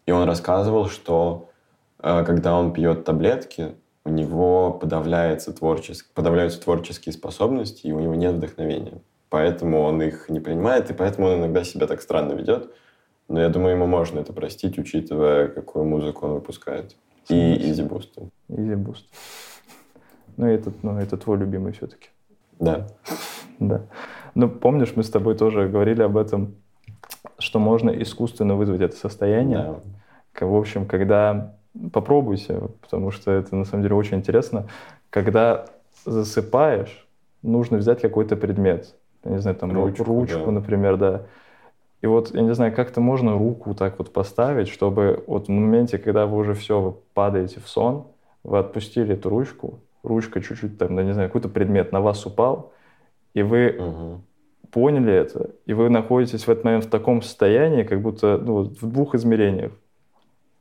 и 0.07 0.13
он 0.13 0.25
рассказывал, 0.25 0.89
что 0.89 1.51
э, 1.99 2.25
когда 2.25 2.57
он 2.57 2.73
пьет 2.73 3.05
таблетки, 3.05 3.75
у 4.05 4.11
него 4.11 4.73
подавляется 4.73 5.53
творческ... 5.53 6.13
подавляются 6.15 6.61
творческие 6.61 7.13
способности, 7.13 7.89
и 7.89 7.93
у 7.93 7.99
него 7.99 8.15
нет 8.15 8.35
вдохновения. 8.35 9.01
Поэтому 9.29 9.83
он 9.83 10.01
их 10.01 10.29
не 10.29 10.39
принимает, 10.39 10.91
и 10.91 10.95
поэтому 10.95 11.27
он 11.27 11.41
иногда 11.41 11.65
себя 11.65 11.89
так 11.89 12.01
странно 12.01 12.35
ведет. 12.35 12.73
Но 13.29 13.41
я 13.41 13.49
думаю, 13.49 13.75
ему 13.75 13.87
можно 13.87 14.21
это 14.21 14.33
простить, 14.33 14.79
учитывая, 14.79 15.49
какую 15.49 15.85
музыку 15.85 16.27
он 16.27 16.35
выпускает. 16.35 16.95
И 17.29 17.35
Изи 17.35 17.83
Boost. 17.83 18.31
Изи 18.49 18.75
Boost. 18.75 19.07
Ну, 20.37 20.47
этот, 20.47 20.83
ну, 20.83 20.99
это 20.99 21.17
твой 21.17 21.39
любимый 21.39 21.73
все-таки. 21.73 22.09
Да. 22.59 22.87
Да. 23.59 23.83
Ну, 24.35 24.49
помнишь, 24.49 24.93
мы 24.97 25.03
с 25.03 25.11
тобой 25.11 25.35
тоже 25.37 25.69
говорили 25.69 26.03
об 26.03 26.17
этом, 26.17 26.57
что 27.39 27.59
можно 27.59 27.91
искусственно 27.91 28.55
вызвать 28.55 28.81
это 28.81 28.97
состояние. 28.97 29.77
Да. 30.39 30.47
В 30.47 30.55
общем, 30.55 30.87
когда... 30.87 31.55
Попробуйте, 31.93 32.71
потому 32.81 33.11
что 33.11 33.31
это 33.31 33.55
на 33.55 33.67
самом 33.67 33.83
деле 33.83 33.97
очень 33.97 34.17
интересно. 34.17 34.67
Когда 35.11 35.67
засыпаешь, 36.07 37.07
нужно 37.43 37.77
взять 37.77 38.01
какой-то 38.01 38.35
предмет. 38.35 38.95
Я 39.25 39.33
не 39.33 39.39
знаю, 39.41 39.59
там 39.59 39.73
ручку, 39.73 40.05
ручку 40.05 40.47
да. 40.47 40.53
например, 40.53 40.97
да. 40.97 41.27
И 42.01 42.07
вот, 42.07 42.35
я 42.35 42.41
не 42.41 42.55
знаю, 42.55 42.75
как-то 42.75 43.03
можно 43.03 43.35
руку 43.35 43.75
так 43.75 43.99
вот 43.99 44.11
поставить, 44.11 44.69
чтобы 44.69 45.23
вот 45.27 45.49
в 45.49 45.51
моменте, 45.51 45.99
когда 45.99 46.25
вы 46.25 46.39
уже 46.39 46.55
все, 46.55 46.81
вы 46.81 46.95
падаете 47.13 47.61
в 47.61 47.69
сон, 47.69 48.07
вы 48.43 48.59
отпустили 48.59 49.13
эту 49.13 49.29
ручку, 49.29 49.81
ручка 50.07 50.41
чуть-чуть 50.41 50.79
там, 50.79 50.97
да 50.97 51.03
не 51.03 51.13
знаю, 51.13 51.29
какой-то 51.29 51.49
предмет 51.49 51.93
на 51.93 52.01
вас 52.01 52.25
упал, 52.27 52.73
и 53.35 53.43
вы 53.43 53.77
угу. 53.79 54.21
поняли 54.71 55.13
это, 55.13 55.51
и 55.67 55.75
вы 55.75 55.91
находитесь 55.91 56.47
в 56.47 56.49
этот 56.49 56.65
момент 56.65 56.85
в 56.85 56.91
таком 56.91 57.23
состоянии, 57.23 57.83
как 57.83 58.01
будто 58.01 58.39
ну, 58.39 58.63
в 58.63 58.93
двух 58.93 59.15
измерениях. 59.15 59.73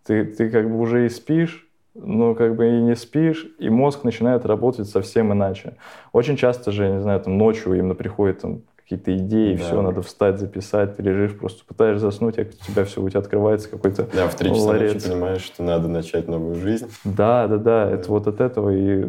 Ты, 0.06 0.26
ты 0.26 0.50
как 0.50 0.70
бы 0.70 0.80
уже 0.80 1.06
и 1.06 1.10
спишь, 1.10 1.68
но 1.96 2.36
как 2.36 2.56
бы 2.56 2.68
и 2.68 2.82
не 2.82 2.96
спишь, 2.96 3.48
и 3.58 3.70
мозг 3.70 4.04
начинает 4.04 4.46
работать 4.46 4.90
совсем 4.90 5.32
иначе. 5.32 5.78
Очень 6.12 6.36
часто 6.36 6.72
же, 6.72 6.84
я 6.84 6.92
не 6.92 7.02
знаю, 7.02 7.22
там 7.22 7.38
ночью 7.38 7.74
именно 7.74 7.96
приходит 7.96 8.42
там 8.42 8.62
какие-то 8.86 9.18
идеи, 9.18 9.56
да. 9.56 9.64
все, 9.64 9.82
надо 9.82 10.04
встать, 10.04 10.40
записать, 10.40 10.96
ты 10.96 11.02
лежишь, 11.02 11.36
просто 11.36 11.66
пытаешься 11.66 12.02
заснуть, 12.02 12.38
а 12.38 12.44
у 12.44 12.72
тебя 12.72 12.86
все, 12.86 13.02
у 13.02 13.10
тебя 13.10 13.20
открывается 13.20 13.68
какой-то 13.68 14.08
Да, 14.14 14.28
в 14.28 14.36
три 14.36 14.52
часа 14.52 14.74
ночи 14.74 15.00
понимаешь, 15.00 15.42
что 15.42 15.64
надо 15.64 15.88
начать 15.88 16.28
новую 16.28 16.56
жизнь. 16.56 16.88
Да, 17.04 17.48
да, 17.48 17.58
да, 17.58 17.90
это 17.90 18.10
вот 18.12 18.28
от 18.28 18.40
этого 18.40 18.70
и 18.70 19.08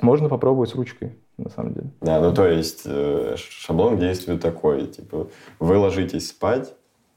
можно 0.00 0.28
попробовать 0.28 0.70
с 0.70 0.76
ручкой, 0.76 1.16
на 1.36 1.50
самом 1.50 1.74
деле. 1.74 1.90
Да, 2.00 2.20
ну 2.20 2.32
то 2.32 2.46
есть 2.46 2.82
э, 2.84 3.34
шаблон 3.36 3.98
действия 3.98 4.38
такой, 4.38 4.86
типа 4.86 5.26
вы 5.58 5.76
ложитесь 5.76 6.28
спать, 6.28 6.72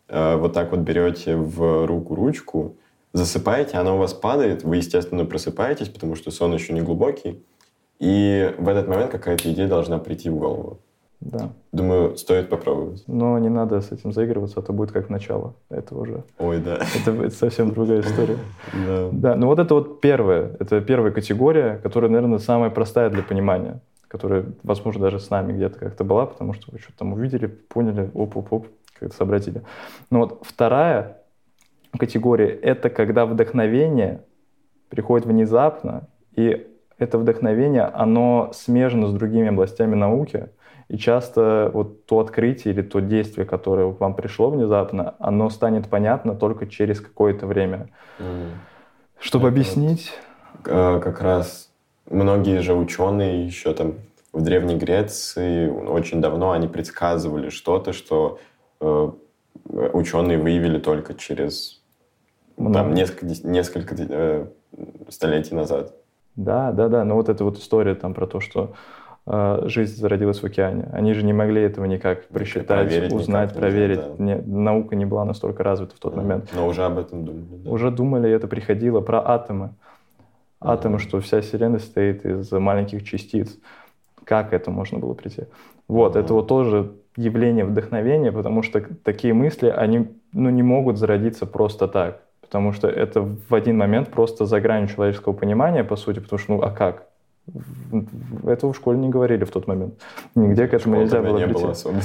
э, 0.10 0.36
вот 0.36 0.54
так 0.54 0.72
вот 0.72 0.80
берете 0.80 1.36
в 1.36 1.86
руку 1.86 2.16
ручку, 2.16 2.78
засыпаете, 3.14 3.78
она 3.78 3.94
у 3.94 4.00
вас 4.00 4.16
падает, 4.16 4.64
вы, 4.64 4.78
естественно, 4.78 5.24
просыпаетесь, 5.24 5.90
потому 5.90 6.16
что 6.16 6.32
сон 6.32 6.52
еще 6.52 6.74
не 6.74 6.82
глубокий, 6.82 7.44
и 8.00 8.56
в 8.58 8.68
этот 8.68 8.88
момент 8.88 9.12
какая-то 9.12 9.54
идея 9.54 9.68
должна 9.68 10.00
прийти 10.00 10.32
в 10.32 10.36
голову. 10.36 10.80
Да. 11.26 11.52
Думаю, 11.72 12.18
стоит 12.18 12.50
попробовать. 12.50 13.04
Но 13.08 13.40
не 13.40 13.50
надо 13.50 13.80
с 13.80 13.92
этим 13.94 14.12
заигрываться, 14.12 14.60
а 14.60 14.62
то 14.62 14.74
будет 14.74 14.92
как 14.92 15.10
начало. 15.10 15.54
Это 15.70 15.96
уже... 15.96 16.24
Ой, 16.38 16.60
да. 16.60 16.80
Это, 17.00 17.12
это 17.12 17.36
совсем 17.36 17.72
другая 17.72 18.02
история. 18.02 18.38
Да. 18.74 19.10
Да, 19.12 19.36
ну 19.36 19.48
вот 19.48 19.60
это 19.60 19.74
вот 19.74 20.02
первая. 20.02 20.52
Это 20.60 20.82
первая 20.82 21.14
категория, 21.14 21.80
которая, 21.82 22.12
наверное, 22.12 22.40
самая 22.40 22.70
простая 22.72 23.10
для 23.10 23.24
понимания. 23.24 23.80
которая, 24.14 24.46
возможно, 24.62 25.02
даже 25.02 25.20
с 25.20 25.32
нами 25.32 25.54
где-то 25.54 25.80
как-то 25.80 26.04
была, 26.04 26.28
потому 26.28 26.54
что 26.54 26.72
вы 26.72 26.78
что-то 26.78 27.00
там 27.00 27.14
увидели, 27.14 27.48
поняли, 27.48 28.12
оп-оп-оп, 28.14 28.68
как-то 29.00 29.16
сообразили. 29.16 29.64
Но 30.12 30.20
вот 30.20 30.44
вторая 30.44 31.18
категория— 31.98 32.50
это 32.62 32.92
когда 32.92 33.26
вдохновение 33.26 34.22
приходит 34.90 35.26
внезапно, 35.26 36.08
и 36.36 36.68
это 37.00 37.18
вдохновение, 37.18 37.86
оно 37.86 38.52
смежено 38.54 39.08
с 39.08 39.14
другими 39.14 39.48
областями 39.48 39.96
науки, 39.96 40.50
и 40.94 40.98
часто 41.00 41.72
вот 41.74 42.06
то 42.06 42.20
открытие 42.20 42.72
или 42.72 42.84
то 42.84 43.00
действие, 43.00 43.48
которое 43.48 43.88
вам 43.88 44.14
пришло 44.14 44.52
внезапно, 44.52 45.16
оно 45.18 45.50
станет 45.50 45.90
понятно 45.90 46.36
только 46.36 46.68
через 46.68 47.02
какое-то 47.02 47.48
время. 47.48 47.90
Mm. 48.20 48.52
Чтобы 49.20 49.48
это 49.48 49.56
объяснить... 49.56 50.12
Вот, 50.64 51.04
как 51.04 51.20
раз 51.24 51.72
многие 52.08 52.60
же 52.62 52.76
ученые 52.76 53.44
еще 53.44 53.74
там 53.74 53.96
в 54.34 54.44
Древней 54.44 54.76
Греции 54.76 55.68
очень 55.68 56.22
давно 56.22 56.52
они 56.52 56.68
предсказывали 56.68 57.50
что-то, 57.50 57.92
что 57.92 58.38
э, 58.80 59.12
ученые 59.94 60.38
выявили 60.38 60.78
только 60.78 61.16
через 61.16 61.82
там, 62.56 62.94
несколько, 62.94 63.26
несколько 63.48 63.96
э, 63.98 64.46
столетий 65.10 65.56
назад. 65.56 65.96
Да, 66.36 66.72
да, 66.72 66.88
да. 66.88 67.04
Но 67.04 67.16
вот 67.16 67.30
эта 67.30 67.44
вот 67.44 67.58
история 67.58 67.96
там 67.96 68.14
про 68.14 68.28
то, 68.28 68.40
что 68.40 68.74
жизнь 69.26 69.96
зародилась 69.96 70.40
в 70.40 70.44
океане. 70.44 70.90
Они 70.92 71.14
же 71.14 71.24
не 71.24 71.32
могли 71.32 71.62
этого 71.62 71.86
никак 71.86 72.28
просчитать, 72.28 72.88
проверить 72.88 73.14
узнать, 73.14 73.50
никак 73.50 73.60
проверить. 73.60 74.00
Да. 74.00 74.24
не, 74.24 74.36
наука 74.36 74.96
не 74.96 75.06
была 75.06 75.24
настолько 75.24 75.64
развита 75.64 75.96
в 75.96 76.00
тот 76.00 76.14
mm. 76.14 76.18
момент. 76.18 76.50
Но 76.54 76.68
уже 76.68 76.84
об 76.84 76.98
этом 76.98 77.24
думали. 77.24 77.46
Да. 77.64 77.72
Уже 77.72 77.90
думали, 77.90 78.30
это 78.30 78.48
приходило 78.48 79.00
про 79.00 79.26
атомы. 79.26 79.70
Атомы, 80.60 80.98
mm. 80.98 81.00
что 81.00 81.22
вся 81.22 81.40
Вселенная 81.40 81.80
состоит 81.80 82.26
из 82.26 82.52
маленьких 82.52 83.06
частиц. 83.06 83.58
Как 84.26 84.52
это 84.52 84.72
можно 84.72 85.00
было 85.00 85.14
прийти? 85.14 85.44
Вот, 85.88 86.16
mm. 86.16 86.20
это 86.20 86.34
вот 86.34 86.48
тоже 86.48 86.92
явление 87.16 87.64
вдохновения, 87.64 88.32
потому 88.34 88.62
что 88.62 88.82
такие 89.04 89.34
мысли, 89.34 89.70
они 89.70 90.10
ну, 90.34 90.50
не 90.50 90.64
могут 90.64 90.98
зародиться 90.98 91.46
просто 91.46 91.88
так 91.88 92.24
потому 92.54 92.72
что 92.72 92.88
это 92.88 93.22
в 93.22 93.56
один 93.56 93.80
момент 93.80 94.10
просто 94.10 94.46
за 94.46 94.62
гранью 94.62 94.88
человеческого 94.88 95.34
понимания, 95.34 95.84
по 95.84 95.96
сути, 95.96 96.20
потому 96.20 96.38
что, 96.38 96.52
ну, 96.54 96.62
а 96.62 96.70
как? 96.70 97.08
Этого 98.46 98.74
в 98.74 98.76
школе 98.76 98.98
не 98.98 99.10
говорили 99.10 99.44
в 99.44 99.52
тот 99.52 99.68
момент. 99.68 99.96
Нигде 100.36 100.68
к 100.68 100.74
этому 100.74 100.96
нельзя 100.96 101.22
было 101.22 101.38
не 101.38 101.46
прийти. 101.46 101.62
было 101.62 101.72
особенно. 101.72 102.02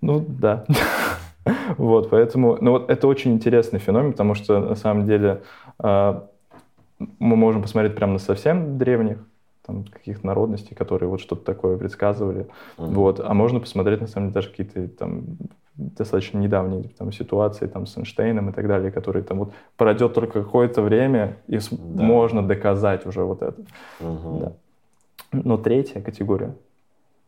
Ну, 0.00 0.24
да. 0.28 0.64
Вот, 1.78 2.10
поэтому, 2.10 2.58
ну 2.60 2.72
вот 2.72 2.90
это 2.90 3.06
очень 3.06 3.32
интересный 3.32 3.78
феномен, 3.78 4.10
потому 4.10 4.34
что 4.34 4.58
на 4.58 4.74
самом 4.74 5.06
деле 5.06 5.42
э, 5.78 6.20
мы 6.98 7.36
можем 7.36 7.62
посмотреть 7.62 7.94
прямо 7.94 8.14
на 8.14 8.18
совсем 8.18 8.78
древних, 8.78 9.18
там, 9.64 9.84
каких-то 9.84 10.26
народностей, 10.26 10.74
которые 10.74 11.08
вот 11.08 11.20
что-то 11.20 11.44
такое 11.44 11.76
предсказывали, 11.76 12.48
mm-hmm. 12.78 12.86
вот, 12.94 13.20
а 13.20 13.32
можно 13.32 13.60
посмотреть, 13.60 14.00
на 14.00 14.08
самом 14.08 14.28
деле, 14.28 14.34
даже 14.34 14.50
какие-то 14.50 14.88
там 14.88 15.24
достаточно 15.76 16.38
недавние 16.38 16.84
там, 16.98 17.12
ситуации 17.12 17.66
там, 17.66 17.86
с 17.86 17.96
Эйнштейном 17.98 18.50
и 18.50 18.52
так 18.52 18.66
далее, 18.66 18.90
которые 18.90 19.22
там 19.22 19.38
вот 19.38 19.52
пройдет 19.76 20.14
только 20.14 20.42
какое-то 20.42 20.82
время, 20.82 21.36
и 21.48 21.58
да. 21.58 22.02
можно 22.02 22.46
доказать 22.46 23.06
уже 23.06 23.22
вот 23.22 23.42
это. 23.42 23.60
Угу. 24.00 24.38
Да. 24.38 24.52
Но 25.44 25.56
третья 25.56 26.00
категория, 26.00 26.54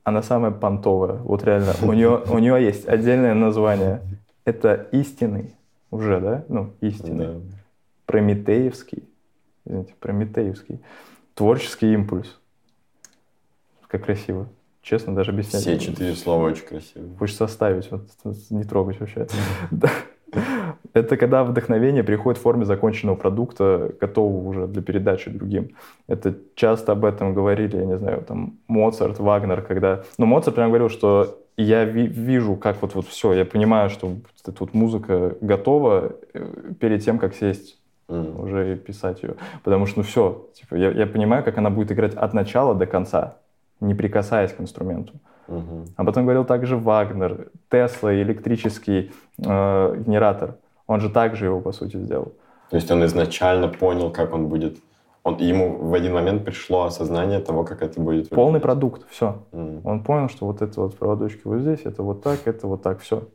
она 0.04 0.22
самая 0.22 0.50
понтовая. 0.50 1.14
Вот 1.14 1.44
реально, 1.44 1.74
у 1.82 1.92
нее, 1.92 2.22
у 2.30 2.38
нее 2.38 2.62
есть 2.64 2.88
отдельное 2.88 3.34
название. 3.34 4.00
Это 4.44 4.88
истинный 4.92 5.54
уже, 5.90 6.20
да? 6.20 6.44
Ну, 6.48 6.72
истинный. 6.80 7.26
Да. 7.26 7.40
Прометеевский. 8.06 9.04
Извините, 9.64 9.94
Прометеевский. 10.00 10.80
Творческий 11.34 11.92
импульс. 11.92 12.38
Как 13.86 14.04
красиво. 14.04 14.48
Честно, 14.82 15.14
даже 15.14 15.32
без 15.32 15.48
Все 15.48 15.78
четыре 15.78 16.14
слова 16.14 16.44
очень 16.44 16.64
красивые. 16.64 17.14
Хочется 17.18 17.44
оставить, 17.44 17.90
вот, 17.90 18.08
не 18.50 18.64
трогать 18.64 19.00
вообще. 19.00 19.26
Это 20.92 21.16
когда 21.16 21.44
вдохновение 21.44 22.02
приходит 22.02 22.38
в 22.38 22.42
форме 22.42 22.64
законченного 22.64 23.16
продукта, 23.16 23.92
готового 24.00 24.48
уже 24.48 24.66
для 24.66 24.82
передачи 24.82 25.30
другим. 25.30 25.76
Это 26.06 26.34
часто 26.54 26.92
об 26.92 27.04
этом 27.04 27.34
говорили, 27.34 27.76
я 27.76 27.84
не 27.84 27.98
знаю, 27.98 28.22
там, 28.26 28.58
Моцарт, 28.68 29.18
Вагнер, 29.18 29.62
когда... 29.62 30.02
Ну, 30.18 30.26
Моцарт 30.26 30.56
прям 30.56 30.68
говорил, 30.68 30.88
что 30.88 31.38
я 31.56 31.84
ви 31.84 32.06
вижу, 32.06 32.56
как 32.56 32.80
вот, 32.82 32.94
вот 32.94 33.06
все, 33.06 33.32
я 33.32 33.44
понимаю, 33.44 33.90
что 33.90 34.16
тут 34.58 34.74
музыка 34.74 35.34
готова 35.40 36.12
э, 36.34 36.46
перед 36.80 37.04
тем, 37.04 37.18
как 37.18 37.34
сесть 37.34 37.78
mm. 38.08 38.42
уже 38.42 38.72
и 38.72 38.76
писать 38.76 39.22
ее. 39.22 39.34
Потому 39.64 39.86
что, 39.86 40.00
ну, 40.00 40.04
все, 40.04 40.46
типа, 40.54 40.76
я, 40.76 40.90
я 40.90 41.06
понимаю, 41.06 41.42
как 41.44 41.58
она 41.58 41.70
будет 41.70 41.90
играть 41.92 42.14
от 42.14 42.34
начала 42.34 42.74
до 42.74 42.86
конца 42.86 43.36
не 43.80 43.94
прикасаясь 43.94 44.52
к 44.52 44.60
инструменту. 44.60 45.14
Угу. 45.48 45.84
А 45.96 46.04
потом 46.04 46.24
говорил 46.24 46.44
также 46.44 46.76
Вагнер, 46.76 47.48
Тесла, 47.70 48.14
электрический 48.14 49.12
э, 49.38 50.02
генератор. 50.06 50.56
Он 50.88 51.00
же 51.00 51.10
также 51.10 51.44
его, 51.44 51.60
по 51.60 51.70
сути, 51.70 51.96
сделал. 51.96 52.32
То 52.70 52.76
есть 52.76 52.90
он 52.90 53.04
изначально 53.04 53.68
понял, 53.68 54.10
как 54.10 54.34
он 54.34 54.48
будет... 54.48 54.78
Он, 55.22 55.36
ему 55.36 55.76
в 55.76 55.94
один 55.94 56.14
момент 56.14 56.44
пришло 56.44 56.84
осознание 56.84 57.40
того, 57.40 57.64
как 57.64 57.82
это 57.82 58.00
будет 58.00 58.30
Полный 58.30 58.60
продукт, 58.60 59.06
все. 59.10 59.42
Mm. 59.52 59.82
Он 59.84 60.02
понял, 60.02 60.28
что 60.28 60.46
вот 60.46 60.62
это 60.62 60.80
вот 60.80 60.96
проводочки 60.96 61.42
вот 61.44 61.60
здесь, 61.60 61.82
это 61.84 62.02
вот 62.02 62.22
так, 62.22 62.40
это 62.46 62.66
вот 62.66 62.82
так, 62.82 63.00
все. 63.00 63.28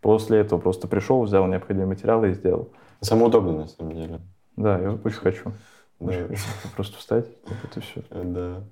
После 0.00 0.38
этого 0.38 0.58
просто 0.58 0.88
пришел, 0.88 1.22
взял 1.22 1.46
необходимые 1.46 1.88
материалы 1.88 2.30
и 2.30 2.34
сделал. 2.34 2.70
Самое 3.00 3.26
удобное, 3.26 3.54
на 3.54 3.68
самом 3.68 3.94
деле. 3.94 4.20
Да, 4.56 4.78
я 4.78 4.92
очень 4.92 5.18
хочу. 5.18 5.52
Да. 5.98 6.06
Очень 6.06 6.28
хочу. 6.28 6.42
Просто 6.74 6.98
встать, 6.98 7.26
вот 7.46 7.56
это 7.64 7.80
все. 7.80 8.02
Да. 8.10 8.62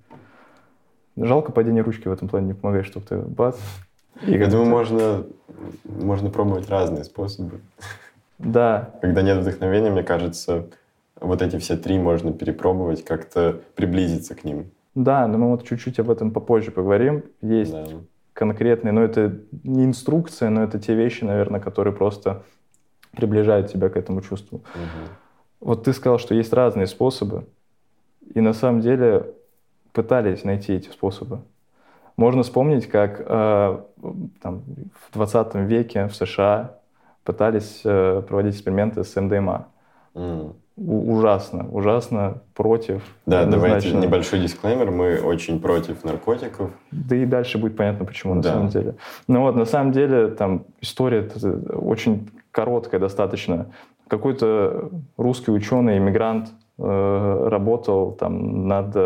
Жалко 1.16 1.53
падение 1.53 1.83
ручки 1.83 2.09
в 2.09 2.12
этом 2.12 2.29
плане 2.29 2.49
не 2.49 2.55
помогает, 2.55 2.87
чтобы 2.87 3.05
ты 3.07 3.18
бац. 3.18 3.59
И 4.26 4.33
Я 4.33 4.46
думаю, 4.48 4.66
можно, 4.68 5.24
можно 5.85 6.31
пробовать 6.31 6.68
разные 6.68 7.04
способы. 7.04 7.61
Да. 8.38 8.94
Когда 9.00 9.22
нет 9.22 9.38
вдохновения, 9.38 9.90
мне 9.90 10.02
кажется, 10.02 10.66
вот 11.20 11.42
эти 11.42 11.59
все 11.59 11.76
три 11.76 11.98
можно 11.98 12.33
перепробовать, 12.33 13.04
как-то 13.04 13.61
приблизиться 13.74 14.35
к 14.35 14.44
ним. 14.44 14.70
Да, 14.94 15.26
но 15.26 15.38
мы 15.38 15.50
вот 15.50 15.66
чуть-чуть 15.66 15.98
об 16.00 16.11
этом 16.11 16.31
попозже 16.31 16.70
поговорим. 16.70 17.24
Есть 17.40 17.72
да. 17.72 17.87
конкретные, 18.33 18.92
но 18.92 19.02
это 19.02 19.40
не 19.64 19.85
инструкция, 19.85 20.50
но 20.50 20.62
это 20.62 20.78
те 20.78 20.94
вещи, 20.94 21.24
наверное, 21.24 21.61
которые 21.61 21.94
просто 21.94 22.42
приближают 23.12 23.72
тебя 23.72 23.88
к 23.88 23.96
этому 23.96 24.20
чувству. 24.22 24.59
Угу. 24.59 25.68
Вот 25.68 25.85
ты 25.85 25.92
сказал, 25.92 26.18
что 26.18 26.35
есть 26.35 26.52
разные 26.52 26.87
способы, 26.87 27.46
и 28.35 28.40
на 28.40 28.52
самом 28.52 28.81
деле 28.81 29.26
пытались 29.92 30.44
найти 30.44 30.74
эти 30.74 30.88
способы. 30.88 31.40
Можно 32.18 32.42
вспомнить, 32.42 32.88
как 32.88 33.22
э, 33.24 33.78
там, 34.42 34.62
в 35.09 35.14
20 35.14 35.54
веке 35.54 36.09
в 36.09 36.16
США 36.16 36.72
пытались 37.22 37.83
э, 37.85 38.22
проводить 38.26 38.57
эксперименты 38.57 39.04
с 39.04 39.14
МДМА. 39.18 39.68
Mm. 40.14 40.52
ужасно, 40.76 41.68
ужасно 41.70 42.42
против. 42.54 43.02
Да, 43.24 43.44
давайте 43.44 43.92
небольшой 43.92 44.40
дисклеймер. 44.40 44.90
Мы 44.90 45.20
очень 45.20 45.61
против 45.61 46.02
наркотиков. 46.02 46.72
Да 46.90 47.14
и 47.14 47.24
дальше 47.24 47.57
будет 47.57 47.76
понятно, 47.76 48.04
почему 48.04 48.35
на 48.35 48.42
да. 48.42 48.52
самом 48.52 48.68
деле. 48.68 48.96
Ну 49.28 49.42
вот, 49.42 49.54
на 49.54 49.64
самом 49.64 49.92
деле, 49.92 50.26
там 50.26 50.64
история 50.81 51.31
очень 51.72 52.28
короткая 52.50 53.00
достаточно. 53.00 53.66
Какой-то 54.09 54.90
русский 55.16 55.52
ученый, 55.52 55.98
иммигрант, 55.98 56.48
э, 56.78 57.48
работал 57.48 58.11
там 58.11 58.66
над 58.66 58.96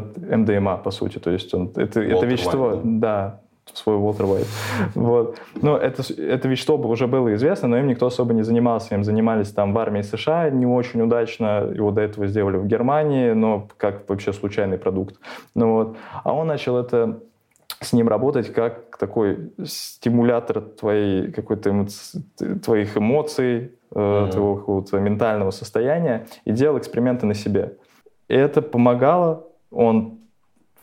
МДМА, 0.00 0.78
по 0.78 0.90
сути. 0.90 1.18
То 1.18 1.30
есть 1.30 1.52
он, 1.54 1.70
это, 1.76 2.00
это 2.00 2.26
вещество, 2.26 2.72
White, 2.72 2.80
да? 2.84 3.40
свой 3.74 3.96
Уолтер 3.96 4.26
Уайт. 4.26 4.46
Вот. 4.94 5.38
Но 5.60 5.76
это, 5.76 6.02
это 6.20 6.48
вещество 6.48 6.76
уже 6.76 7.06
было 7.06 7.34
известно, 7.34 7.68
но 7.68 7.78
им 7.78 7.86
никто 7.86 8.06
особо 8.06 8.34
не 8.34 8.42
занимался. 8.42 8.94
Им 8.94 9.04
занимались 9.04 9.50
там 9.50 9.72
в 9.72 9.78
армии 9.78 10.02
США 10.02 10.50
не 10.50 10.66
очень 10.66 11.00
удачно. 11.00 11.70
Его 11.72 11.90
до 11.90 12.02
этого 12.02 12.26
сделали 12.26 12.56
в 12.56 12.66
Германии, 12.66 13.32
но 13.32 13.68
как 13.76 14.08
вообще 14.08 14.32
случайный 14.32 14.78
продукт. 14.78 15.16
Ну, 15.54 15.72
вот. 15.72 15.96
А 16.24 16.34
он 16.34 16.48
начал 16.48 16.76
это 16.76 17.20
с 17.80 17.92
ним 17.92 18.08
работать 18.08 18.52
как 18.52 18.96
такой 18.96 19.52
стимулятор 19.64 20.60
твоей, 20.60 21.32
какой-то 21.32 21.70
эмоци... 21.70 22.22
твоих 22.62 22.96
эмоций, 22.96 23.72
mm-hmm. 23.90 24.30
твоего 24.30 24.84
ментального 25.00 25.50
состояния 25.50 26.26
и 26.44 26.52
делал 26.52 26.78
эксперименты 26.78 27.26
на 27.26 27.34
себе. 27.34 27.76
И 28.28 28.34
это 28.34 28.62
помогало. 28.62 29.46
Он 29.72 30.18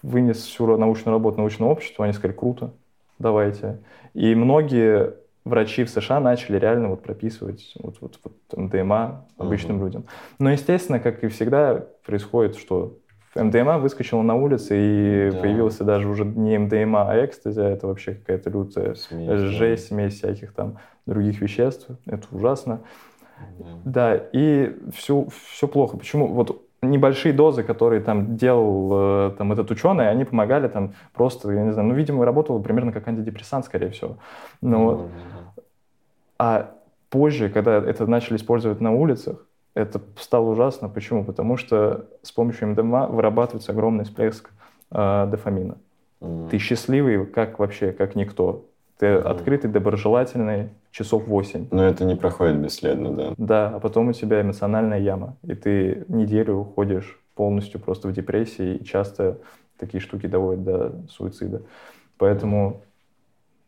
вынес 0.01 0.37
всю 0.37 0.65
научную 0.77 1.13
работу 1.13 1.37
научному 1.37 1.71
обществу, 1.71 2.03
они 2.03 2.13
сказали, 2.13 2.35
круто, 2.35 2.73
давайте. 3.17 3.79
И 4.13 4.33
многие 4.35 5.13
врачи 5.45 5.83
в 5.83 5.89
США 5.89 6.19
начали 6.19 6.57
реально 6.57 6.89
вот 6.89 7.03
прописывать 7.03 7.73
вот, 7.79 7.97
вот, 8.01 8.19
вот 8.23 8.57
МДМА 8.57 9.25
обычным 9.37 9.77
uh-huh. 9.77 9.85
людям. 9.85 10.05
Но, 10.37 10.51
естественно, 10.51 10.99
как 10.99 11.23
и 11.23 11.27
всегда, 11.27 11.85
происходит, 12.05 12.55
что 12.55 12.97
МДМА 13.35 13.79
выскочила 13.79 14.21
на 14.21 14.35
улице, 14.35 14.75
и 14.75 15.31
да. 15.31 15.39
появился 15.39 15.83
даже 15.83 16.07
уже 16.07 16.25
не 16.25 16.57
МДМА, 16.57 17.11
а 17.11 17.25
экстази, 17.25 17.59
а 17.59 17.69
это 17.69 17.87
вообще 17.87 18.15
какая-то 18.15 18.49
лютая 18.49 18.95
смесь, 18.95 19.39
жесть, 19.39 19.87
смесь 19.87 20.15
всяких 20.15 20.53
там 20.53 20.79
других 21.05 21.41
веществ. 21.41 21.87
Это 22.05 22.27
ужасно. 22.31 22.81
Да, 23.57 24.17
да 24.17 24.29
и 24.33 24.75
все, 24.93 25.27
все 25.51 25.67
плохо. 25.67 25.97
Почему? 25.97 26.27
Вот 26.27 26.68
небольшие 26.81 27.33
дозы, 27.33 27.63
которые 27.63 28.01
там 28.01 28.37
делал 28.37 28.89
э, 29.29 29.31
там, 29.37 29.51
этот 29.51 29.69
ученый, 29.71 30.09
они 30.09 30.25
помогали 30.25 30.67
там 30.67 30.93
просто, 31.13 31.51
я 31.51 31.63
не 31.63 31.71
знаю, 31.71 31.89
ну, 31.89 31.93
видимо, 31.93 32.25
работал 32.25 32.61
примерно 32.61 32.91
как 32.91 33.07
антидепрессант, 33.07 33.65
скорее 33.65 33.89
всего. 33.89 34.17
Но, 34.61 35.09
а 36.37 36.71
позже, 37.09 37.49
когда 37.49 37.77
это 37.77 38.07
начали 38.07 38.37
использовать 38.37 38.81
на 38.81 38.93
улицах, 38.93 39.45
это 39.73 40.01
стало 40.17 40.49
ужасно. 40.49 40.89
Почему? 40.89 41.23
Потому 41.23 41.57
что 41.57 42.05
с 42.21 42.31
помощью 42.31 42.69
МДМА 42.69 43.07
вырабатывается 43.07 43.71
огромный 43.71 44.05
всплеск 44.05 44.49
э, 44.91 45.27
дофамина. 45.29 45.77
Mm. 46.21 46.49
Ты 46.49 46.57
счастливый, 46.57 47.25
как 47.25 47.59
вообще, 47.59 47.91
как 47.91 48.15
никто. 48.15 48.68
Ты 48.99 49.05
mm. 49.05 49.21
открытый, 49.21 49.69
доброжелательный, 49.71 50.69
часов 50.91 51.25
8. 51.25 51.69
Но 51.71 51.85
это 51.85 52.03
не 52.03 52.15
проходит 52.15 52.57
бесследно, 52.57 53.13
да? 53.13 53.33
Да, 53.37 53.69
а 53.69 53.79
потом 53.79 54.09
у 54.09 54.13
тебя 54.13 54.41
эмоциональная 54.41 54.99
яма, 54.99 55.37
и 55.43 55.55
ты 55.55 56.03
неделю 56.09 56.57
уходишь 56.57 57.17
полностью 57.33 57.79
просто 57.79 58.09
в 58.09 58.11
депрессии, 58.11 58.75
и 58.75 58.83
часто 58.83 59.37
такие 59.79 60.01
штуки 60.01 60.27
доводят 60.27 60.63
до 60.65 60.95
суицида. 61.09 61.61
Поэтому, 62.17 62.81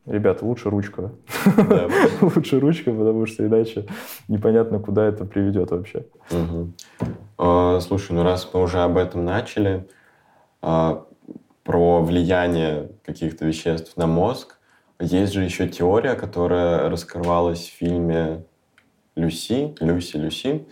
ребята, 0.06 0.46
лучше 0.46 0.70
ручка. 0.70 1.12
Лучше 2.22 2.60
ручка, 2.60 2.92
потому 2.92 3.26
что 3.26 3.48
иначе 3.48 3.86
непонятно, 4.28 4.80
куда 4.80 5.06
это 5.06 5.24
приведет 5.24 5.72
вообще. 5.72 6.06
А, 7.38 7.80
слушай, 7.80 8.12
ну 8.12 8.24
раз 8.24 8.50
мы 8.54 8.62
уже 8.62 8.80
об 8.80 8.98
этом 8.98 9.24
начали, 9.24 9.88
а, 10.62 11.06
про 11.64 12.02
влияние 12.02 12.90
каких-то 13.06 13.46
веществ 13.46 13.96
на 13.96 14.08
мозг, 14.08 14.58
есть 15.02 15.34
же 15.34 15.44
еще 15.44 15.68
теория, 15.68 16.16
которая 16.16 16.90
раскрывалась 16.90 17.68
в 17.68 17.74
фильме 17.74 18.44
«Люси», 19.16 19.76
«Люси, 19.80 20.18
Люси», 20.18 20.68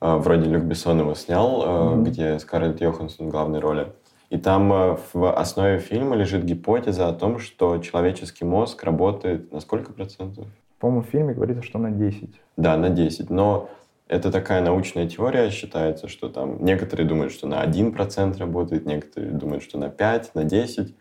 а, 0.00 0.16
вроде 0.16 0.48
Люк 0.48 0.64
Бессон 0.64 1.00
его 1.00 1.14
снял, 1.14 1.62
mm-hmm. 1.62 2.02
где 2.04 2.38
Скарлетт 2.38 2.80
Йоханссон 2.80 3.28
в 3.28 3.30
главной 3.30 3.60
роли. 3.60 3.92
И 4.30 4.38
там 4.38 4.72
э, 4.72 4.96
в 5.12 5.32
основе 5.32 5.78
фильма 5.78 6.14
лежит 6.14 6.44
гипотеза 6.44 7.08
о 7.08 7.12
том, 7.12 7.38
что 7.40 7.78
человеческий 7.78 8.44
мозг 8.44 8.82
работает 8.84 9.52
на 9.52 9.60
сколько 9.60 9.92
процентов? 9.92 10.46
По-моему, 10.78 11.02
в 11.02 11.06
фильме 11.06 11.34
говорится, 11.34 11.62
что 11.62 11.78
на 11.78 11.90
10. 11.90 12.30
Да, 12.56 12.76
на 12.76 12.90
10. 12.90 13.28
Но 13.28 13.68
это 14.06 14.30
такая 14.30 14.62
научная 14.62 15.08
теория, 15.08 15.50
считается, 15.50 16.08
что 16.08 16.28
там 16.28 16.64
некоторые 16.64 17.06
думают, 17.06 17.32
что 17.32 17.46
на 17.46 17.64
1% 17.64 18.38
работает, 18.38 18.86
некоторые 18.86 19.32
думают, 19.32 19.64
что 19.64 19.78
на 19.78 19.90
5, 19.90 20.34
на 20.34 20.44
10. 20.44 20.94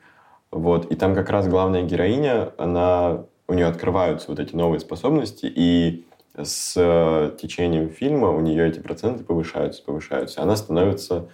Вот. 0.52 0.92
И 0.92 0.96
там 0.96 1.16
как 1.16 1.30
раз 1.30 1.48
главная 1.48 1.84
героиня, 1.84 2.52
она, 2.58 3.24
у 3.48 3.54
нее 3.54 3.68
открываются 3.68 4.30
вот 4.30 4.40
эти 4.40 4.56
новые 4.56 4.80
способности, 4.80 5.52
и 5.54 6.06
с 6.36 6.74
э, 6.78 7.36
течением 7.38 7.90
фильма 7.90 8.30
у 8.30 8.40
нее 8.40 8.68
эти 8.68 8.80
проценты 8.80 9.24
повышаются, 9.24 9.84
повышаются. 9.84 10.42
Она 10.42 10.56
становится 10.56 11.28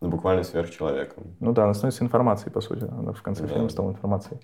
ну, 0.00 0.08
буквально 0.08 0.42
сверхчеловеком. 0.42 1.24
Ну 1.40 1.52
да, 1.52 1.64
она 1.64 1.74
становится 1.74 2.04
информацией, 2.04 2.52
по 2.52 2.60
сути. 2.60 2.84
Она 2.84 3.12
в 3.12 3.22
конце 3.22 3.42
да. 3.42 3.48
фильма 3.48 3.68
стала 3.68 3.90
информацией. 3.90 4.40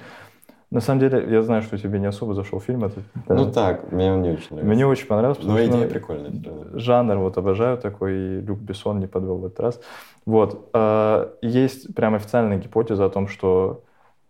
На 0.71 0.81
самом 0.81 0.99
деле, 1.01 1.25
я 1.31 1.43
знаю, 1.43 1.63
что 1.63 1.79
тебе 1.79 2.01
не 2.01 2.07
особо 2.07 2.35
зашел 2.35 2.59
фильм 2.61 2.85
этот. 2.85 3.05
Да. 3.29 3.35
Ну 3.35 3.53
так, 3.53 3.93
мне 3.93 4.13
он 4.13 4.23
не 4.23 4.31
очень 4.31 4.49
нравится. 4.51 4.75
Мне 4.75 4.87
очень 4.87 5.07
понравился. 5.07 5.43
Но 5.45 5.65
идея 5.65 5.85
ну, 5.85 5.89
прикольная. 5.89 6.33
Жанр 6.75 7.19
вот 7.19 7.39
обожаю 7.39 7.79
такой, 7.79 8.15
и 8.15 8.41
Люк 8.41 8.59
Бессон 8.59 8.99
не 8.99 9.07
подвел 9.07 9.39
в 9.39 9.47
этот 9.47 9.61
раз. 9.61 9.81
Вот. 10.25 10.69
А, 10.73 11.33
есть 11.41 11.95
прям 11.95 12.17
официальная 12.17 12.59
гипотеза 12.59 13.05
о 13.05 13.11
том, 13.11 13.29
что 13.29 13.85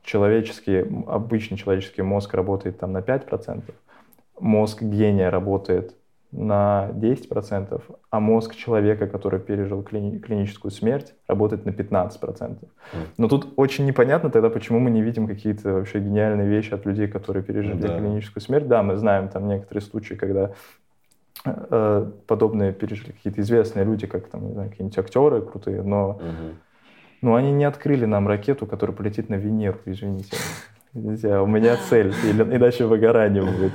человеческий, 0.06 0.86
обычный 1.06 1.58
человеческий 1.58 2.02
мозг 2.02 2.32
работает 2.32 2.78
там 2.78 2.92
на 2.92 2.98
5%, 2.98 3.62
мозг 4.40 4.82
гения 4.82 5.30
работает 5.30 5.94
на 6.32 6.90
10%, 6.92 7.82
а 8.10 8.20
мозг 8.20 8.54
человека, 8.54 9.06
который 9.06 9.40
пережил 9.40 9.82
клини- 9.82 10.18
клиническую 10.18 10.70
смерть, 10.70 11.14
работает 11.26 11.66
на 11.66 11.70
15%. 11.70 12.58
Но 13.16 13.28
тут 13.28 13.52
очень 13.56 13.86
непонятно 13.86 14.30
тогда, 14.30 14.50
почему 14.50 14.78
мы 14.78 14.90
не 14.90 15.02
видим 15.02 15.26
какие-то 15.26 15.72
вообще 15.72 15.98
гениальные 15.98 16.48
вещи 16.48 16.74
от 16.74 16.86
людей, 16.86 17.08
которые 17.08 17.42
пережили 17.42 17.80
да. 17.80 17.98
клиническую 17.98 18.42
смерть. 18.42 18.68
Да, 18.68 18.82
мы 18.82 18.96
знаем 18.96 19.28
там 19.28 19.48
некоторые 19.48 19.82
случаи, 19.82 20.14
когда 20.14 20.52
э, 21.44 22.10
подобные 22.26 22.72
пережили 22.72 23.12
какие-то 23.12 23.40
известные 23.40 23.84
люди, 23.84 24.06
как 24.06 24.28
там, 24.28 24.46
не 24.46 24.52
знаю, 24.52 24.70
какие-нибудь 24.70 24.98
актеры 24.98 25.42
крутые, 25.42 25.82
но 25.82 26.10
угу. 26.10 26.54
Ну, 27.22 27.34
они 27.34 27.52
не 27.52 27.64
открыли 27.64 28.04
нам 28.04 28.28
ракету, 28.28 28.66
которая 28.66 28.96
полетит 28.96 29.28
на 29.28 29.34
Венеру, 29.34 29.78
извините. 29.84 30.36
Нельзя, 30.92 31.42
у 31.42 31.46
меня 31.46 31.76
цель, 31.88 32.10
иначе 32.10 32.86
выгорание 32.86 33.42
будет. 33.42 33.72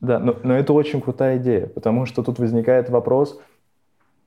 Да, 0.00 0.18
но, 0.18 0.36
но 0.42 0.54
это 0.54 0.72
очень 0.72 1.00
крутая 1.00 1.38
идея, 1.38 1.66
потому 1.66 2.04
что 2.04 2.22
тут 2.22 2.38
возникает 2.38 2.90
вопрос, 2.90 3.40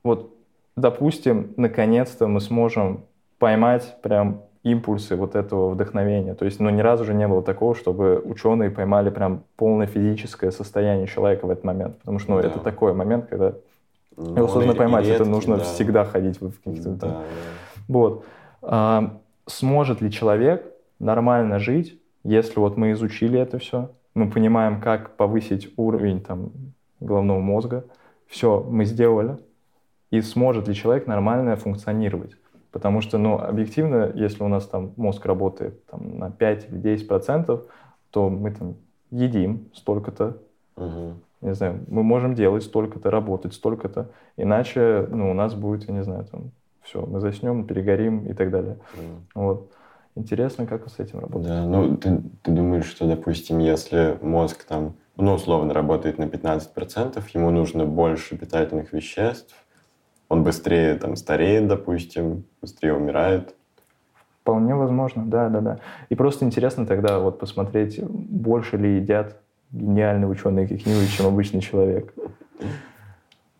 вот, 0.04 0.34
допустим, 0.76 1.54
наконец-то 1.58 2.28
мы 2.28 2.42
сможем 2.42 3.06
поймать 3.38 3.98
прям 4.02 4.42
импульсы 4.64 5.16
вот 5.16 5.36
этого 5.36 5.70
вдохновения. 5.70 6.34
То 6.34 6.46
есть, 6.46 6.60
ну, 6.60 6.70
ни 6.70 6.82
разу 6.82 7.06
же 7.06 7.14
не 7.14 7.28
было 7.28 7.42
такого, 7.42 7.76
чтобы 7.76 8.22
ученые 8.24 8.70
поймали 8.70 9.10
прям 9.10 9.44
полное 9.56 9.88
физическое 9.88 10.52
состояние 10.52 11.08
человека 11.08 11.46
в 11.46 11.50
этот 11.50 11.64
момент. 11.64 11.98
Потому 12.00 12.20
что, 12.20 12.32
ну, 12.32 12.42
да. 12.42 12.48
это 12.48 12.60
такой 12.60 12.94
момент, 12.94 13.28
когда 13.28 13.54
ну, 14.18 14.36
его 14.36 14.48
сложно 14.48 14.76
поймать. 14.76 15.06
Редкий, 15.06 15.22
это 15.22 15.30
нужно 15.30 15.58
да. 15.58 15.64
всегда 15.64 16.04
ходить 16.04 16.42
в 16.42 16.52
каких-то... 16.64 16.90
Да, 16.90 17.08
да. 17.08 17.24
Вот. 17.90 18.24
А, 18.62 19.20
сможет 19.48 20.00
ли 20.00 20.10
человек 20.10 20.72
нормально 21.00 21.60
жить, 21.60 22.00
если 22.24 22.60
вот 22.60 22.78
мы 22.78 22.94
изучили 22.94 23.38
это 23.38 23.58
все, 23.58 23.92
мы 24.14 24.30
понимаем, 24.30 24.80
как 24.80 25.18
повысить 25.18 25.74
уровень 25.76 26.22
там, 26.22 26.52
головного 27.00 27.40
мозга. 27.40 27.86
Все, 28.28 28.66
мы 28.70 28.86
сделали. 28.86 29.38
И 30.12 30.22
сможет 30.22 30.68
ли 30.68 30.76
человек 30.76 31.08
нормально 31.08 31.56
функционировать? 31.56 32.36
Потому 32.72 33.02
что, 33.02 33.18
ну, 33.18 33.40
объективно, 33.40 34.12
если 34.14 34.44
у 34.44 34.48
нас 34.48 34.68
там 34.68 34.94
мозг 34.96 35.26
работает 35.26 35.86
там, 35.88 36.18
на 36.18 36.32
5 36.32 36.70
или 36.70 36.78
10 36.78 37.08
процентов, 37.08 37.64
то 38.12 38.30
мы 38.30 38.52
там 38.52 38.76
едим 39.12 39.70
столько-то, 39.74 40.38
угу. 40.76 41.16
не 41.42 41.54
знаю, 41.56 41.84
мы 41.88 42.04
можем 42.04 42.36
делать 42.36 42.64
столько-то, 42.64 43.10
работать 43.10 43.54
столько-то, 43.54 44.12
иначе, 44.38 45.08
ну, 45.10 45.32
у 45.32 45.34
нас 45.34 45.56
будет, 45.56 45.88
я 45.88 45.94
не 45.96 46.04
знаю, 46.04 46.26
там, 46.26 46.52
все, 46.90 47.06
мы 47.06 47.20
заснем, 47.20 47.66
перегорим 47.66 48.26
и 48.26 48.34
так 48.34 48.50
далее. 48.50 48.78
Угу. 48.94 49.44
Вот. 49.44 49.72
Интересно, 50.16 50.66
как 50.66 50.84
вы 50.84 50.90
с 50.90 51.00
этим 51.00 51.20
работаете? 51.20 51.50
Да, 51.50 51.66
ну 51.66 51.96
ты, 51.96 52.22
ты 52.42 52.52
думаешь, 52.52 52.86
что, 52.86 53.08
допустим, 53.08 53.60
если 53.60 54.18
мозг 54.22 54.66
там, 54.66 54.96
ну, 55.16 55.34
условно, 55.34 55.74
работает 55.74 56.18
на 56.18 56.24
15%, 56.24 57.24
ему 57.34 57.52
нужно 57.52 57.86
больше 57.86 58.38
питательных 58.38 58.92
веществ, 58.92 59.56
он 60.28 60.44
быстрее 60.44 60.96
там 60.96 61.16
стареет, 61.16 61.68
допустим, 61.68 62.44
быстрее 62.62 62.96
умирает. 62.96 63.56
Вполне 64.42 64.76
возможно, 64.76 65.26
да, 65.26 65.48
да, 65.50 65.62
да. 65.62 65.80
И 66.10 66.16
просто 66.16 66.44
интересно 66.44 66.86
тогда 66.86 67.20
вот 67.20 67.40
посмотреть, 67.40 68.04
больше 68.04 68.78
ли 68.78 68.98
едят 68.98 69.38
гениальные 69.72 70.28
ученые 70.28 70.68
какие-нибудь, 70.68 71.12
чем 71.12 71.28
обычный 71.28 71.62
человек. 71.62 72.14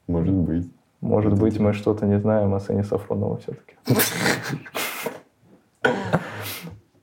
Может 0.08 0.34
быть. 0.34 0.68
Может 1.02 1.40
быть, 1.40 1.60
мы 1.60 1.74
что-то 1.74 2.06
не 2.06 2.20
знаем 2.20 2.54
о 2.54 2.60
Сене 2.60 2.84
Сафронова 2.84 3.38
все-таки. 3.38 3.76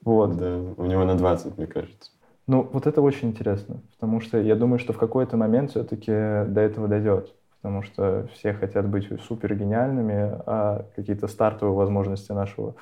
Вот. 0.05 0.37
Да, 0.37 0.61
у 0.77 0.85
него 0.85 1.05
на 1.05 1.17
20, 1.17 1.59
мне 1.59 1.67
кажется. 1.67 2.13
Ну, 2.47 2.69
вот 2.73 2.87
это 2.87 3.03
очень 3.03 3.31
интересно, 3.31 3.81
потому 3.97 4.21
что 4.21 4.39
я 4.39 4.55
думаю, 4.55 4.79
что 4.79 4.93
в 4.93 4.99
какой-то 4.99 5.37
момент 5.37 5.71
все-таки 5.71 6.13
до 6.13 6.61
этого 6.61 6.87
дойдет, 6.87 7.35
потому 7.61 7.83
что 7.83 8.29
все 8.33 8.53
хотят 8.53 8.87
быть 8.89 9.09
супер 9.27 9.57
гениальными, 9.57 10.39
а 10.47 10.87
какие-то 10.95 11.27
стартовые 11.27 11.75
возможности 11.75 12.31
нашего 12.31 12.77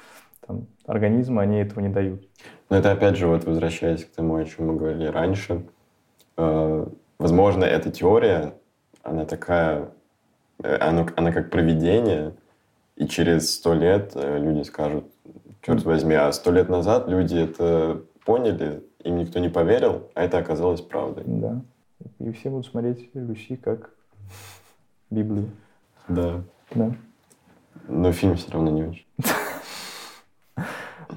там, 0.46 0.66
организма, 0.84 1.42
они 1.42 1.60
этого 1.60 1.80
не 1.80 1.88
дают. 1.88 2.28
Но 2.68 2.76
это 2.76 2.92
опять 2.92 3.16
же, 3.16 3.26
вот 3.26 3.44
возвращаясь 3.44 4.04
к 4.04 4.10
тому, 4.14 4.36
о 4.36 4.44
чем 4.44 4.66
мы 4.66 4.76
говорили 4.76 5.06
раньше, 5.06 5.64
э, 6.36 6.86
возможно, 7.18 7.64
эта 7.64 7.90
теория, 7.90 8.52
она 9.02 9.24
такая, 9.24 9.88
э, 10.62 10.76
она, 10.76 11.06
она 11.16 11.32
как 11.32 11.50
проведение, 11.50 12.34
и 12.96 13.06
через 13.06 13.54
сто 13.54 13.74
лет 13.74 14.12
э, 14.14 14.38
люди 14.38 14.62
скажут, 14.62 15.04
черт 15.62 15.84
возьми, 15.84 16.14
а 16.14 16.32
сто 16.32 16.50
лет 16.50 16.68
назад 16.68 17.08
люди 17.08 17.36
это 17.36 18.02
поняли, 18.24 18.82
им 19.02 19.18
никто 19.18 19.38
не 19.38 19.48
поверил, 19.48 20.08
а 20.14 20.24
это 20.24 20.38
оказалось 20.38 20.80
правдой. 20.80 21.24
Да. 21.26 21.60
И 22.18 22.32
все 22.32 22.50
будут 22.50 22.66
смотреть 22.66 23.10
Люси 23.14 23.56
как 23.56 23.90
Библию. 25.10 25.50
Да. 26.08 26.42
Да. 26.74 26.94
Но 27.88 28.12
фильм 28.12 28.36
все 28.36 28.50
равно 28.50 28.70
не 28.70 28.84
очень. 28.84 29.06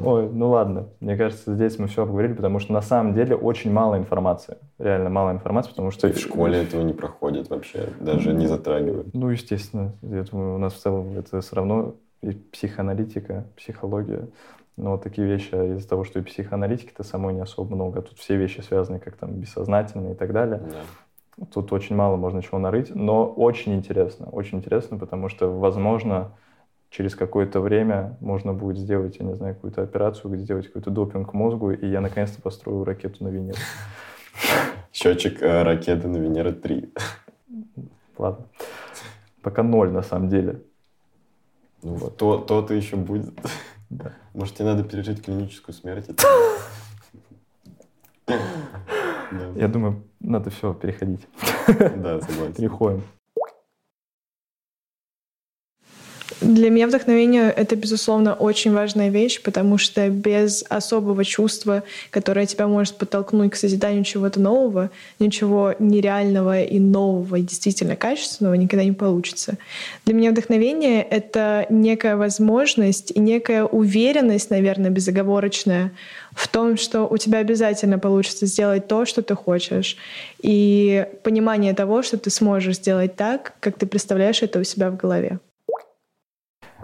Ой, 0.03 0.29
ну 0.29 0.49
ладно. 0.49 0.89
Мне 0.99 1.15
кажется, 1.15 1.53
здесь 1.53 1.79
мы 1.79 1.87
все 1.87 2.03
обговорили, 2.03 2.33
потому 2.33 2.59
что 2.59 2.73
на 2.73 2.81
самом 2.81 3.13
деле 3.13 3.35
очень 3.35 3.71
мало 3.71 3.97
информации. 3.97 4.57
Реально 4.77 5.09
мало 5.09 5.31
информации, 5.31 5.69
потому 5.71 5.91
что... 5.91 6.07
И 6.07 6.11
в 6.11 6.19
школе 6.19 6.63
этого 6.63 6.81
не 6.81 6.93
проходит 6.93 7.49
вообще, 7.49 7.89
даже 7.99 8.33
не 8.33 8.47
затрагивают. 8.47 9.13
Ну, 9.13 9.29
естественно. 9.29 9.93
Я 10.01 10.23
думаю, 10.23 10.55
у 10.55 10.57
нас 10.59 10.73
в 10.73 10.79
целом 10.79 11.17
это 11.17 11.41
все 11.41 11.55
равно 11.55 11.95
и 12.21 12.31
психоаналитика, 12.31 13.45
психология. 13.55 14.27
Но 14.75 14.91
вот 14.91 15.03
такие 15.03 15.27
вещи 15.27 15.49
а 15.53 15.75
из-за 15.75 15.89
того, 15.89 16.03
что 16.03 16.19
и 16.19 16.21
психоаналитики-то 16.21 17.03
самой 17.03 17.33
не 17.33 17.41
особо 17.41 17.75
много. 17.75 18.01
Тут 18.01 18.19
все 18.19 18.35
вещи 18.37 18.61
связаны 18.61 18.99
как 18.99 19.15
там 19.15 19.31
бессознательные 19.33 20.13
и 20.13 20.15
так 20.15 20.33
далее. 20.33 20.61
Да. 21.37 21.45
Тут 21.53 21.71
очень 21.71 21.95
мало 21.95 22.15
можно 22.15 22.41
чего 22.41 22.59
нарыть, 22.59 22.93
но 22.93 23.27
очень 23.27 23.75
интересно. 23.75 24.27
Очень 24.31 24.59
интересно, 24.59 24.97
потому 24.97 25.29
что, 25.29 25.47
возможно, 25.47 26.31
через 26.89 27.15
какое-то 27.15 27.59
время 27.59 28.17
можно 28.19 28.53
будет 28.53 28.77
сделать, 28.77 29.17
я 29.19 29.25
не 29.25 29.35
знаю, 29.35 29.55
какую-то 29.55 29.81
операцию, 29.83 30.31
где 30.31 30.43
сделать 30.43 30.67
какой-то 30.67 30.91
допинг 30.91 31.33
мозгу, 31.33 31.71
и 31.71 31.87
я 31.87 32.01
наконец-то 32.01 32.41
построю 32.41 32.83
ракету 32.83 33.23
на 33.23 33.29
Венеру. 33.29 33.57
Счетчик 34.93 35.41
э, 35.41 35.63
ракеты 35.63 36.07
на 36.07 36.17
Венеру 36.17 36.53
3. 36.53 36.93
Ладно. 38.17 38.45
Пока 39.41 39.63
ноль, 39.63 39.91
на 39.91 40.01
самом 40.01 40.29
деле. 40.29 40.61
Ну, 41.83 41.93
вот. 41.95 42.17
то, 42.17 42.37
то-то 42.39 42.73
еще 42.73 42.95
будет. 42.95 43.33
Да. 43.89 44.13
Может, 44.33 44.55
тебе 44.55 44.65
надо 44.65 44.83
пережить 44.83 45.23
клиническую 45.23 45.73
смерть? 45.75 46.09
Я 49.55 49.67
думаю, 49.67 50.03
надо 50.19 50.49
все 50.49 50.73
переходить. 50.73 51.27
Да, 51.67 52.19
согласен. 52.21 52.53
Переходим. 52.53 53.03
Для 56.39 56.69
меня 56.69 56.85
вдохновение— 56.85 57.51
это, 57.57 57.75
безусловно, 57.75 58.35
очень 58.35 58.71
важная 58.71 59.09
вещь, 59.09 59.41
потому 59.41 59.79
что 59.79 60.07
без 60.09 60.63
особого 60.69 61.25
чувства, 61.25 61.81
которое 62.11 62.45
тебя 62.45 62.67
может 62.67 62.95
подтолкнуть 62.97 63.53
к 63.53 63.55
созиданию 63.55 64.03
чего-то 64.03 64.39
нового, 64.39 64.91
ничего 65.17 65.73
нереального 65.79 66.61
и 66.61 66.79
нового, 66.79 67.37
и 67.37 67.41
действительно 67.41 67.95
качественного 67.95 68.53
никогда 68.53 68.85
не 68.85 68.91
получится. 68.91 69.57
Для 70.05 70.13
меня 70.13 70.29
вдохновение— 70.29 71.01
это 71.09 71.65
некая 71.71 72.15
возможность 72.15 73.09
и 73.09 73.19
некая 73.19 73.63
уверенность, 73.63 74.51
наверное, 74.51 74.91
безоговорочная 74.91 75.91
в 76.35 76.47
том, 76.47 76.77
что 76.77 77.07
у 77.07 77.17
тебя 77.17 77.39
обязательно 77.39 77.97
получится 77.97 78.45
сделать 78.45 78.87
то, 78.87 79.05
что 79.05 79.23
ты 79.23 79.33
хочешь, 79.33 79.97
и 80.43 81.07
понимание 81.23 81.73
того, 81.73 82.03
что 82.03 82.19
ты 82.19 82.29
сможешь 82.29 82.75
сделать 82.75 83.15
так, 83.15 83.53
как 83.59 83.79
ты 83.79 83.87
представляешь 83.87 84.43
это 84.43 84.59
у 84.59 84.63
себя 84.63 84.91
в 84.91 84.97
голове. 84.97 85.39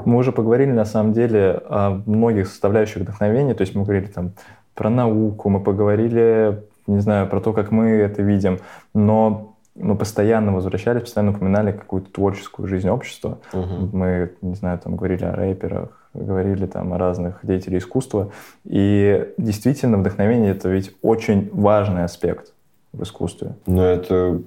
Мы 0.06 0.18
уже 0.18 0.32
поговорили, 0.32 0.72
на 0.72 0.86
самом 0.86 1.14
деле, 1.14 1.62
о 1.66 2.02
многих 2.06 2.48
составляющих 2.48 2.98
вдохновения. 2.98 3.54
То 3.54 3.62
есть 3.62 3.76
мы 3.76 3.84
говорили 3.84 4.08
там 4.08 4.32
про 4.74 4.90
науку, 4.90 5.50
мы 5.50 5.60
поговорили, 5.60 6.64
не 6.88 7.00
знаю, 7.00 7.28
про 7.28 7.40
то, 7.40 7.54
как 7.54 7.72
мы 7.72 7.90
это 7.90 8.22
видим. 8.22 8.60
Но 8.94 9.56
мы 9.76 9.96
постоянно 9.96 10.54
возвращались, 10.54 11.02
постоянно 11.02 11.32
упоминали 11.32 11.72
какую-то 11.72 12.12
творческую 12.12 12.68
жизнь 12.68 12.90
общества. 12.90 13.40
Угу. 13.54 13.90
Мы, 13.98 14.32
не 14.42 14.56
знаю, 14.56 14.80
там 14.80 14.96
говорили 14.96 15.26
о 15.26 15.36
рэперах, 15.36 16.10
говорили 16.14 16.66
там 16.66 16.94
о 16.94 16.98
разных 16.98 17.40
деятелях 17.44 17.82
искусства. 17.82 18.32
И 18.66 19.34
действительно, 19.38 19.98
вдохновение— 19.98 20.52
это 20.54 20.70
ведь 20.70 20.96
очень 21.02 21.50
важный 21.54 22.04
аспект 22.04 22.54
в 22.92 23.02
искусстве. 23.02 23.56
Но 23.66 23.84
это 23.84 24.40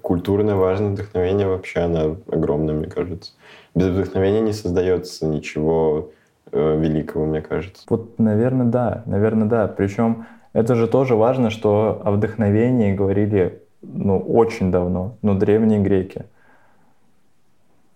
культурное 0.00 0.54
важное 0.54 0.90
вдохновение 0.90 1.46
вообще, 1.46 1.80
оно 1.80 2.16
огромное, 2.30 2.74
мне 2.74 2.86
кажется 2.86 3.32
без 3.74 3.88
вдохновения 3.88 4.40
не 4.40 4.52
создается 4.52 5.26
ничего 5.26 6.10
э, 6.52 6.78
великого, 6.78 7.26
мне 7.26 7.40
кажется. 7.40 7.84
Вот, 7.88 8.18
наверное, 8.18 8.66
да, 8.66 9.02
наверное, 9.06 9.48
да. 9.48 9.68
Причем 9.68 10.26
это 10.52 10.74
же 10.74 10.88
тоже 10.88 11.14
важно, 11.14 11.50
что 11.50 12.00
о 12.04 12.10
вдохновении 12.10 12.94
говорили 12.94 13.62
ну, 13.82 14.18
очень 14.18 14.70
давно, 14.70 15.16
но 15.22 15.34
древние 15.34 15.80
греки. 15.80 16.24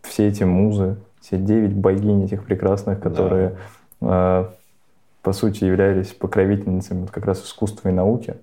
Все 0.02 0.28
эти 0.28 0.44
музы, 0.44 0.96
все 1.20 1.38
девять 1.38 1.74
богинь 1.74 2.24
этих 2.24 2.44
прекрасных, 2.44 3.00
которые, 3.00 3.56
да. 4.00 4.50
э, 4.50 4.54
по 5.22 5.32
сути, 5.32 5.64
являлись 5.64 6.12
покровительницами 6.12 7.02
вот 7.02 7.10
как 7.10 7.24
раз 7.26 7.42
искусства 7.42 7.88
и 7.88 7.92
науки. 7.92 8.36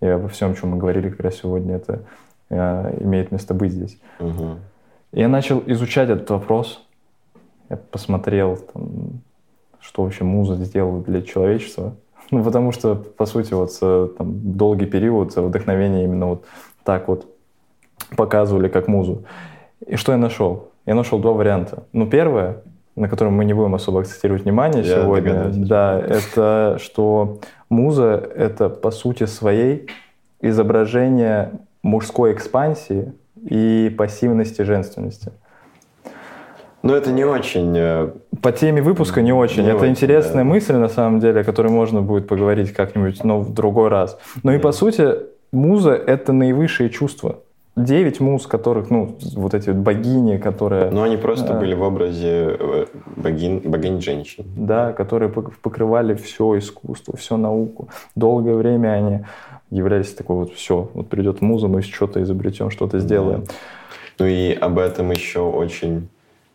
И 0.00 0.06
обо 0.06 0.28
всем, 0.28 0.52
о 0.52 0.54
чем 0.54 0.70
мы 0.70 0.78
говорили 0.78 1.10
как 1.10 1.20
раз 1.20 1.36
сегодня, 1.36 1.76
это 1.76 2.00
э, 2.50 2.98
имеет 3.00 3.30
место 3.30 3.54
быть 3.54 3.72
здесь. 3.72 4.00
Угу. 4.18 4.56
Я 5.12 5.28
начал 5.28 5.62
изучать 5.66 6.08
этот 6.08 6.30
вопрос. 6.30 6.84
Я 7.68 7.76
посмотрел, 7.76 8.56
там, 8.56 9.20
что 9.80 10.04
вообще 10.04 10.24
муза 10.24 10.56
сделала 10.56 11.02
для 11.02 11.22
человечества. 11.22 11.94
Ну, 12.30 12.42
потому 12.42 12.72
что, 12.72 12.94
по 12.94 13.26
сути, 13.26 13.52
вот 13.52 13.78
там, 13.78 14.56
долгий 14.56 14.86
период 14.86 15.36
вдохновения 15.36 16.04
именно 16.04 16.28
вот 16.28 16.46
так 16.82 17.08
вот 17.08 17.26
показывали 18.16 18.68
как 18.68 18.88
музу. 18.88 19.24
И 19.86 19.96
что 19.96 20.12
я 20.12 20.18
нашел? 20.18 20.70
Я 20.86 20.94
нашел 20.94 21.18
два 21.18 21.32
варианта. 21.32 21.82
Ну, 21.92 22.06
первое, 22.06 22.62
на 22.96 23.08
котором 23.08 23.34
мы 23.34 23.44
не 23.44 23.52
будем 23.52 23.74
особо 23.74 24.00
акцентировать 24.00 24.44
внимание 24.44 24.82
я 24.82 25.02
сегодня, 25.02 25.50
да, 25.52 26.00
это 26.00 26.78
что 26.80 27.40
муза— 27.68 28.14
это, 28.36 28.70
по 28.70 28.90
сути 28.90 29.26
своей, 29.26 29.88
изображение 30.40 31.52
мужской 31.82 32.32
экспансии 32.32 33.12
и 33.42 33.94
пассивности 33.96 34.62
женственности. 34.62 35.32
Но 36.82 36.96
это 36.96 37.12
не 37.12 37.24
очень... 37.24 37.74
Э, 37.76 38.10
По 38.40 38.52
теме 38.52 38.82
выпуска 38.82 39.22
не 39.22 39.32
очень. 39.32 39.62
Не 39.62 39.70
это 39.70 39.82
очень, 39.82 39.90
интересная 39.90 40.44
да. 40.44 40.50
мысль, 40.50 40.74
на 40.74 40.88
самом 40.88 41.20
деле, 41.20 41.42
о 41.42 41.44
которой 41.44 41.68
можно 41.68 42.02
будет 42.02 42.26
поговорить 42.26 42.72
как-нибудь, 42.72 43.22
но 43.24 43.40
в 43.40 43.54
другой 43.54 43.88
раз. 43.88 44.18
Но 44.42 44.52
и 44.52 44.58
по 44.58 44.72
сути, 44.72 45.14
муза— 45.52 45.92
это 46.06 46.32
наивысшие 46.32 46.90
чувства. 46.90 47.38
Девять 47.74 48.20
муз, 48.20 48.46
которых, 48.46 48.90
ну, 48.90 49.16
вот 49.34 49.54
эти 49.54 49.70
вот 49.70 49.78
богини, 49.78 50.36
которые... 50.36 50.90
Но 50.90 51.04
они 51.04 51.16
просто 51.16 51.56
а, 51.56 51.58
были 51.58 51.72
в 51.72 51.80
образе 51.82 52.56
э, 52.58 52.86
богинь, 53.16 53.60
богинь 53.64 54.02
женщин. 54.02 54.44
Да, 54.56 54.92
которые 54.92 55.30
покрывали 55.30 56.14
все 56.14 56.58
искусство, 56.58 57.16
всю 57.16 57.38
науку. 57.38 57.88
Долгое 58.14 58.56
время 58.56 58.88
они 58.88 59.24
являлись 59.72 60.12
такой 60.12 60.36
вот 60.36 60.52
все, 60.52 60.90
вот 60.92 61.08
придет 61.08 61.40
муза, 61.40 61.66
мы 61.66 61.82
что-то 61.82 62.22
изобретем, 62.22 62.70
что-то 62.70 62.98
сделаем. 62.98 63.44
Ну 64.18 64.26
и 64.26 64.52
об 64.52 64.78
этом 64.78 65.10
еще 65.10 65.40
очень 65.40 66.08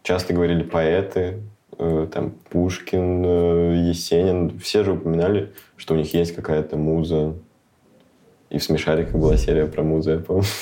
часто 0.03 0.34
говорили 0.34 0.63
поэты, 0.63 1.39
э, 1.78 2.07
там 2.13 2.34
Пушкин, 2.49 3.24
э, 3.26 3.88
Есенин, 3.89 4.59
все 4.59 4.84
же 4.84 4.93
упоминали, 4.93 5.51
что 5.76 5.95
у 5.95 5.97
них 5.97 6.13
есть 6.13 6.36
какая-то 6.36 6.78
муза. 6.78 7.34
И 8.49 8.59
в 8.59 8.63
«Смешариках» 8.63 9.15
была 9.15 9.36
серия 9.36 9.65
про 9.65 9.84
музу, 9.84 10.11
я 10.11 10.20
помню. 10.20 10.45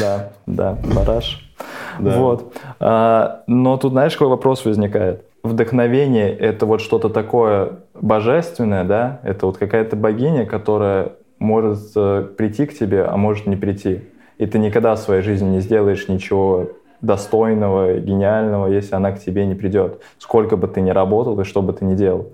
Да, 0.00 0.32
да, 0.46 0.78
бараш. 0.94 1.50
Вот. 1.98 2.54
А, 2.80 3.44
но 3.46 3.78
тут, 3.78 3.92
знаешь, 3.92 4.12
какой 4.12 4.28
вопрос 4.28 4.64
возникает? 4.64 5.24
вдохновение— 5.46 6.30
это 6.38 6.66
вот 6.66 6.80
что-то 6.80 7.08
такое 7.08 7.80
божественное, 8.00 8.84
да? 8.84 9.20
Это 9.22 9.46
вот 9.46 9.58
какая-то 9.58 9.96
богиня, 9.96 10.46
которая 10.46 11.12
может 11.38 11.92
э, 11.96 12.28
прийти 12.36 12.66
к 12.66 12.76
тебе, 12.76 13.04
а 13.04 13.16
может 13.16 13.46
не 13.46 13.56
прийти. 13.56 14.02
И 14.38 14.46
ты 14.46 14.58
никогда 14.58 14.94
в 14.94 14.98
своей 14.98 15.22
жизни 15.22 15.48
не 15.48 15.60
сделаешь 15.60 16.08
ничего 16.08 16.70
достойного, 17.00 17.98
гениального, 17.98 18.66
если 18.66 18.94
она 18.94 19.12
к 19.12 19.20
тебе 19.20 19.46
не 19.46 19.54
придет. 19.54 20.00
Сколько 20.18 20.56
бы 20.56 20.66
ты 20.68 20.80
ни 20.80 20.90
работал 20.90 21.38
и 21.40 21.44
что 21.44 21.62
бы 21.62 21.72
ты 21.72 21.84
ни 21.84 21.94
делал. 21.94 22.32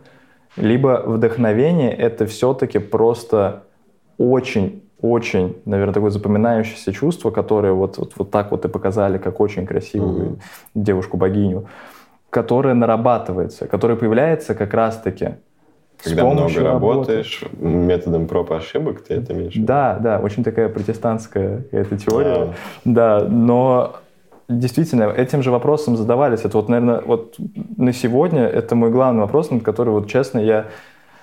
Либо 0.57 1.03
вдохновение— 1.05 1.93
это 1.97 2.27
все-таки 2.27 2.79
просто 2.79 3.65
очень 4.19 4.83
очень, 5.01 5.61
наверное, 5.65 5.95
такое 5.95 6.11
запоминающееся 6.11 6.93
чувство, 6.93 7.33
которое 7.33 7.73
вот, 7.73 7.99
вот, 7.99 8.13
вот 8.17 8.31
так 8.31 8.53
вот 8.53 8.65
и 8.65 8.69
показали, 8.69 9.19
как 9.19 9.41
очень 9.41 9.67
красивую 9.67 10.27
mm-hmm. 10.27 10.39
девушку-богиню 10.77 11.67
которая 12.33 12.73
нарабатывается, 12.73 13.67
которая 13.67 13.99
появляется 13.99 14.55
как 14.55 14.73
раз-таки 14.73 15.35
когда 16.03 16.25
много 16.25 16.61
работаешь 16.61 17.43
работы. 17.43 17.67
методом 17.67 18.27
проб 18.27 18.51
и 18.51 18.55
ошибок, 18.55 19.03
ты 19.03 19.15
это 19.15 19.33
имеешь? 19.33 19.55
Да, 19.57 19.99
да, 20.01 20.19
очень 20.19 20.45
такая 20.45 20.69
протестантская 20.69 21.65
эта 21.71 21.97
теория. 21.97 22.55
Да. 22.85 23.21
да, 23.21 23.29
но 23.29 23.97
действительно 24.49 25.05
этим 25.05 25.43
же 25.43 25.51
вопросом 25.51 25.97
задавались. 25.97 26.41
Это 26.41 26.57
вот, 26.57 26.69
наверное, 26.69 27.01
вот 27.05 27.37
на 27.77 27.93
сегодня 27.93 28.45
это 28.47 28.75
мой 28.75 28.91
главный 28.91 29.23
вопрос, 29.23 29.51
на 29.51 29.61
который, 29.61 29.91
вот 29.91 30.09
честно, 30.09 30.39
я 30.39 30.67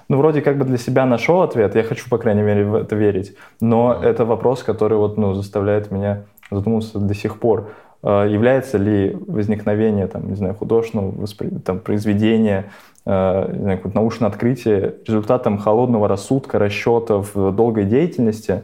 ну, 0.08 0.18
вроде 0.18 0.42
как 0.42 0.58
бы 0.58 0.66
для 0.66 0.78
себя 0.78 1.06
нашел 1.06 1.42
ответ, 1.42 1.76
я 1.76 1.84
хочу, 1.84 2.10
по 2.10 2.18
крайней 2.18 2.42
мере, 2.42 2.66
в 2.66 2.76
это 2.76 2.96
верить, 2.96 3.36
но 3.62 3.94
mm. 3.94 4.06
это 4.06 4.26
вопрос, 4.26 4.64
который 4.64 4.98
вот, 4.98 5.18
ну, 5.18 5.36
заставляет 5.36 5.92
меня 5.92 6.24
задуматься 6.50 7.00
до 7.00 7.14
сих 7.14 7.40
пор. 7.40 7.70
А, 8.02 8.26
является 8.26 8.78
ли 8.78 9.16
возникновение 9.28 10.08
там, 10.08 10.30
не 10.30 10.36
знаю, 10.36 10.56
художественного 10.56 11.12
воспри... 11.12 11.50
там, 11.64 11.80
произведения, 11.80 12.66
э, 12.99 12.99
научное 13.10 14.30
открытие 14.30 14.95
результатом 15.05 15.57
холодного 15.57 16.07
рассудка, 16.07 16.60
расчетов, 16.60 17.32
долгой 17.34 17.86
деятельности, 17.86 18.64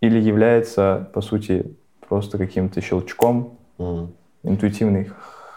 или 0.00 0.20
является, 0.20 1.08
по 1.14 1.20
сути, 1.20 1.74
просто 2.08 2.38
каким-то 2.38 2.80
щелчком, 2.80 3.58
mm. 3.78 4.08
интуитивный 4.42 5.10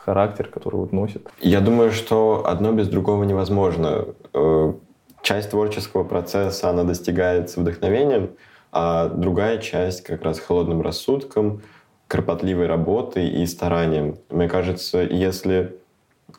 характер, 0.05 0.47
который 0.47 0.77
вот 0.77 0.93
носит? 0.93 1.27
Я 1.41 1.59
думаю, 1.59 1.91
что 1.91 2.45
одно 2.47 2.71
без 2.71 2.87
другого 2.87 3.23
невозможно. 3.25 4.05
Э, 4.33 4.73
часть 5.21 5.51
творческого 5.51 6.03
процесса, 6.03 6.69
она 6.69 6.83
достигается 6.83 7.59
вдохновением, 7.59 8.31
а 8.71 9.09
другая 9.09 9.57
часть 9.57 10.03
как 10.03 10.23
раз 10.23 10.39
холодным 10.39 10.81
рассудком— 10.81 11.61
кропотливой 12.09 12.65
работой 12.65 13.29
и 13.29 13.45
старанием. 13.45 14.17
Мне 14.29 14.49
кажется, 14.49 14.97
если 14.97 15.55
э, 15.61 15.71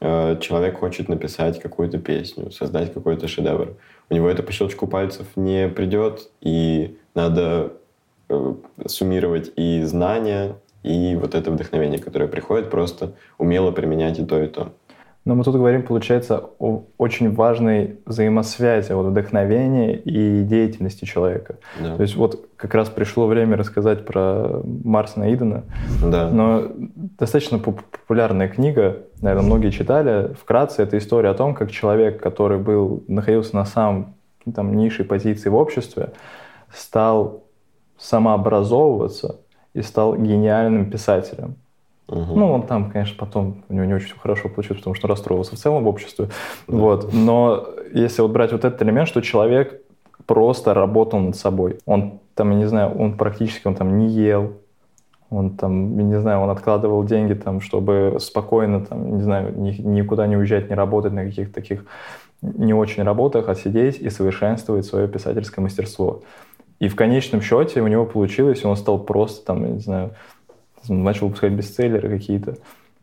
человек 0.00 0.78
хочет 0.78 1.08
написать 1.08 1.60
какую-то 1.60 1.98
песню, 1.98 2.50
создать 2.50 2.92
какой-то 2.94 3.28
шедевр, 3.28 3.76
у 4.08 4.14
него 4.14 4.28
это 4.28 4.42
по 4.42 4.50
щелчку 4.52 4.86
пальцев 4.86 5.26
не 5.36 5.68
придет, 5.68 6.30
и 6.40 6.98
надо 7.14 7.74
э, 8.28 8.54
суммировать 8.86 9.52
и 9.56 9.82
знания, 9.84 10.56
и 10.82 11.16
вот 11.20 11.34
это 11.34 11.50
вдохновение, 11.50 11.98
которое 11.98 12.26
приходит, 12.26 12.70
просто 12.70 13.14
умело 13.38 13.70
применять 13.70 14.18
и 14.18 14.24
то, 14.24 14.42
и 14.42 14.48
то. 14.48 14.72
Но 15.26 15.34
мы 15.34 15.44
тут 15.44 15.54
говорим, 15.54 15.82
получается, 15.82 16.42
о 16.58 16.84
очень 16.96 17.34
важной 17.34 17.98
взаимосвязи 18.06 18.92
вот, 18.92 19.06
вдохновения 19.06 19.94
и 19.94 20.42
деятельности 20.42 21.04
человека. 21.04 21.58
Да. 21.78 21.96
То 21.96 22.02
есть 22.02 22.16
вот 22.16 22.48
как 22.56 22.74
раз 22.74 22.88
пришло 22.88 23.26
время 23.26 23.58
рассказать 23.58 24.06
про 24.06 24.62
Марсона 24.64 25.32
Идена. 25.32 25.64
Да. 26.02 26.30
Но 26.30 26.72
достаточно 26.74 27.58
популярная 27.58 28.48
книга, 28.48 29.02
наверное, 29.20 29.46
многие 29.46 29.70
читали. 29.70 30.34
Вкратце, 30.34 30.82
это 30.82 30.98
история 30.98 31.30
о 31.30 31.34
том, 31.34 31.54
как 31.54 31.70
человек, 31.70 32.22
который 32.22 32.58
был, 32.58 33.04
находился 33.08 33.56
на 33.56 33.64
самом 33.64 34.14
там, 34.54 34.76
низшей 34.76 35.04
позиции 35.04 35.48
в 35.48 35.54
обществе, 35.54 36.10
стал 36.72 37.44
самообразовываться 37.98 39.40
и 39.74 39.82
стал 39.82 40.16
гениальным 40.16 40.90
писателем. 40.90 41.56
Угу. 42.08 42.34
Ну, 42.34 42.52
он 42.52 42.62
там, 42.62 42.90
конечно, 42.90 43.16
потом 43.18 43.62
у 43.68 43.74
него 43.74 43.84
не 43.84 43.94
очень 43.94 44.16
хорошо 44.18 44.48
получилось, 44.48 44.80
потому 44.80 44.94
что 44.94 45.06
расстроился 45.06 45.54
в 45.54 45.58
целом 45.58 45.84
в 45.84 45.88
обществе. 45.88 46.28
Да. 46.66 46.76
Вот. 46.76 47.12
Но 47.12 47.68
если 47.92 48.22
вот 48.22 48.32
брать 48.32 48.52
вот 48.52 48.64
этот 48.64 48.82
элемент, 48.82 49.08
что 49.08 49.20
человек 49.20 49.82
просто 50.26 50.74
работал 50.74 51.18
над 51.18 51.36
собой. 51.36 51.78
Он 51.86 52.20
там, 52.34 52.50
я 52.50 52.56
не 52.56 52.66
знаю, 52.66 52.96
он 52.96 53.16
практически 53.16 53.66
он 53.66 53.74
там 53.74 53.98
не 53.98 54.08
ел, 54.08 54.52
он 55.30 55.50
там, 55.56 55.96
не 55.96 56.20
знаю, 56.20 56.40
он 56.40 56.50
откладывал 56.50 57.04
деньги 57.04 57.34
там, 57.34 57.60
чтобы 57.60 58.16
спокойно 58.20 58.84
там, 58.84 59.16
не 59.16 59.22
знаю, 59.22 59.54
ни, 59.56 59.70
никуда 59.70 60.26
не 60.26 60.36
уезжать, 60.36 60.68
не 60.68 60.74
работать 60.74 61.12
на 61.12 61.24
каких-то 61.24 61.54
таких 61.54 61.84
не 62.42 62.74
очень 62.74 63.02
работах, 63.02 63.48
а 63.48 63.54
сидеть 63.54 63.98
и 63.98 64.10
совершенствовать 64.10 64.86
свое 64.86 65.06
писательское 65.06 65.62
мастерство. 65.62 66.22
И 66.78 66.88
в 66.88 66.96
конечном 66.96 67.42
счете 67.42 67.82
у 67.82 67.86
него 67.86 68.06
получилось, 68.06 68.62
и 68.64 68.66
он 68.66 68.76
стал 68.76 68.98
просто 68.98 69.46
там, 69.46 69.64
я 69.64 69.70
не 69.72 69.80
знаю, 69.80 70.10
начал 70.88 71.26
выпускать 71.26 71.52
бестселлеры 71.52 72.08
какие-то, 72.08 72.56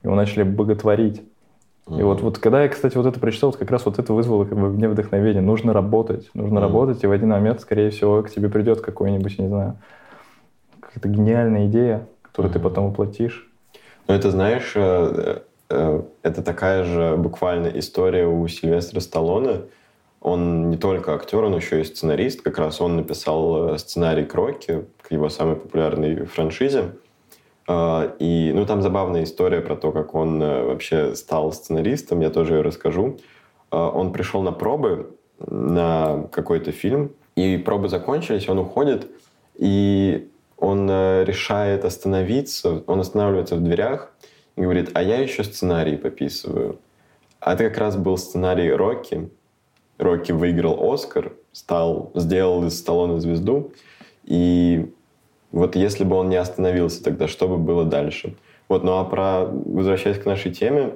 его 0.03 0.15
начали 0.15 0.43
боготворить. 0.43 1.21
И 1.87 2.01
вот, 2.01 2.21
вот 2.21 2.39
когда 2.39 2.63
я, 2.63 2.69
кстати, 2.69 2.97
вот 2.97 3.05
это 3.05 3.19
прочитал, 3.19 3.51
вот 3.51 3.57
как 3.57 3.71
раз 3.71 3.85
вот 3.85 3.97
это 3.97 4.11
вызвало 4.11 4.43
как 4.43 4.57
бы 4.57 4.69
мне 4.69 4.89
вдохновение. 4.89 5.41
Нужно 5.41 5.71
работать, 5.71 6.29
нужно 6.33 6.57
mm-hmm. 6.57 6.61
работать, 6.61 7.03
и 7.03 7.07
в 7.07 7.11
один 7.11 7.29
момент, 7.29 7.61
скорее 7.61 7.91
всего, 7.91 8.21
к 8.23 8.29
тебе 8.29 8.49
придет 8.49 8.81
какой-нибудь, 8.81 9.39
не 9.39 9.47
знаю, 9.47 9.77
какая-то 10.81 11.07
гениальная 11.07 11.67
идея, 11.67 12.07
mm-hmm. 12.45 12.53
ты 12.53 12.59
потом 12.59 12.89
воплотишь. 12.89 13.49
Ну, 14.07 14.15
это, 14.15 14.31
знаешь, 14.31 14.71
э, 14.75 15.41
э, 15.69 16.01
это 16.23 16.41
такая 16.41 16.83
же 16.83 17.17
буквально 17.17 17.67
история 17.67 18.25
у 18.25 18.47
Сильвестра 18.47 18.99
Сталлоне. 18.99 19.61
Он 20.21 20.69
не 20.69 20.77
только 20.77 21.13
актер, 21.13 21.43
он 21.43 21.55
еще 21.55 21.81
и 21.81 21.83
сценарист. 21.83 22.41
Как 22.41 22.57
раз 22.57 22.79
он 22.79 22.95
написал 22.95 23.73
э, 23.73 23.77
сценарий 23.77 24.23
«Кроки» 24.23 24.85
к 25.01 25.11
его 25.11 25.29
самой 25.29 25.57
популярной 25.57 26.25
франшизе. 26.25 26.91
И, 27.69 28.51
ну, 28.55 28.65
там 28.65 28.81
забавная 28.81 29.25
история 29.25 29.59
про 29.59 29.75
то, 29.75 29.91
как 29.91 30.15
он 30.15 30.39
вообще 30.39 31.15
стал 31.15 31.51
сценаристом, 31.51 32.21
я 32.21 32.29
тоже 32.29 32.53
ее 32.53 32.61
расскажу. 32.61 33.17
Он 33.71 34.13
пришел 34.13 34.41
на 34.41 34.53
пробы 34.53 35.17
на 35.45 36.29
какой-то 36.31 36.71
фильм, 36.71 37.11
и 37.35 37.57
пробы 37.57 37.89
закончились, 37.89 38.47
он 38.47 38.59
уходит, 38.59 39.11
и 39.55 40.29
он 40.57 40.89
э, 40.89 41.23
решает 41.23 41.85
остановиться, 41.85 42.83
он 42.87 42.99
останавливается 42.99 43.55
в 43.55 43.63
дверях 43.63 44.11
и 44.55 44.61
говорит, 44.61 44.91
а 44.93 45.03
я 45.03 45.19
еще 45.19 45.43
сценарий 45.43 45.97
пописываю. 45.97 46.79
А 47.39 47.53
это 47.53 47.65
как 47.65 47.77
раз 47.77 47.95
был 47.95 48.17
сценарий 48.17 48.71
Рокки. 48.71 49.29
Рокки 49.97 50.31
выиграл 50.31 50.91
Оскар, 50.91 51.33
стал, 51.51 52.11
сделал 52.15 52.65
из 52.65 52.77
Сталлоне 52.77 53.19
звезду, 53.19 53.71
и 54.23 54.91
вот 55.51 55.75
если 55.75 56.03
бы 56.03 56.15
он 56.15 56.29
не 56.29 56.35
остановился, 56.35 57.03
тогда 57.03 57.27
что 57.27 57.47
бы 57.47 57.57
было 57.57 57.85
дальше? 57.85 58.35
Вот, 58.67 58.83
ну 58.83 58.97
а 58.97 59.05
про, 59.05 59.45
возвращаясь 59.45 60.19
к 60.19 60.25
нашей 60.25 60.51
теме, 60.51 60.95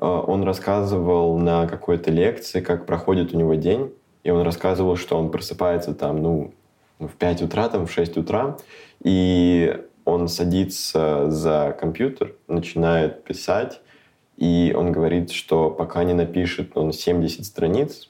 э, 0.00 0.04
он 0.04 0.44
рассказывал 0.44 1.38
на 1.38 1.66
какой-то 1.66 2.10
лекции, 2.10 2.60
как 2.60 2.86
проходит 2.86 3.34
у 3.34 3.38
него 3.38 3.54
день, 3.54 3.92
и 4.24 4.30
он 4.30 4.42
рассказывал, 4.42 4.96
что 4.96 5.18
он 5.18 5.30
просыпается 5.30 5.94
там, 5.94 6.22
ну, 6.22 6.52
в 6.98 7.12
5 7.16 7.42
утра, 7.42 7.68
там, 7.68 7.86
в 7.86 7.92
6 7.92 8.16
утра, 8.16 8.56
и 9.02 9.84
он 10.04 10.28
садится 10.28 11.30
за 11.30 11.76
компьютер, 11.78 12.34
начинает 12.48 13.24
писать, 13.24 13.80
и 14.36 14.74
он 14.76 14.92
говорит, 14.92 15.30
что 15.30 15.70
пока 15.70 16.04
не 16.04 16.14
напишет 16.14 16.76
он 16.76 16.92
70 16.92 17.44
страниц 17.44 18.08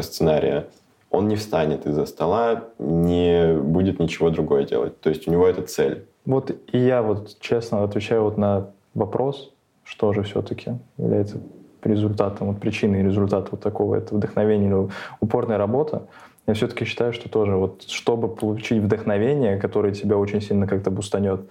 сценария, 0.00 0.68
он 1.10 1.28
не 1.28 1.36
встанет 1.36 1.86
из-за 1.86 2.06
стола, 2.06 2.64
не 2.78 3.54
будет 3.54 3.98
ничего 3.98 4.30
другое 4.30 4.64
делать. 4.64 5.00
То 5.00 5.08
есть 5.08 5.26
у 5.26 5.30
него 5.30 5.46
это 5.46 5.62
цель. 5.62 6.04
Вот 6.26 6.50
и 6.50 6.78
я 6.78 7.02
вот 7.02 7.38
честно 7.40 7.82
отвечаю 7.82 8.24
вот 8.24 8.36
на 8.36 8.70
вопрос, 8.94 9.52
что 9.84 10.12
же 10.12 10.22
все-таки 10.22 10.72
является 10.98 11.40
результатом, 11.82 12.48
вот 12.48 12.60
причиной 12.60 13.02
результата 13.02 13.48
вот 13.50 13.60
такого 13.60 13.94
это 13.94 14.14
вдохновения 14.14 14.66
или 14.66 14.88
упорная 15.20 15.58
работа. 15.58 16.06
Я 16.48 16.54
все-таки 16.54 16.86
считаю, 16.86 17.12
что 17.12 17.28
тоже 17.28 17.56
вот 17.56 17.82
чтобы 17.88 18.26
получить 18.26 18.82
вдохновение, 18.82 19.58
которое 19.58 19.92
тебя 19.92 20.16
очень 20.16 20.40
сильно 20.40 20.66
как-то 20.66 20.90
бустанет, 20.90 21.42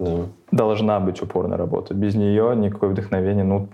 да. 0.00 0.26
должна 0.50 0.98
быть 0.98 1.22
упорная 1.22 1.56
работа. 1.56 1.94
Без 1.94 2.16
нее 2.16 2.54
никакое 2.56 2.90
вдохновение. 2.90 3.44
Ну, 3.44 3.68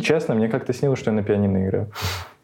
честно, 0.00 0.34
мне 0.34 0.48
как-то 0.48 0.72
снилось, 0.72 0.98
что 0.98 1.10
я 1.10 1.16
на 1.16 1.22
пианино 1.22 1.66
играю. 1.66 1.90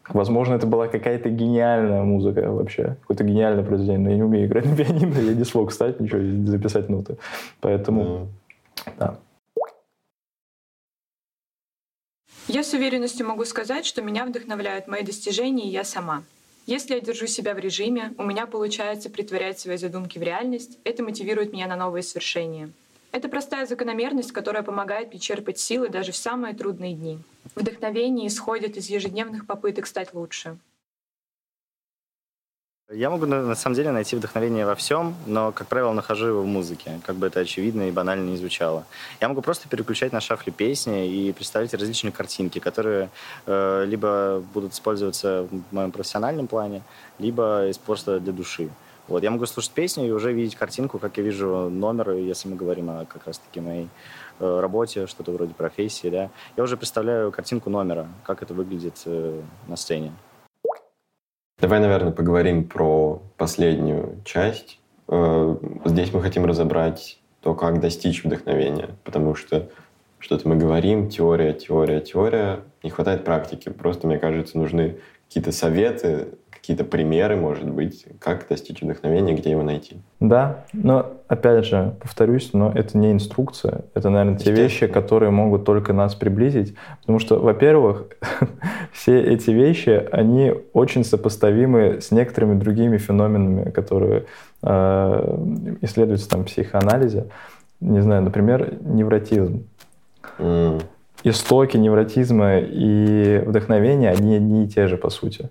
Возможно, 0.07 0.53
это 0.53 0.67
была 0.67 0.87
какая-то 0.87 1.29
гениальная 1.29 2.03
музыка 2.03 2.51
вообще, 2.51 2.97
какое-то 3.01 3.23
гениальное 3.23 3.63
произведение, 3.63 3.99
но 4.03 4.09
я 4.11 4.15
не 4.17 4.23
умею 4.23 4.45
играть 4.45 4.65
на 4.65 4.75
пианино, 4.75 5.17
я 5.17 5.33
не 5.33 5.43
смог 5.43 5.71
встать, 5.71 5.99
ничего, 5.99 6.19
записать 6.47 6.89
ноты. 6.89 7.17
Поэтому, 7.59 8.03
mm. 8.85 8.91
да. 8.99 9.17
Я 12.47 12.63
с 12.63 12.73
уверенностью 12.73 13.25
могу 13.25 13.45
сказать, 13.45 13.85
что 13.85 14.03
меня 14.03 14.25
вдохновляют 14.25 14.87
мои 14.87 15.01
достижения 15.01 15.65
и 15.65 15.71
я 15.71 15.83
сама. 15.83 16.21
Если 16.67 16.93
я 16.93 17.01
держу 17.01 17.27
себя 17.27 17.53
в 17.53 17.59
режиме, 17.59 18.13
у 18.17 18.23
меня 18.23 18.45
получается 18.45 19.09
притворять 19.09 19.59
свои 19.59 19.77
задумки 19.77 20.19
в 20.19 20.21
реальность, 20.21 20.77
это 20.83 21.03
мотивирует 21.03 21.53
меня 21.53 21.67
на 21.67 21.75
новые 21.75 22.03
свершения. 22.03 22.71
Это 23.11 23.27
простая 23.27 23.65
закономерность, 23.65 24.31
которая 24.31 24.63
помогает 24.63 25.09
мне 25.09 25.19
черпать 25.19 25.59
силы 25.59 25.89
даже 25.89 26.11
в 26.11 26.15
самые 26.15 26.53
трудные 26.53 26.93
дни. 26.93 27.19
Вдохновение 27.55 28.27
исходит 28.27 28.77
из 28.77 28.89
ежедневных 28.89 29.45
попыток 29.45 29.87
стать 29.87 30.13
лучше. 30.13 30.57
Я 32.93 33.09
могу 33.09 33.25
на 33.25 33.55
самом 33.55 33.75
деле 33.75 33.91
найти 33.91 34.17
вдохновение 34.17 34.65
во 34.65 34.75
всем, 34.75 35.15
но, 35.25 35.53
как 35.53 35.67
правило, 35.67 35.93
нахожу 35.93 36.27
его 36.27 36.41
в 36.41 36.45
музыке, 36.45 36.99
как 37.05 37.15
бы 37.15 37.27
это 37.27 37.39
очевидно 37.39 37.87
и 37.87 37.91
банально 37.91 38.29
не 38.29 38.35
звучало. 38.35 38.83
Я 39.21 39.29
могу 39.29 39.41
просто 39.41 39.69
переключать 39.69 40.11
на 40.11 40.19
шафле 40.19 40.51
песни 40.51 41.07
и 41.07 41.31
представить 41.31 41.73
различные 41.73 42.11
картинки, 42.11 42.59
которые 42.59 43.09
э, 43.45 43.85
либо 43.87 44.43
будут 44.53 44.73
использоваться 44.73 45.47
в 45.49 45.73
моем 45.73 45.93
профессиональном 45.93 46.47
плане, 46.47 46.81
либо 47.17 47.71
просто 47.85 48.19
для 48.19 48.33
души. 48.33 48.69
Вот, 49.07 49.23
я 49.23 49.31
могу 49.31 49.45
слушать 49.45 49.71
песню 49.71 50.07
и 50.07 50.11
уже 50.11 50.33
видеть 50.33 50.55
картинку, 50.55 50.99
как 50.99 51.15
я 51.15 51.23
вижу 51.23 51.69
номер, 51.69 52.11
если 52.11 52.49
мы 52.49 52.57
говорим 52.57 52.89
о 52.89 53.05
как 53.05 53.25
раз-таки 53.25 53.61
моей 53.61 53.87
э, 54.39 54.59
работе, 54.59 55.07
что-то 55.07 55.31
вроде 55.31 55.53
профессии, 55.53 56.09
да. 56.09 56.29
Я 56.57 56.63
уже 56.63 56.75
представляю 56.75 57.31
картинку 57.31 57.69
номера, 57.69 58.09
как 58.25 58.43
это 58.43 58.53
выглядит 58.53 59.01
э, 59.05 59.39
на 59.69 59.77
сцене. 59.77 60.11
Давай, 61.61 61.79
наверное, 61.79 62.11
поговорим 62.11 62.63
про 62.63 63.21
последнюю 63.37 64.17
часть. 64.25 64.79
Э, 65.07 65.55
здесь 65.85 66.11
мы 66.11 66.19
хотим 66.19 66.43
разобрать 66.47 67.19
то, 67.41 67.53
как 67.53 67.79
достичь 67.79 68.23
вдохновения, 68.23 68.89
потому 69.03 69.35
что 69.35 69.69
что-то 70.17 70.49
мы 70.49 70.55
говорим, 70.55 71.07
теория, 71.07 71.53
теория, 71.53 71.99
теория, 71.99 72.61
не 72.81 72.89
хватает 72.89 73.23
практики. 73.23 73.69
Просто, 73.69 74.07
мне 74.07 74.17
кажется, 74.17 74.57
нужны 74.57 74.97
какие-то 75.27 75.51
советы, 75.51 76.29
какие-то 76.61 76.83
примеры, 76.83 77.35
может 77.35 77.67
быть, 77.67 78.05
как 78.19 78.47
достичь 78.47 78.81
вдохновения, 78.81 79.33
где 79.33 79.49
его 79.49 79.63
найти? 79.63 79.97
Да, 80.19 80.63
но 80.73 81.13
опять 81.27 81.65
же, 81.65 81.95
повторюсь, 81.99 82.51
но 82.53 82.71
это 82.71 82.99
не 82.99 83.11
инструкция, 83.11 83.81
это, 83.95 84.11
наверное, 84.11 84.37
те 84.37 84.51
вещи, 84.51 84.85
которые 84.85 85.31
могут 85.31 85.65
только 85.65 85.91
нас 85.91 86.13
приблизить, 86.13 86.75
потому 86.99 87.17
что, 87.17 87.39
во-первых, 87.39 88.05
все 88.91 89.19
эти 89.19 89.49
вещи, 89.49 90.07
они 90.11 90.53
очень 90.73 91.03
сопоставимы 91.03 91.99
с 91.99 92.11
некоторыми 92.11 92.59
другими 92.59 92.99
феноменами, 92.99 93.71
которые 93.71 94.25
э, 94.61 95.77
исследуются 95.81 96.29
там 96.29 96.43
в 96.43 96.45
психоанализе. 96.45 97.25
Не 97.79 98.01
знаю, 98.01 98.21
например, 98.21 98.75
невротизм. 98.81 99.63
Mm. 100.37 100.83
Истоки 101.23 101.77
невротизма 101.77 102.59
и 102.59 103.43
вдохновения, 103.47 104.11
они 104.11 104.35
одни 104.35 104.65
и 104.65 104.67
те 104.67 104.87
же, 104.87 104.97
по 104.97 105.09
сути 105.09 105.49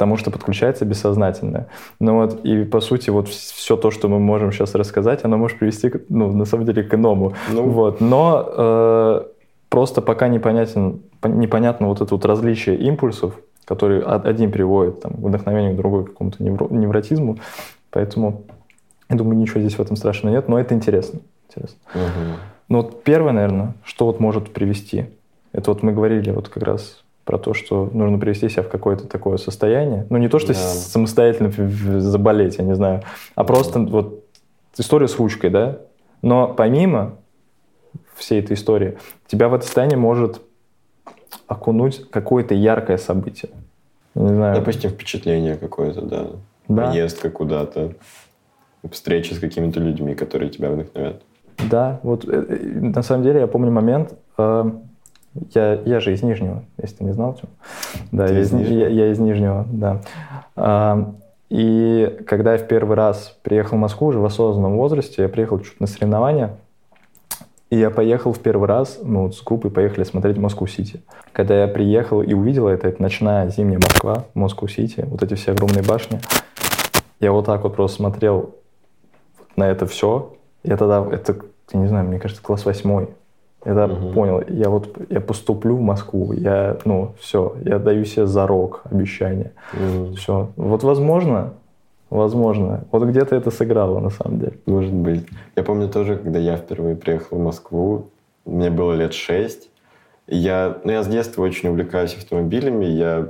потому 0.00 0.16
что 0.16 0.30
подключается 0.30 0.86
бессознательное. 0.86 1.66
Ну 2.00 2.14
вот, 2.14 2.42
и 2.42 2.64
по 2.64 2.80
сути, 2.80 3.10
вот 3.10 3.28
все 3.28 3.76
то, 3.76 3.90
что 3.90 4.08
мы 4.08 4.18
можем 4.18 4.50
сейчас 4.50 4.74
рассказать, 4.74 5.24
оно 5.24 5.36
может 5.36 5.58
привести, 5.58 5.92
ну, 6.08 6.32
на 6.32 6.46
самом 6.46 6.64
деле, 6.64 6.82
к 6.82 6.94
иному. 6.94 7.34
Ну. 7.52 7.64
Вот, 7.64 8.00
но 8.00 8.48
э, 8.56 9.22
просто 9.68 10.00
пока 10.00 10.28
непонятен, 10.28 11.02
непонятно 11.22 11.86
вот 11.88 12.00
это 12.00 12.14
вот 12.14 12.24
различие 12.24 12.76
импульсов, 12.76 13.34
которые 13.66 14.02
один 14.02 14.50
приводит 14.50 15.02
там, 15.02 15.12
к 15.12 15.18
вдохновению, 15.18 15.76
другой 15.76 16.04
к 16.04 16.12
какому-то 16.12 16.42
невротизму, 16.42 17.36
поэтому 17.90 18.44
я 19.10 19.16
думаю, 19.16 19.36
ничего 19.36 19.60
здесь 19.60 19.74
в 19.74 19.82
этом 19.82 19.96
страшного 19.96 20.32
нет, 20.32 20.48
но 20.48 20.58
это 20.58 20.74
интересно. 20.74 21.20
Интересно. 21.50 21.78
Мгм. 21.94 22.36
Ну 22.70 22.76
вот 22.78 23.04
первое, 23.04 23.32
наверное, 23.32 23.74
что 23.84 24.06
вот 24.06 24.18
может 24.18 24.50
привести, 24.50 25.10
это 25.52 25.72
вот 25.72 25.82
мы 25.82 25.92
говорили 25.92 26.30
вот 26.30 26.48
как 26.48 26.62
раз 26.62 27.02
про 27.30 27.38
то, 27.38 27.54
что 27.54 27.88
нужно 27.92 28.18
привести 28.18 28.48
себя 28.48 28.64
в 28.64 28.68
какое-то 28.68 29.06
такое 29.06 29.36
состояние. 29.36 30.04
Ну 30.10 30.18
не 30.18 30.28
то, 30.28 30.40
что 30.40 30.48
Да. 30.48 30.54
самостоятельно 30.58 31.52
заболеть, 32.00 32.58
я 32.58 32.64
не 32.64 32.74
знаю, 32.74 33.02
а 33.36 33.44
просто 33.44 33.78
вот 33.78 34.24
история 34.76 35.06
с 35.06 35.16
ручкой, 35.16 35.50
да? 35.50 35.78
Но 36.22 36.52
помимо 36.52 37.12
всей 38.16 38.40
этой 38.40 38.54
истории, 38.54 38.98
тебя 39.28 39.48
в 39.48 39.54
это 39.54 39.64
состояние 39.64 39.96
может 39.96 40.40
окунуть 41.46 42.10
какое-то 42.10 42.54
яркое 42.54 42.96
событие. 42.96 43.52
Не 44.16 44.30
знаю. 44.30 44.56
Допустим, 44.56 44.90
впечатление 44.90 45.54
какое-то, 45.54 46.02
да. 46.02 46.26
Да. 46.66 46.86
Поездка 46.86 47.30
куда-то, 47.30 47.92
встреча 48.90 49.36
с 49.36 49.38
какими-то 49.38 49.78
людьми, 49.78 50.16
которые 50.16 50.50
тебя 50.50 50.68
вдохновят. 50.70 51.22
Да, 51.70 52.00
вот 52.02 52.24
э, 52.24 52.32
э, 52.32 52.80
на 52.80 53.02
самом 53.02 53.22
деле 53.22 53.38
я 53.38 53.46
помню 53.46 53.70
момент, 53.70 54.14
э, 54.36 54.70
я, 55.54 55.74
я 55.84 56.00
же 56.00 56.12
из 56.12 56.22
Нижнего, 56.22 56.64
если 56.80 56.96
ты 56.96 57.04
не 57.04 57.12
знал, 57.12 57.34
Тём. 57.34 57.50
Да, 58.12 58.26
Ты 58.26 58.34
я 58.34 58.40
из 58.40 58.46
из, 58.48 58.52
Ни- 58.52 58.58
Нижнего? 58.58 58.78
я, 58.80 58.88
я 58.88 59.12
из 59.12 59.18
Нижнего, 59.18 59.66
да. 59.70 60.00
А, 60.56 61.14
и 61.48 62.18
когда 62.26 62.52
я 62.52 62.58
в 62.58 62.66
первый 62.68 62.96
раз 62.96 63.36
приехал 63.42 63.76
в 63.76 63.80
Москву 63.80 64.08
уже 64.08 64.18
в 64.20 64.24
осознанном 64.24 64.76
возрасте, 64.76 65.22
я 65.22 65.28
приехал 65.28 65.58
чуть 65.60 65.80
на 65.80 65.86
соревнования, 65.86 66.56
и 67.70 67.76
я 67.78 67.90
поехал 67.90 68.32
в 68.32 68.40
первый 68.40 68.68
раз, 68.68 68.98
ну, 69.02 69.22
вот 69.24 69.36
с 69.36 69.42
группой 69.42 69.70
поехали 69.70 70.04
смотреть 70.04 70.36
Москву-Сити. 70.38 71.02
Когда 71.32 71.60
я 71.62 71.68
приехал 71.68 72.20
и 72.20 72.34
увидел 72.34 72.66
это, 72.68 72.88
это 72.88 73.00
ночная 73.00 73.48
зимняя 73.48 73.78
Москва, 73.78 74.24
Москву-Сити, 74.34 75.06
вот 75.08 75.22
эти 75.22 75.34
все 75.34 75.52
огромные 75.52 75.82
башни, 75.84 76.20
я 77.20 77.32
вот 77.32 77.46
так 77.46 77.62
вот 77.62 77.76
просто 77.76 77.98
смотрел 77.98 78.54
на 79.56 79.68
это 79.68 79.86
все. 79.86 80.34
Я 80.64 80.76
тогда, 80.76 81.06
это, 81.12 81.36
я 81.72 81.80
не 81.80 81.86
знаю, 81.86 82.06
мне 82.08 82.18
кажется, 82.18 82.42
класс 82.42 82.64
восьмой. 82.64 83.08
Я 83.64 83.74
тогда 83.74 83.86
Мгм. 83.88 84.12
понял, 84.14 84.42
я 84.48 84.70
вот 84.70 84.96
я 85.10 85.20
поступлю 85.20 85.76
в 85.76 85.80
Москву, 85.80 86.32
я, 86.32 86.78
ну, 86.86 87.12
все, 87.20 87.56
я 87.64 87.78
даю 87.78 88.04
себе 88.06 88.26
зарок, 88.26 88.82
обещание. 88.90 89.52
М, 89.74 90.14
Все. 90.14 90.50
Вот 90.56 90.82
возможно, 90.82 91.52
возможно, 92.08 92.84
вот 92.90 93.04
где-то 93.04 93.36
это 93.36 93.50
сыграло 93.50 94.00
на 94.00 94.10
самом 94.10 94.38
деле. 94.40 94.54
Может 94.66 94.92
быть. 94.94 95.26
Я 95.56 95.62
помню 95.62 95.88
тоже, 95.88 96.16
когда 96.16 96.38
я 96.38 96.56
впервые 96.56 96.96
приехал 96.96 97.36
в 97.36 97.40
Москву, 97.42 98.06
мне 98.46 98.70
было 98.70 98.94
лет 98.94 99.12
шесть. 99.12 99.68
Я, 100.26 100.78
ну, 100.84 100.92
я 100.92 101.02
с 101.02 101.06
детства 101.08 101.42
очень 101.42 101.68
увлекаюсь 101.68 102.16
автомобилями. 102.16 102.86
Я, 102.86 103.28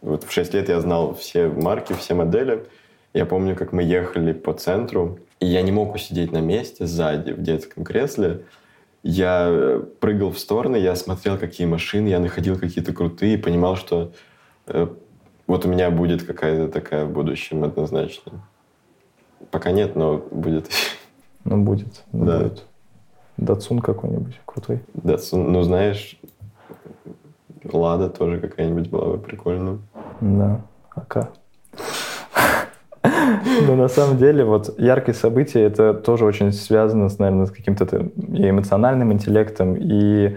вот 0.00 0.24
в 0.24 0.32
шесть 0.32 0.54
лет 0.54 0.68
я 0.70 0.80
знал 0.80 1.12
все 1.14 1.48
марки, 1.48 1.92
все 1.92 2.14
модели. 2.14 2.64
Я 3.12 3.26
помню, 3.26 3.54
как 3.54 3.72
мы 3.72 3.82
ехали 3.82 4.32
по 4.32 4.52
центру, 4.54 5.18
и 5.40 5.46
я 5.46 5.60
не 5.62 5.72
мог 5.72 5.94
усидеть 5.94 6.32
на 6.32 6.40
месте 6.40 6.86
сзади 6.86 7.32
в 7.32 7.42
детском 7.42 7.84
кресле. 7.84 8.40
Я 9.02 9.46
э, 9.48 9.82
прыгал 10.00 10.30
в 10.32 10.38
стороны, 10.38 10.76
я 10.76 10.94
смотрел, 10.96 11.38
какие 11.38 11.66
машины, 11.66 12.08
я 12.08 12.18
находил 12.18 12.58
какие-то 12.58 12.92
крутые, 12.92 13.34
и 13.34 13.36
понимал, 13.36 13.76
что 13.76 14.12
э, 14.66 14.88
вот 15.46 15.64
у 15.64 15.68
меня 15.68 15.90
будет 15.90 16.24
какая-то 16.26 16.68
такая 16.72 17.04
в 17.04 17.10
будущем 17.12 17.62
однозначно. 17.64 18.32
Пока 19.50 19.70
нет, 19.70 19.94
но 19.96 20.18
будет. 20.30 20.68
Ну, 21.44 21.62
будет. 21.62 22.04
ну, 22.12 22.24
Да. 22.26 22.38
будет. 22.40 22.64
Датсун 23.36 23.78
какой-нибудь 23.78 24.40
крутой. 24.44 24.80
Да, 24.94 25.16
с- 25.16 25.30
ну 25.32 25.62
знаешь, 25.62 26.18
Лада 27.64 28.10
тоже 28.10 28.40
какая-нибудь 28.40 28.90
была 28.90 29.12
бы 29.12 29.18
прикольная. 29.18 29.78
Да, 30.20 30.60
АК. 30.90 31.32
Но 33.66 33.76
на 33.76 33.88
самом 33.88 34.16
деле 34.18 34.44
вот 34.44 34.78
яркие 34.78 35.14
события 35.14 35.62
это 35.62 35.94
тоже 35.94 36.24
очень 36.24 36.52
связано, 36.52 37.08
с, 37.08 37.18
наверное, 37.18 37.46
с 37.46 37.50
каким-то 37.50 37.84
эмоциональным 38.32 39.12
интеллектом, 39.12 39.76
и 39.78 40.36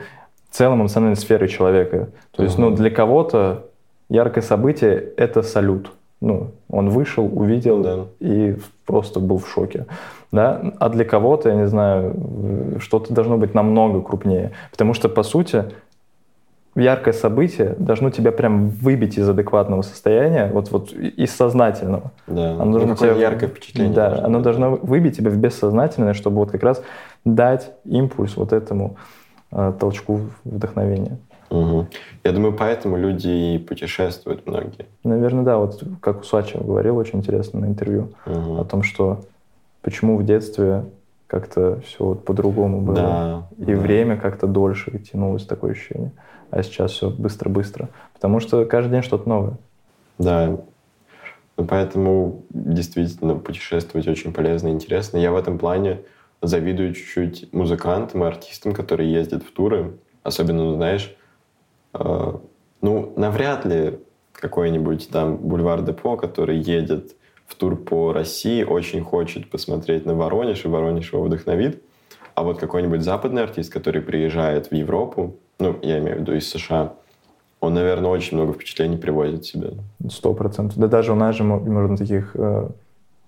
целым 0.52 0.82
эмоциональной 0.82 1.16
сферой 1.18 1.48
человека. 1.48 2.10
То 2.32 2.44
есть, 2.44 2.58
ну, 2.58 2.72
для 2.72 2.90
кого-то 2.90 3.66
яркое 4.10 4.44
событие— 4.44 4.96
это 5.18 5.42
салют. 5.42 5.92
Ну, 6.20 6.52
он 6.70 6.90
вышел, 6.90 7.26
увидел 7.26 7.82
Да. 7.82 8.06
и 8.20 8.56
просто 8.86 9.20
был 9.20 9.40
в 9.40 9.50
шоке. 9.50 9.88
Да? 10.32 10.62
А 10.80 10.90
для 10.90 11.04
кого-то, 11.04 11.50
я 11.50 11.56
не 11.56 11.68
знаю, 11.68 12.78
что-то 12.80 13.14
должно 13.14 13.38
быть 13.38 13.56
намного 13.56 14.02
крупнее. 14.02 14.52
Потому 14.72 14.94
что, 14.94 15.10
по 15.10 15.24
сути, 15.24 15.66
яркое 16.76 17.14
событие 17.14 17.76
должно 17.78 18.10
тебя 18.12 18.32
прям 18.32 18.70
выбить 18.70 19.18
из 19.18 19.28
адекватного 19.28 19.82
состояния, 19.82 20.50
вот, 20.54 20.72
вот 20.72 20.94
из 20.94 21.32
сознательного. 21.36 22.12
Да. 22.28 22.52
Оно 22.54 22.66
Ну, 22.66 22.72
должно 22.72 22.96
тебя- 22.96 23.14
яркое 23.16 23.50
впечатление. 23.50 23.94
Да, 23.94 24.10
должно 24.10 24.26
оно 24.26 24.38
быть. 24.38 24.44
должно 24.44 24.70
выбить 24.82 25.18
тебя 25.18 25.32
в 25.32 25.38
бессознательное, 25.38 26.14
чтобы 26.14 26.38
вот 26.38 26.52
как 26.52 26.64
раз 26.64 26.82
дать 27.26 27.72
импульс 27.86 28.38
вот 28.38 28.54
этому 28.54 28.96
э, 29.54 29.74
толчку 29.78 30.22
вдохновения. 30.46 31.18
Мгм. 31.50 31.88
Я 32.24 32.32
думаю, 32.32 32.54
поэтому 32.54 32.96
люди 32.96 33.28
и 33.28 33.58
путешествуют 33.58 34.48
многие. 34.48 34.86
Наверное, 35.04 35.44
да, 35.44 35.58
вот 35.58 35.84
как 36.00 36.22
Усачев 36.22 36.66
говорил 36.66 36.96
очень 36.96 37.20
интересно 37.20 37.60
на 37.60 37.66
интервью 37.66 38.14
Мгм. 38.26 38.62
о 38.62 38.64
том, 38.64 38.82
что 38.84 39.20
почему 39.82 40.16
в 40.18 40.24
детстве 40.24 40.86
как-то 41.28 41.82
все 41.86 42.06
вот 42.06 42.24
по-другому 42.24 42.80
было. 42.80 42.96
Да. 42.96 43.44
И 43.58 43.76
да. 43.76 43.82
время 43.82 44.16
как-то 44.16 44.48
дольше 44.48 44.98
тянулось, 45.00 45.46
такое 45.46 45.72
ощущение. 45.74 46.12
А 46.52 46.64
сейчас 46.64 46.92
все 46.92 47.10
быстро-быстро. 47.10 47.90
Потому 48.14 48.40
что 48.40 48.66
каждый 48.66 48.92
день 48.92 49.04
что-то 49.04 49.28
новое. 49.28 49.58
Да. 50.18 50.58
Ну, 51.58 51.66
поэтому 51.66 52.44
действительно 52.50 53.36
путешествовать 53.36 54.08
очень 54.08 54.34
полезно 54.34 54.70
и 54.70 54.72
интересно. 54.72 55.18
Я 55.18 55.32
в 55.32 55.36
этом 55.36 55.58
плане 55.58 56.02
завидую 56.42 56.94
чуть-чуть 56.94 57.54
музыкантам 57.54 58.24
и 58.24 58.28
артистам, 58.28 58.74
которые 58.74 59.12
ездят 59.12 59.44
в 59.44 59.52
туры. 59.52 59.94
Особенно, 60.24 60.64
ну, 60.64 60.76
знаешь, 60.76 61.16
э, 61.94 62.34
ну, 62.82 63.14
навряд 63.16 63.66
ли 63.66 64.00
какой-нибудь 64.34 65.10
там 65.10 65.38
Бульвар 65.38 65.84
Депо, 65.84 66.18
который 66.18 66.58
едет 66.58 67.16
в 67.46 67.56
тур 67.56 67.76
по 67.76 68.14
России, 68.14 68.64
очень 68.64 69.02
хочет 69.02 69.50
посмотреть 69.50 70.06
на 70.06 70.16
Воронеж, 70.16 70.66
и 70.66 70.68
Воронеж 70.68 71.14
его 71.14 71.24
вдохновит. 71.24 71.84
А 72.34 72.44
вот 72.44 72.60
какой-нибудь 72.60 73.02
западный 73.02 73.44
артист, 73.44 73.72
который 73.72 74.02
приезжает 74.02 74.68
в 74.68 74.74
Европу, 74.74 75.36
ну, 75.62 75.76
я 75.82 76.00
имею 76.00 76.18
в 76.18 76.20
виду 76.22 76.34
из 76.34 76.50
США, 76.50 76.94
он, 77.60 77.76
наверное, 77.76 78.10
очень 78.10 78.38
много 78.38 78.54
впечатлений 78.54 78.98
привозит 78.98 79.46
себе. 79.46 79.74
Сто 80.10 80.34
процентов. 80.34 80.78
Да 80.78 80.88
даже 80.88 81.14
у 81.14 81.16
нас 81.16 81.36
же 81.36 81.44
мо- 81.44 81.60
можно 81.60 81.96
таких 81.96 82.32
э, 82.34 82.70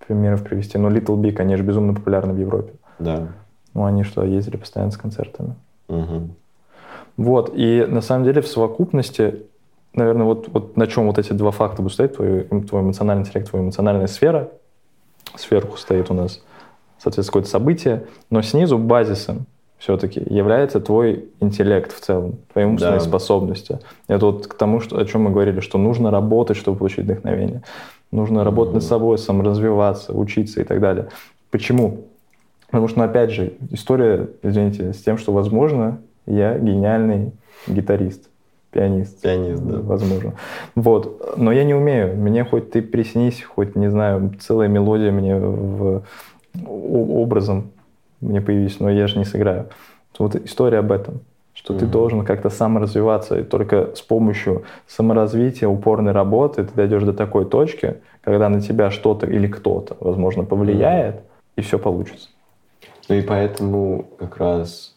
примеров 0.08 0.44
привести. 0.44 0.78
Ну, 0.78 0.90
Little 0.90 1.18
Big, 1.18 1.40
они 1.40 1.56
же 1.56 1.64
безумно 1.64 1.94
популярны 1.94 2.34
в 2.34 2.40
Европе. 2.40 2.74
Да. 3.00 3.28
Ну, 3.74 3.86
они 3.86 4.04
что, 4.04 4.24
ездили 4.24 4.58
постоянно 4.58 4.92
с 4.92 4.98
концертами. 4.98 5.56
Мгм. 5.88 6.36
Вот, 7.18 7.52
и 7.54 7.86
на 7.88 8.02
самом 8.02 8.26
деле 8.26 8.42
в 8.42 8.48
совокупности, 8.48 9.44
наверное, 9.94 10.26
вот, 10.26 10.48
вот 10.52 10.78
на 10.78 10.88
чем 10.88 11.06
вот 11.06 11.20
эти 11.20 11.32
два 11.34 11.52
факта 11.52 11.84
будут 11.84 11.94
стоять, 11.94 12.16
твой, 12.16 12.44
твой 12.44 12.82
эмоциональный 12.82 13.22
интеллект, 13.22 13.50
твоя 13.50 13.64
эмоциональная 13.64 14.08
сфера, 14.08 14.50
сверху 15.36 15.78
стоит 15.78 16.10
у 16.10 16.16
нас, 16.16 16.44
соответственно, 16.98 17.26
какое-то 17.26 17.50
событие, 17.50 18.06
но 18.32 18.42
снизу 18.42 18.80
базисом 18.80 19.46
все-таки 19.84 20.24
является 20.30 20.80
твой 20.80 21.26
интеллект 21.42 21.92
в 21.92 22.00
целом, 22.00 22.38
твои 22.54 22.64
умственные 22.64 23.00
Да. 23.00 23.06
способности. 23.06 23.80
Это 24.08 24.28
вот 24.28 24.48
к 24.48 24.54
тому, 24.54 24.80
что, 24.80 24.98
о 24.98 25.04
чем 25.04 25.24
мы 25.24 25.32
говорили, 25.32 25.60
что 25.60 25.78
нужно 25.78 26.10
работать, 26.10 26.56
чтобы 26.56 26.78
получить 26.78 27.04
вдохновение. 27.04 27.64
Нужно 28.10 28.46
работать 28.46 28.76
над 28.76 28.84
собой, 28.84 29.18
саморазвиваться, 29.18 30.14
учиться 30.14 30.62
и 30.62 30.64
так 30.64 30.80
далее. 30.80 31.08
Почему? 31.52 32.06
Потому 32.68 32.88
что, 32.88 33.00
ну, 33.00 33.06
опять 33.06 33.32
же, 33.32 33.54
история, 33.72 34.30
извините, 34.42 34.94
с 34.94 35.02
тем, 35.04 35.18
что, 35.18 35.34
возможно, 35.34 35.98
я 36.28 36.58
гениальный 36.58 37.34
гитарист, 37.68 38.30
пианист. 38.72 39.22
Пианист, 39.22 39.64
да. 39.64 39.80
Возможно. 39.82 40.34
Вот. 40.76 41.36
Но 41.36 41.52
я 41.52 41.66
не 41.66 41.74
умею. 41.74 42.16
Мне 42.16 42.46
хоть 42.46 42.72
ты 42.72 42.82
приснись, 42.82 43.44
хоть, 43.44 43.76
не 43.76 43.92
знаю, 43.92 44.32
целая 44.40 44.70
мелодия 44.70 45.12
мне 45.12 45.36
в 45.36 46.04
образом 46.66 47.73
мне 48.24 48.42
появись, 48.42 48.80
но 48.80 48.90
я 48.90 49.08
же 49.08 49.18
не 49.18 49.26
сыграю. 49.26 49.70
Вот 50.20 50.36
история 50.36 50.80
об 50.80 50.92
этом, 50.92 51.22
что 51.54 51.74
ты 51.74 51.86
Мгм. 51.86 51.92
должен 51.92 52.26
как-то 52.26 52.50
саморазвиваться, 52.50 53.40
и 53.40 53.44
только 53.44 53.96
с 53.96 54.02
помощью 54.02 54.64
саморазвития, 54.88 55.68
упорной 55.68 56.12
работы 56.12 56.64
ты 56.64 56.74
дойдешь 56.74 57.04
до 57.04 57.14
такой 57.14 57.46
точки, 57.46 57.98
когда 58.22 58.50
на 58.50 58.62
тебя 58.62 58.92
что-то 58.92 59.26
или 59.28 59.48
кто-то, 59.48 59.96
возможно, 60.00 60.44
повлияет, 60.44 61.22
и 61.56 61.62
все 61.62 61.78
получится. 61.80 62.30
Ну 63.10 63.16
и 63.16 63.22
поэтому 63.22 64.08
как 64.18 64.38
раз 64.38 64.96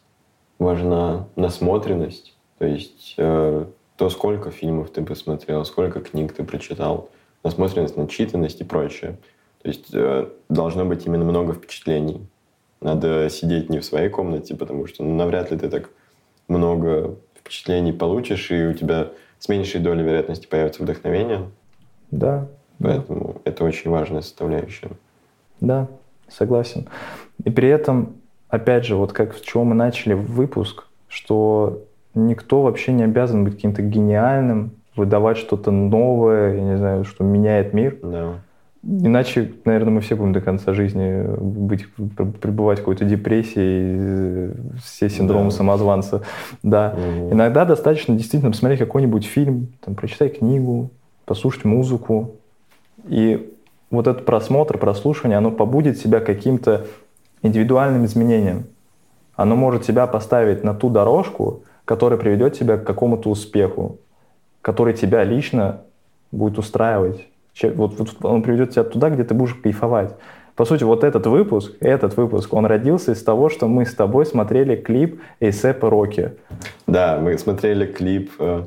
важна 0.59 1.27
насмотренность, 1.37 2.37
то 2.59 2.67
есть 2.67 3.15
э, 3.19 3.65
то, 3.97 4.11
сколько 4.11 4.51
фильмов 4.51 4.91
ты 4.91 5.03
посмотрел, 5.03 5.65
сколько 5.65 6.01
книг 6.01 6.33
ты 6.33 6.45
прочитал, 6.45 7.09
насмотренность, 7.45 7.97
начитанность 7.97 8.61
и 8.61 8.65
прочее. 8.65 9.17
То 9.63 9.69
есть 9.69 9.89
э, 9.93 10.29
должно 10.49 10.85
быть 10.85 11.07
именно 11.07 11.25
много 11.25 11.53
впечатлений. 11.53 12.27
Надо 12.81 13.29
сидеть 13.31 13.71
не 13.71 13.79
в 13.79 13.85
своей 13.85 14.09
комнате, 14.09 14.55
потому 14.55 14.87
что 14.87 15.03
ну, 15.03 15.15
навряд 15.15 15.51
ли 15.51 15.59
ты 15.59 15.69
так 15.69 15.91
много 16.49 17.17
впечатлений 17.39 17.93
получишь, 17.93 18.51
и 18.51 18.67
у 18.67 18.73
тебя 18.73 19.09
с 19.39 19.49
меньшей 19.49 19.81
долей 19.81 20.03
вероятности 20.03 20.47
появится 20.47 20.83
вдохновение. 20.83 21.51
Да, 22.11 22.49
да. 22.79 22.89
Поэтому 22.89 23.41
это 23.45 23.65
очень 23.65 23.91
важная 23.91 24.21
составляющая. 24.21 24.91
Да, 25.61 25.89
согласен. 26.29 26.89
И 27.45 27.51
при 27.51 27.69
этом 27.69 28.17
опять 28.49 28.85
же, 28.85 28.97
вот 28.97 29.13
как 29.13 29.35
с 29.37 29.41
чего 29.41 29.65
мы 29.65 29.75
начали 29.75 30.15
выпуск, 30.15 30.85
что 31.09 31.85
никто 32.15 32.63
вообще 32.63 32.93
не 32.93 33.05
обязан 33.05 33.45
быть 33.45 33.55
каким-то 33.55 33.83
гениальным, 33.83 34.73
выдавать 34.95 35.37
что-то 35.37 35.71
новое, 35.71 36.55
я 36.55 36.63
не 36.63 36.77
знаю, 36.77 37.05
что 37.05 37.25
меняет 37.25 37.75
мир. 37.75 37.99
Да. 38.03 38.41
Иначе, 38.89 39.53
наверное, 39.65 39.95
мы 39.95 40.01
все 40.01 40.15
будем 40.15 40.33
до 40.33 40.41
конца 40.41 40.73
жизни 40.73 41.25
быть, 41.39 41.93
пребывать 42.41 42.79
в 42.79 42.83
какой-то 42.83 43.05
депрессии, 43.05 44.53
все 44.79 45.11
синдромы 45.11 45.51
да. 45.51 45.57
самозванца. 45.57 46.23
Да. 46.63 46.95
Угу. 46.95 47.33
Иногда 47.33 47.65
достаточно 47.65 48.15
действительно 48.15 48.53
посмотреть 48.53 48.79
какой-нибудь 48.79 49.25
фильм, 49.25 49.73
там, 49.85 49.97
прочитать 49.97 50.39
книгу, 50.39 50.91
послушать 51.25 51.65
музыку. 51.65 52.37
И 53.09 53.53
вот 53.91 54.07
этот 54.07 54.25
просмотр, 54.25 54.79
прослушивание, 54.79 55.39
оно 55.39 55.51
побудет 55.51 55.99
себя 55.99 56.21
каким-то 56.21 56.87
индивидуальным 57.43 58.05
изменением. 58.05 58.67
Оно 59.35 59.57
может 59.57 59.83
тебя 59.83 60.07
поставить 60.07 60.63
на 60.63 60.75
ту 60.75 60.91
дорожку, 60.91 61.65
которая 61.85 62.21
приведет 62.21 62.57
тебя 62.57 62.77
к 62.77 62.85
какому-то 62.85 63.31
успеху, 63.31 63.99
который 64.63 64.95
тебя 64.95 65.25
лично 65.25 65.81
будет 66.31 66.59
устраивать 66.59 67.27
вот, 67.63 67.99
вот 67.99 68.17
он 68.23 68.43
приведет 68.43 68.71
тебя 68.71 68.85
туда, 68.85 69.11
где 69.11 69.25
ты 69.25 69.35
будешь 69.35 69.55
кайфовать. 69.55 70.15
По 70.57 70.65
сути, 70.65 70.85
вот 70.85 71.05
этот 71.05 71.27
выпуск, 71.27 71.73
этот 71.81 72.17
выпуск, 72.17 72.55
он 72.55 72.65
родился 72.65 73.13
из 73.13 73.23
того, 73.23 73.51
что 73.51 73.69
мы 73.69 73.85
с 73.85 73.95
тобой 73.95 74.25
смотрели 74.25 74.75
клип 74.75 75.21
Эйсепа 75.39 75.91
Рокки. 75.91 76.33
Да, 76.87 77.19
мы 77.21 77.37
смотрели 77.37 77.85
клип, 77.85 78.33
э, 78.39 78.65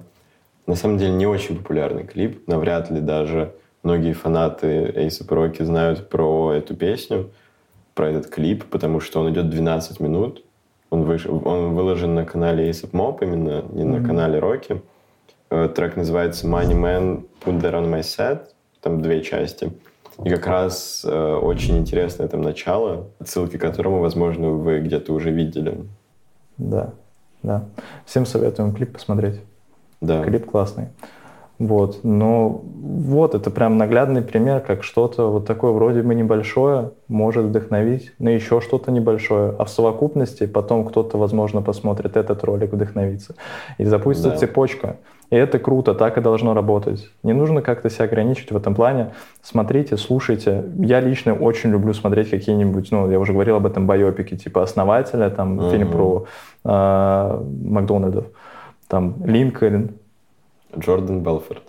на 0.68 0.76
самом 0.76 1.00
деле 1.00 1.14
не 1.14 1.26
очень 1.26 1.58
популярный 1.58 2.04
клип, 2.04 2.48
навряд 2.48 2.92
ли 2.92 3.02
даже 3.02 3.54
многие 3.82 4.14
фанаты 4.14 4.94
Эйсепа 4.96 5.36
Рокки 5.36 5.64
знают 5.64 6.10
про 6.10 6.54
эту 6.54 6.76
песню, 6.76 7.32
про 7.96 8.10
этот 8.10 8.28
клип, 8.28 8.66
потому 8.66 9.00
что 9.00 9.22
он 9.22 9.34
идет 9.34 9.50
12 9.50 10.00
минут. 10.00 10.44
Он, 10.92 11.04
выш... 11.04 11.26
он 11.26 11.74
выложен 11.74 12.14
на 12.14 12.24
канале 12.24 12.70
Aesop 12.70 12.92
Mob, 12.92 13.18
именно 13.22 13.64
не 13.70 13.84
mm-hmm. 13.84 14.00
на 14.00 14.08
канале 14.08 14.40
Рокки. 14.40 14.82
Э, 15.50 15.70
трек 15.74 15.96
называется 15.96 16.48
Money 16.48 16.74
Man 16.74 17.26
Put 17.44 17.62
That 17.62 17.74
On 17.74 17.92
My 17.92 18.02
Set 18.02 18.42
там 18.82 19.02
две 19.02 19.22
части. 19.22 19.72
И 20.24 20.30
как 20.30 20.48
раз 20.48 21.06
э, 21.06 21.34
очень 21.36 21.78
интересное 21.78 22.28
там 22.28 22.42
начало, 22.42 23.08
ссылки 23.24 23.58
к 23.58 23.62
которому, 23.62 24.02
возможно, 24.02 24.50
вы 24.50 24.82
где-то 24.82 25.14
уже 25.14 25.32
видели. 25.32 25.86
Да, 26.58 26.92
да. 27.42 27.66
Всем 28.06 28.26
советуем 28.26 28.74
клип 28.74 28.94
посмотреть. 28.94 29.40
Да. 30.02 30.24
Клип 30.24 30.46
классный. 30.46 30.90
Вот, 31.58 32.00
но 32.04 32.62
вот 32.64 33.36
это 33.36 33.52
прям 33.52 33.78
наглядный 33.78 34.22
пример, 34.22 34.62
как 34.62 34.82
что-то 34.82 35.30
вот 35.30 35.46
такое 35.46 35.74
вроде 35.74 36.02
бы 36.04 36.16
небольшое 36.16 36.92
может 37.10 37.48
вдохновить 37.48 38.14
на 38.18 38.30
еще 38.30 38.62
что-то 38.62 38.92
небольшое, 38.92 39.54
а 39.60 39.66
в 39.66 39.70
совокупности 39.70 40.46
потом 40.46 40.86
кто-то, 40.86 41.18
возможно, 41.18 41.62
посмотрит 41.62 42.16
этот 42.16 42.46
ролик, 42.46 42.72
вдохновится. 42.72 43.36
И 43.78 43.84
запустится 43.84 44.32
да. 44.32 44.38
цепочка. 44.38 44.96
И 45.30 45.36
это 45.36 45.60
круто, 45.60 45.94
так 45.94 46.18
и 46.18 46.22
должно 46.22 46.54
работать. 46.54 47.08
Не 47.22 47.34
нужно 47.34 47.62
как-то 47.62 47.90
себя 47.90 48.06
ограничивать 48.06 48.52
в 48.52 48.58
этом 48.58 48.74
плане. 48.74 49.12
Смотрите, 49.44 49.96
слушайте. 49.96 50.66
Я 50.78 51.02
лично 51.02 51.36
очень 51.36 51.70
люблю 51.70 51.94
смотреть 51.94 52.32
какие-нибудь, 52.32 52.92
ну, 52.92 53.10
я 53.12 53.20
уже 53.20 53.34
говорил 53.34 53.58
об 53.58 53.66
этом, 53.66 53.86
байопики, 53.86 54.36
типа 54.36 54.64
«Основателя», 54.64 55.30
там, 55.30 55.60
mm-hmm. 55.60 55.72
фильм 55.72 55.92
про 55.92 56.26
э, 56.66 57.44
Макдональдов, 57.64 58.26
там, 58.88 59.16
Линкольн. 59.24 59.92
Джордан 60.78 61.22
Белфорд. 61.22 61.64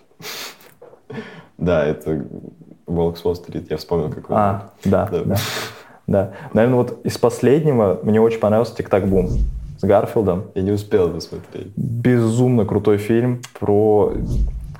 Да, 1.58 1.84
это 1.84 2.24
«Волк 2.86 3.18
с 3.18 3.24
Уолл-стрит», 3.24 3.70
я 3.70 3.76
вспомнил, 3.76 4.10
какой. 4.10 4.36
А, 4.36 4.70
да, 4.84 5.08
да. 5.10 5.36
Да. 6.06 6.32
Наверное, 6.54 6.78
вот 6.78 7.06
из 7.06 7.16
последнего 7.18 8.00
мне 8.02 8.20
очень 8.20 8.40
понравился 8.40 8.74
«Тик-так 8.74 9.06
бум» 9.06 9.28
с 9.80 9.84
Гарфилдом. 9.84 10.44
Я 10.54 10.62
не 10.62 10.72
успел 10.72 11.10
посмотреть. 11.10 11.68
Безумно 11.76 12.66
крутой 12.66 12.98
фильм 12.98 13.40
про... 13.58 14.12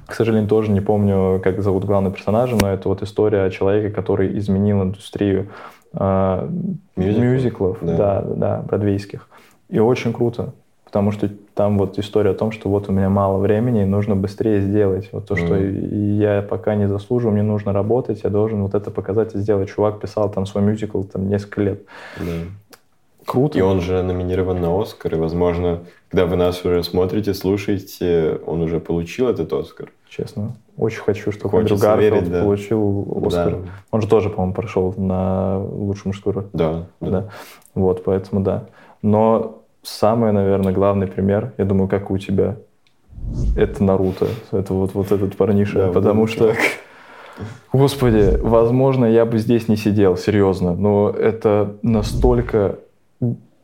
К 0.06 0.14
сожалению, 0.14 0.48
тоже 0.48 0.72
не 0.72 0.80
помню, 0.80 1.40
как 1.42 1.62
зовут 1.62 1.84
главного 1.84 2.14
персонажа, 2.14 2.56
но 2.60 2.68
это 2.68 2.88
вот 2.88 3.02
история 3.02 3.44
о 3.44 3.50
человеке, 3.50 3.94
который 3.94 4.36
изменил 4.38 4.82
индустрию 4.82 5.50
э, 5.94 6.48
мюзиклов, 6.96 7.22
мюзиклов 7.22 7.78
да. 7.80 7.96
да, 7.96 8.22
да, 8.22 8.62
бродвейских. 8.62 9.28
И 9.68 9.78
очень 9.78 10.12
круто, 10.12 10.52
потому 10.84 11.12
что 11.12 11.30
там 11.54 11.78
вот 11.78 11.96
история 12.00 12.30
о 12.30 12.34
том, 12.34 12.50
что 12.50 12.68
вот 12.68 12.88
у 12.88 12.92
меня 12.92 13.08
мало 13.08 13.38
времени, 13.38 13.82
и 13.82 13.86
нужно 13.86 14.16
быстрее 14.16 14.60
сделать. 14.60 15.08
Вот 15.12 15.28
то, 15.28 15.34
mm. 15.34 15.46
что 15.46 15.56
я 15.56 16.42
пока 16.42 16.74
не 16.74 16.88
заслуживаю, 16.88 17.32
мне 17.32 17.44
нужно 17.44 17.72
работать, 17.72 18.22
я 18.24 18.30
должен 18.30 18.62
вот 18.62 18.74
это 18.74 18.90
показать 18.90 19.36
и 19.36 19.38
сделать. 19.38 19.70
Чувак 19.70 20.00
писал 20.00 20.28
там 20.28 20.44
свой 20.44 20.64
мюзикл 20.64 21.04
там 21.04 21.28
несколько 21.28 21.62
лет. 21.62 21.82
Yeah. 22.18 22.48
Круто. 23.30 23.56
И 23.56 23.62
он 23.62 23.80
же 23.80 24.02
номинирован 24.02 24.60
на 24.60 24.82
Оскар, 24.82 25.14
и, 25.14 25.16
возможно, 25.16 25.84
когда 26.10 26.26
вы 26.26 26.34
нас 26.34 26.64
уже 26.64 26.82
смотрите, 26.82 27.32
слушаете, 27.32 28.40
он 28.44 28.60
уже 28.60 28.80
получил 28.80 29.28
этот 29.28 29.52
Оскар. 29.52 29.92
Честно. 30.08 30.56
Очень 30.76 31.02
хочу, 31.02 31.30
чтобы 31.30 31.50
Хочется 31.50 31.74
Эндрю 31.74 31.88
Гарфилд 31.88 32.12
верить, 32.12 32.30
да. 32.32 32.42
получил 32.42 33.22
Оскар. 33.24 33.52
Да. 33.52 33.58
Он 33.92 34.02
же 34.02 34.08
тоже, 34.08 34.30
по-моему, 34.30 34.52
прошел 34.52 34.92
на 34.96 35.60
лучшую 35.60 36.08
мужскую 36.08 36.34
роль. 36.34 36.46
Да, 36.52 36.86
да. 37.00 37.10
да. 37.10 37.28
Вот, 37.76 38.02
поэтому 38.02 38.42
да. 38.42 38.64
Но 39.00 39.62
самый, 39.84 40.32
наверное, 40.32 40.72
главный 40.72 41.06
пример, 41.06 41.52
я 41.56 41.64
думаю, 41.64 41.86
как 41.86 42.10
у 42.10 42.18
тебя, 42.18 42.56
это 43.56 43.84
Наруто. 43.84 44.26
Это 44.50 44.74
вот, 44.74 44.92
вот 44.94 45.12
этот 45.12 45.36
парниша. 45.36 45.86
Да, 45.86 45.92
потому 45.92 46.26
что... 46.26 46.52
Господи, 47.72 48.40
возможно, 48.42 49.04
я 49.04 49.24
бы 49.24 49.38
здесь 49.38 49.68
не 49.68 49.76
сидел, 49.76 50.16
серьезно. 50.16 50.74
Но 50.74 51.10
это 51.10 51.76
настолько 51.82 52.80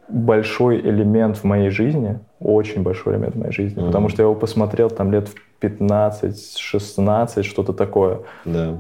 большой 0.08 0.80
элемент 0.80 1.36
в 1.38 1.44
моей 1.44 1.70
жизни, 1.70 2.18
очень 2.40 2.82
большой 2.82 3.14
элемент 3.14 3.34
в 3.34 3.38
моей 3.38 3.52
жизни, 3.52 3.82
mm-hmm. 3.82 3.86
потому 3.86 4.08
что 4.08 4.22
я 4.22 4.26
его 4.26 4.34
посмотрел 4.34 4.90
там 4.90 5.10
лет 5.12 5.28
в 5.28 5.34
15-16, 5.64 7.42
что-то 7.42 7.72
такое. 7.72 8.20
Да. 8.44 8.76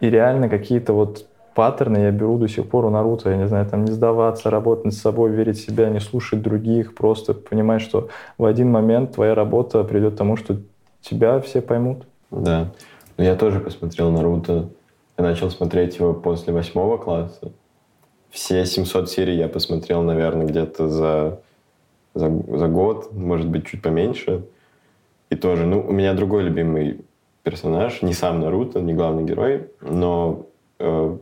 И 0.00 0.08
реально 0.08 0.48
какие-то 0.48 0.92
вот 0.92 1.26
паттерны 1.54 1.98
я 1.98 2.10
беру 2.10 2.38
до 2.38 2.48
сих 2.48 2.68
пор 2.68 2.86
у 2.86 2.90
Наруто, 2.90 3.30
я 3.30 3.36
не 3.36 3.48
знаю, 3.48 3.66
там 3.66 3.84
не 3.84 3.92
сдаваться, 3.92 4.50
работать 4.50 4.84
над 4.86 4.94
собой, 4.94 5.30
верить 5.30 5.58
в 5.58 5.66
себя, 5.66 5.88
не 5.88 6.00
слушать 6.00 6.42
других, 6.42 6.94
просто 6.94 7.34
понимать, 7.34 7.82
что 7.82 8.08
в 8.38 8.44
один 8.44 8.70
момент 8.70 9.14
твоя 9.14 9.34
работа 9.34 9.82
придет 9.84 10.14
к 10.14 10.18
тому, 10.18 10.36
что 10.36 10.58
тебя 11.02 11.40
все 11.40 11.60
поймут. 11.60 12.04
Да. 12.30 12.72
Но 13.16 13.24
я 13.24 13.34
тоже 13.34 13.60
посмотрел 13.60 14.10
Наруто. 14.10 14.68
Я 15.18 15.24
начал 15.24 15.50
смотреть 15.50 15.98
его 15.98 16.14
после 16.14 16.52
восьмого 16.52 16.96
класса. 16.96 17.52
Все 18.30 18.64
700 18.64 19.10
серий 19.10 19.36
я 19.36 19.48
посмотрел, 19.48 20.02
наверное, 20.02 20.46
где-то 20.46 20.88
за, 20.88 21.40
за, 22.14 22.30
за 22.30 22.68
год, 22.68 23.12
может 23.12 23.48
быть, 23.48 23.66
чуть 23.66 23.82
поменьше. 23.82 24.44
И 25.30 25.36
тоже, 25.36 25.66
ну, 25.66 25.80
у 25.80 25.92
меня 25.92 26.14
другой 26.14 26.44
любимый 26.44 27.00
персонаж, 27.42 28.02
не 28.02 28.12
сам 28.12 28.40
Наруто, 28.40 28.80
не 28.80 28.94
главный 28.94 29.24
герой, 29.24 29.68
но 29.80 30.46
э, 30.78 31.16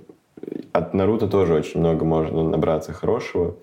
от 0.72 0.94
Наруто 0.94 1.28
тоже 1.28 1.54
очень 1.54 1.80
много 1.80 2.04
можно 2.04 2.42
набраться 2.42 2.92
хорошего. 2.92 3.56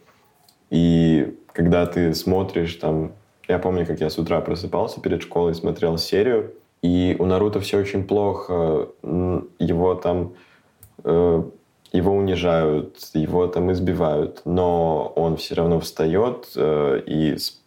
И 0.70 1.38
когда 1.52 1.86
ты 1.86 2.14
смотришь 2.14 2.76
там... 2.76 3.12
Я 3.48 3.60
помню, 3.60 3.86
как 3.86 4.00
я 4.00 4.10
с 4.10 4.18
утра 4.18 4.42
просыпался 4.42 5.02
перед 5.02 5.22
школой, 5.22 5.54
смотрел 5.54 5.98
серию, 5.98 6.54
и 6.82 7.16
у 7.20 7.26
Наруто 7.26 7.60
все 7.60 7.78
очень 7.78 8.04
плохо. 8.04 8.90
Его 9.60 9.96
там... 9.96 10.34
Э, 11.04 11.44
его 11.96 12.14
унижают, 12.14 12.98
его 13.14 13.48
там 13.48 13.72
избивают, 13.72 14.42
но 14.46 15.12
он 15.16 15.38
все 15.38 15.56
равно 15.56 15.80
встает 15.80 16.48
э, 16.56 17.02
и 17.06 17.38
с 17.38 17.62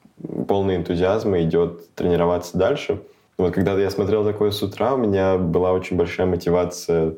полный 0.47 0.77
энтузиазма 0.77 1.43
идет 1.43 1.95
тренироваться 1.95 2.59
дальше. 2.59 3.01
Вот 3.37 3.55
когда 3.55 3.79
я 3.79 3.91
смотрел 3.91 4.25
такое 4.25 4.51
с 4.51 4.63
утра, 4.63 4.95
у 4.95 4.99
меня 4.99 5.39
была 5.39 5.73
очень 5.73 5.97
большая 5.97 6.27
мотивация 6.27 7.15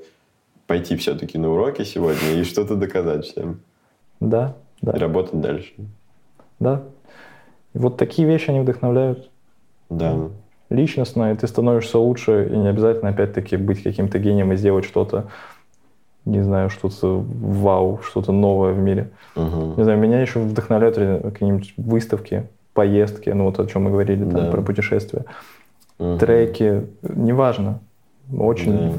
пойти 0.66 0.96
все-таки 0.96 1.38
на 1.38 1.50
уроки 1.50 1.82
сегодня 1.82 2.32
и 2.34 2.44
что-то 2.44 2.76
доказать 2.76 3.24
всем. 3.24 3.60
Да, 4.20 4.54
да. 4.82 4.92
И 4.92 4.98
работать 4.98 5.40
дальше. 5.40 5.72
Да. 6.58 6.82
И 7.74 7.78
вот 7.78 7.96
такие 7.96 8.28
вещи, 8.28 8.50
они 8.50 8.60
вдохновляют. 8.60 9.30
Да. 9.88 10.28
Личностно, 10.68 11.32
и 11.32 11.36
ты 11.36 11.48
становишься 11.48 11.98
лучше, 11.98 12.48
и 12.52 12.56
не 12.56 12.68
обязательно, 12.68 13.10
опять-таки, 13.10 13.56
быть 13.56 13.82
каким-то 13.82 14.18
гением 14.18 14.52
и 14.52 14.56
сделать 14.56 14.84
что-то 14.84 15.28
не 16.24 16.42
знаю, 16.42 16.70
что-то 16.70 17.24
вау, 17.40 18.00
что-то 18.02 18.32
новое 18.32 18.72
в 18.72 18.78
мире. 18.78 19.10
Угу. 19.36 19.74
Не 19.76 19.84
знаю, 19.84 19.98
меня 19.98 20.20
еще 20.20 20.40
вдохновляют 20.40 20.96
какие-нибудь 20.96 21.74
выставки, 21.76 22.46
поездки, 22.74 23.30
ну 23.30 23.44
вот 23.44 23.58
о 23.58 23.66
чем 23.66 23.84
мы 23.84 23.90
говорили, 23.90 24.24
там, 24.24 24.46
да. 24.46 24.50
про 24.50 24.62
путешествия, 24.62 25.24
угу. 25.98 26.18
треки, 26.18 26.86
неважно. 27.02 27.80
Очень 28.36 28.92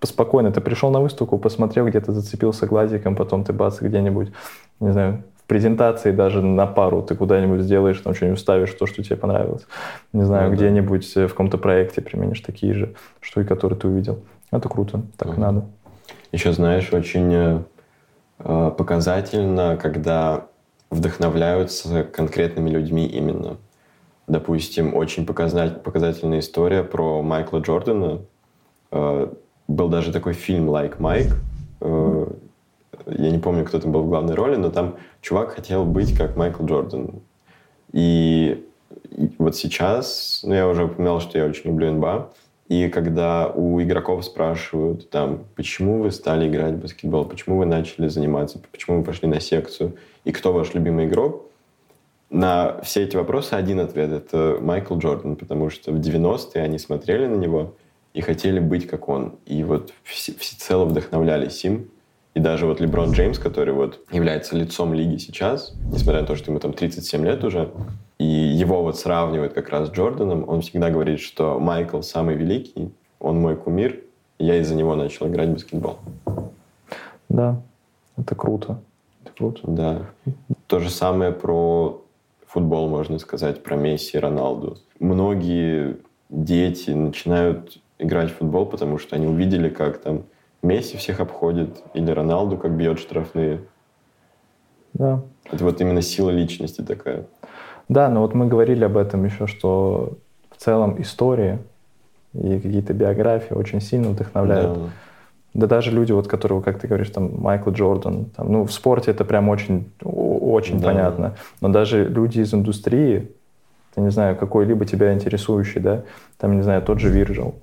да. 0.00 0.06
спокойно. 0.06 0.52
Ты 0.52 0.60
пришел 0.60 0.90
на 0.90 1.00
выставку, 1.00 1.38
посмотрел, 1.38 1.86
где-то 1.86 2.12
зацепился 2.12 2.66
глазиком, 2.66 3.16
потом 3.16 3.44
ты 3.44 3.52
бац, 3.52 3.80
где-нибудь, 3.80 4.32
не 4.80 4.92
знаю, 4.92 5.24
в 5.42 5.48
презентации 5.48 6.12
даже 6.12 6.42
на 6.42 6.66
пару 6.66 7.02
ты 7.02 7.14
куда-нибудь 7.14 7.60
сделаешь, 7.60 8.00
там 8.00 8.14
что-нибудь 8.14 8.40
ставишь, 8.40 8.72
то, 8.72 8.86
что 8.86 9.02
тебе 9.02 9.16
понравилось. 9.16 9.66
Не 10.12 10.24
знаю, 10.24 10.50
ну, 10.50 10.56
где-нибудь 10.56 11.12
да. 11.14 11.26
в 11.26 11.30
каком-то 11.30 11.58
проекте 11.58 12.02
применишь 12.02 12.40
такие 12.40 12.74
же 12.74 12.94
штуки, 13.20 13.46
которые 13.46 13.78
ты 13.78 13.88
увидел. 13.88 14.20
Это 14.50 14.68
круто, 14.68 15.02
так 15.16 15.30
угу. 15.30 15.40
надо. 15.40 15.64
Еще, 16.32 16.52
знаешь, 16.52 16.92
очень 16.92 17.62
э, 18.38 18.70
показательно, 18.76 19.76
когда 19.76 20.46
вдохновляются 20.90 22.04
конкретными 22.04 22.70
людьми 22.70 23.06
именно. 23.06 23.56
Допустим, 24.26 24.94
очень 24.94 25.24
показательная 25.24 26.40
история 26.40 26.82
про 26.82 27.22
Майкла 27.22 27.58
Джордана. 27.58 28.20
Э, 28.90 29.28
был 29.68 29.88
даже 29.88 30.12
такой 30.12 30.32
фильм 30.32 30.68
«Like 30.68 30.98
Mike». 30.98 31.34
Э, 31.80 32.26
я 33.06 33.30
не 33.30 33.38
помню, 33.38 33.64
кто 33.64 33.78
там 33.78 33.92
был 33.92 34.02
в 34.02 34.08
главной 34.08 34.34
роли, 34.34 34.56
но 34.56 34.70
там 34.70 34.96
чувак 35.20 35.50
хотел 35.50 35.84
быть 35.84 36.16
как 36.16 36.36
Майкл 36.36 36.64
Джордан. 36.64 37.20
И 37.92 38.64
вот 39.38 39.56
сейчас, 39.56 40.40
ну, 40.42 40.54
я 40.54 40.66
уже 40.68 40.84
упоминал, 40.84 41.20
что 41.20 41.38
я 41.38 41.46
очень 41.46 41.70
люблю 41.70 41.92
НБА, 41.92 42.30
и 42.68 42.88
когда 42.88 43.48
у 43.48 43.80
игроков 43.80 44.24
спрашивают, 44.24 45.10
там, 45.10 45.44
почему 45.54 46.02
вы 46.02 46.10
стали 46.10 46.48
играть 46.48 46.74
в 46.74 46.80
баскетбол, 46.80 47.24
почему 47.24 47.58
вы 47.58 47.66
начали 47.66 48.08
заниматься, 48.08 48.60
почему 48.72 48.98
вы 48.98 49.04
пошли 49.04 49.28
на 49.28 49.40
секцию, 49.40 49.96
и 50.24 50.32
кто 50.32 50.52
ваш 50.52 50.74
любимый 50.74 51.06
игрок, 51.06 51.46
на 52.28 52.80
все 52.82 53.04
эти 53.04 53.16
вопросы 53.16 53.54
один 53.54 53.78
ответ– 53.78 54.10
это 54.12 54.58
Майкл 54.60 54.98
Джордан, 54.98 55.36
потому 55.36 55.70
что 55.70 55.92
в 55.92 56.00
90-е 56.00 56.62
они 56.62 56.78
смотрели 56.78 57.26
на 57.26 57.36
него 57.36 57.74
и 58.14 58.20
хотели 58.20 58.58
быть 58.58 58.88
как 58.88 59.08
он. 59.08 59.36
И 59.46 59.62
вот 59.62 59.92
всецело 60.02 60.84
вдохновлялись 60.86 61.64
им. 61.64 61.88
И 62.36 62.40
даже 62.40 62.66
вот 62.66 62.80
Леброн 62.80 63.12
Джеймс, 63.12 63.38
который 63.38 63.72
вот 63.72 63.98
является 64.12 64.56
лицом 64.56 64.92
лиги 64.92 65.16
сейчас, 65.16 65.72
несмотря 65.90 66.20
на 66.20 66.26
то, 66.26 66.36
что 66.36 66.50
ему 66.50 66.60
там 66.60 66.74
37 66.74 67.24
лет 67.24 67.42
уже, 67.44 67.70
и 68.18 68.26
его 68.26 68.82
вот 68.82 68.98
сравнивают 68.98 69.54
как 69.54 69.70
раз 69.70 69.88
с 69.88 69.92
Джорданом, 69.92 70.46
он 70.46 70.60
всегда 70.60 70.90
говорит, 70.90 71.20
что 71.20 71.58
Майкл 71.58 72.02
самый 72.02 72.34
великий, 72.34 72.92
он 73.20 73.40
мой 73.40 73.56
кумир, 73.56 74.00
я 74.38 74.58
из-за 74.60 74.74
него 74.74 74.94
начал 74.96 75.28
играть 75.28 75.48
в 75.48 75.52
баскетбол. 75.54 75.96
Да, 77.30 77.58
это 78.18 78.34
круто. 78.34 78.82
Это 79.24 79.32
круто. 79.34 79.60
Да. 79.64 80.02
То 80.66 80.80
же 80.80 80.90
самое 80.90 81.32
про 81.32 82.04
футбол, 82.46 82.90
можно 82.90 83.18
сказать, 83.18 83.62
про 83.62 83.76
Месси 83.76 84.18
и 84.18 84.20
Роналду. 84.20 84.76
Многие 85.00 85.96
дети 86.28 86.90
начинают 86.90 87.78
играть 87.98 88.30
в 88.30 88.36
футбол, 88.36 88.66
потому 88.66 88.98
что 88.98 89.16
они 89.16 89.26
увидели, 89.26 89.70
как 89.70 90.02
там 90.02 90.24
Месси 90.66 90.96
всех 90.96 91.20
обходит, 91.20 91.82
или 91.94 92.10
Роналду 92.10 92.56
как 92.56 92.72
бьет 92.72 92.98
штрафные. 92.98 93.60
Да. 94.94 95.22
Это 95.50 95.64
вот 95.64 95.80
именно 95.80 96.02
сила 96.02 96.30
личности 96.30 96.80
такая. 96.80 97.26
Да, 97.88 98.08
но 98.08 98.20
вот 98.20 98.34
мы 98.34 98.46
говорили 98.46 98.84
об 98.84 98.96
этом 98.96 99.24
еще, 99.24 99.46
что 99.46 100.14
в 100.50 100.56
целом 100.56 101.00
истории 101.00 101.58
и 102.34 102.58
какие-то 102.58 102.92
биографии 102.92 103.54
очень 103.54 103.80
сильно 103.80 104.08
вдохновляют. 104.10 104.74
Да. 104.74 104.88
Да 105.54 105.66
даже 105.66 105.90
люди, 105.90 106.12
вот, 106.12 106.28
которые, 106.28 106.60
как 106.60 106.78
ты 106.78 106.86
говоришь, 106.86 107.08
там, 107.08 107.40
Майкл 107.40 107.70
Джордан, 107.70 108.26
там, 108.36 108.52
ну, 108.52 108.64
в 108.64 108.72
спорте 108.72 109.12
это 109.12 109.24
прям 109.24 109.48
очень, 109.48 109.90
очень 110.02 110.80
да. 110.80 110.88
понятно. 110.88 111.36
Но 111.62 111.70
даже 111.70 112.04
люди 112.04 112.40
из 112.40 112.52
индустрии, 112.52 113.30
ты 113.94 114.02
не 114.02 114.10
знаю, 114.10 114.36
какой-либо 114.36 114.84
тебя 114.84 115.14
интересующий, 115.14 115.80
да, 115.80 116.02
там, 116.36 116.56
не 116.56 116.62
знаю, 116.62 116.82
тот 116.82 117.00
же 117.00 117.08
Вирджил, 117.08 117.54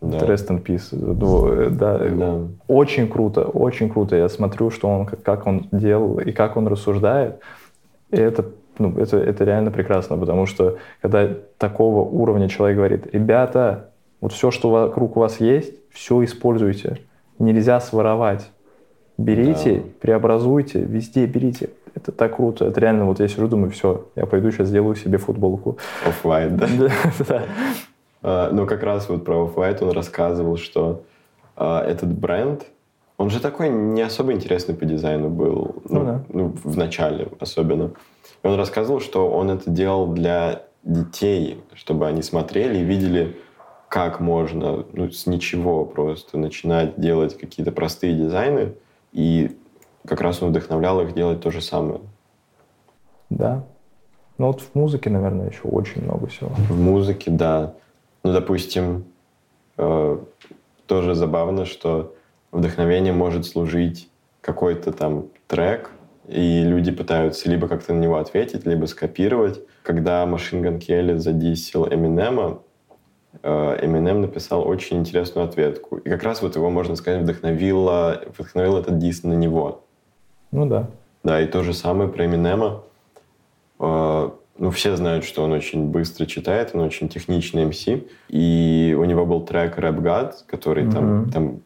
да. 0.00 0.18
Rest 0.18 0.48
in 0.48 0.62
Peace. 0.62 0.88
Ну, 0.92 1.70
да, 1.70 1.98
да. 1.98 2.38
Очень 2.68 3.08
круто, 3.08 3.42
очень 3.44 3.90
круто. 3.90 4.16
Я 4.16 4.28
смотрю, 4.28 4.70
что 4.70 4.88
он, 4.88 5.06
как 5.06 5.46
он 5.46 5.68
делал 5.72 6.18
и 6.18 6.32
как 6.32 6.56
он 6.56 6.68
рассуждает. 6.68 7.40
И 8.10 8.16
это 8.16 8.44
ну, 8.78 8.96
это, 8.96 9.16
это 9.18 9.44
реально 9.44 9.70
прекрасно, 9.70 10.16
потому 10.16 10.46
что 10.46 10.78
когда 11.02 11.28
такого 11.58 12.08
уровня 12.08 12.48
человек 12.48 12.76
говорит, 12.76 13.06
ребята, 13.12 13.90
вот 14.20 14.32
все, 14.32 14.50
что 14.50 14.70
вокруг 14.70 15.16
вас 15.16 15.40
есть, 15.40 15.74
все 15.90 16.22
используйте. 16.24 16.98
Нельзя 17.38 17.80
своровать. 17.80 18.50
Берите, 19.16 19.76
да. 19.76 19.82
преобразуйте, 20.00 20.80
везде 20.80 21.26
берите. 21.26 21.70
Это 21.94 22.12
так 22.12 22.36
круто. 22.36 22.66
Это 22.66 22.80
реально, 22.80 23.06
вот 23.06 23.18
я 23.18 23.26
сижу, 23.26 23.48
думаю, 23.48 23.72
все, 23.72 24.06
я 24.14 24.26
пойду 24.26 24.52
сейчас 24.52 24.68
сделаю 24.68 24.94
себе 24.94 25.18
футболку. 25.18 25.78
Off-white, 26.06 26.56
да? 26.56 26.68
Да. 27.28 27.42
А, 28.22 28.50
ну, 28.50 28.66
как 28.66 28.82
раз 28.82 29.08
вот 29.08 29.24
про 29.24 29.44
Off-white 29.44 29.82
он 29.82 29.90
рассказывал, 29.90 30.56
что 30.56 31.04
а, 31.56 31.84
этот 31.84 32.12
бренд, 32.12 32.66
он 33.16 33.30
же 33.30 33.40
такой 33.40 33.68
не 33.68 34.02
особо 34.02 34.32
интересный 34.32 34.74
по 34.74 34.84
дизайну 34.84 35.28
был. 35.28 35.82
Ну, 35.88 35.98
ну, 35.98 36.04
да. 36.04 36.24
ну 36.28 36.54
в 36.62 36.76
начале 36.76 37.28
особенно. 37.40 37.92
И 38.42 38.46
он 38.46 38.56
рассказывал, 38.56 39.00
что 39.00 39.28
он 39.28 39.50
это 39.50 39.70
делал 39.70 40.06
для 40.06 40.62
детей, 40.84 41.62
чтобы 41.74 42.06
они 42.06 42.22
смотрели 42.22 42.78
и 42.78 42.84
видели, 42.84 43.36
как 43.88 44.20
можно 44.20 44.84
ну, 44.92 45.10
с 45.10 45.26
ничего 45.26 45.84
просто 45.84 46.38
начинать 46.38 47.00
делать 47.00 47.36
какие-то 47.38 47.72
простые 47.72 48.14
дизайны. 48.14 48.74
И 49.12 49.56
как 50.06 50.20
раз 50.20 50.42
он 50.42 50.50
вдохновлял 50.50 51.00
их 51.00 51.14
делать 51.14 51.40
то 51.40 51.50
же 51.50 51.60
самое. 51.60 52.00
Да. 53.30 53.64
Ну 54.36 54.46
вот 54.46 54.60
в 54.60 54.74
музыке, 54.74 55.10
наверное, 55.10 55.48
еще 55.48 55.62
очень 55.62 56.04
много 56.04 56.28
всего. 56.28 56.50
В 56.50 56.78
музыке, 56.78 57.30
да. 57.30 57.74
Ну, 58.22 58.32
допустим, 58.32 59.04
э, 59.76 60.18
тоже 60.86 61.14
забавно, 61.14 61.64
что 61.64 62.14
вдохновение 62.52 63.12
может 63.12 63.46
служить 63.46 64.08
какой-то 64.40 64.92
там 64.92 65.26
трек, 65.46 65.90
и 66.26 66.62
люди 66.62 66.92
пытаются 66.92 67.48
либо 67.48 67.68
как-то 67.68 67.94
на 67.94 68.00
него 68.00 68.16
ответить, 68.16 68.66
либо 68.66 68.86
скопировать. 68.86 69.60
Когда 69.82 70.26
Машин 70.26 70.62
Ган 70.62 70.78
Келли 70.78 71.16
задисил 71.16 71.86
Эминема, 71.88 72.60
Эминем 73.42 74.22
написал 74.22 74.66
очень 74.66 74.98
интересную 74.98 75.46
ответку. 75.46 75.98
И 75.98 76.08
как 76.08 76.22
раз 76.22 76.42
вот 76.42 76.56
его, 76.56 76.70
можно 76.70 76.96
сказать, 76.96 77.22
вдохновило, 77.22 78.22
вдохновил 78.34 78.76
этот 78.76 78.98
дис 78.98 79.22
на 79.22 79.34
него. 79.34 79.84
Ну 80.50 80.66
да. 80.66 80.90
Да, 81.22 81.40
и 81.40 81.46
то 81.46 81.62
же 81.62 81.72
самое 81.72 82.10
про 82.10 82.26
Эминема. 82.26 82.82
Ну, 84.58 84.70
все 84.70 84.96
знают, 84.96 85.24
что 85.24 85.44
он 85.44 85.52
очень 85.52 85.86
быстро 85.86 86.26
читает, 86.26 86.70
он 86.74 86.80
очень 86.80 87.08
техничный 87.08 87.64
MC. 87.64 88.08
И 88.28 88.94
у 88.98 89.04
него 89.04 89.24
был 89.24 89.46
трек 89.46 89.78
Rap 89.78 90.00
God, 90.00 90.34
который 90.46 90.84
mm-hmm. 90.84 90.92
там, 90.92 91.30
там 91.30 91.60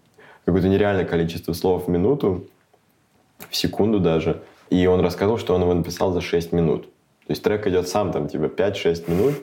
какое-то 0.44 0.68
нереальное 0.68 1.06
количество 1.06 1.54
слов 1.54 1.86
в 1.86 1.88
минуту, 1.88 2.44
в 3.48 3.56
секунду 3.56 3.98
даже. 3.98 4.42
И 4.68 4.86
он 4.86 5.00
рассказывал, 5.00 5.38
что 5.38 5.54
он 5.54 5.62
его 5.62 5.72
написал 5.74 6.12
за 6.12 6.20
6 6.20 6.52
минут. 6.52 6.84
То 7.26 7.30
есть 7.30 7.42
трек 7.42 7.66
идет 7.66 7.88
сам 7.88 8.12
там 8.12 8.28
типа 8.28 8.44
5-6 8.44 9.10
минут, 9.10 9.34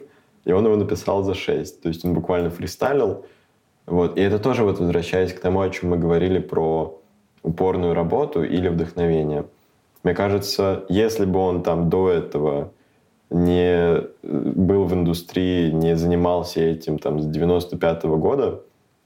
и 0.46 0.52
он 0.52 0.66
его 0.66 0.76
написал 0.76 1.24
за 1.24 1.34
6. 1.34 1.82
То 1.82 1.90
есть 1.90 2.06
он 2.06 2.14
буквально 2.14 2.52
фристайлил. 2.52 3.26
Вот. 3.88 4.18
И 4.18 4.22
это 4.22 4.38
тоже 4.38 4.64
вот 4.64 4.80
возвращаясь 4.80 5.34
к 5.34 5.40
тому, 5.40 5.62
о 5.62 5.70
чем 5.70 5.90
мы 5.90 5.98
говорили 5.98 6.40
про 6.40 7.00
упорную 7.42 7.94
работу 7.96 8.44
или 8.44 8.68
вдохновение. 8.68 9.46
Мне 10.04 10.14
кажется, 10.14 10.86
если 10.90 11.26
бы 11.26 11.40
он 11.40 11.64
там 11.64 11.90
до 11.90 12.10
этого 12.10 12.72
не 13.30 14.04
был 14.24 14.86
в 14.86 14.94
индустрии, 14.94 15.72
не 15.72 15.96
занимался 15.96 16.62
этим 16.62 16.98
там 16.98 17.20
с 17.20 17.26
95 17.26 18.04
-го 18.06 18.18
года, 18.18 18.62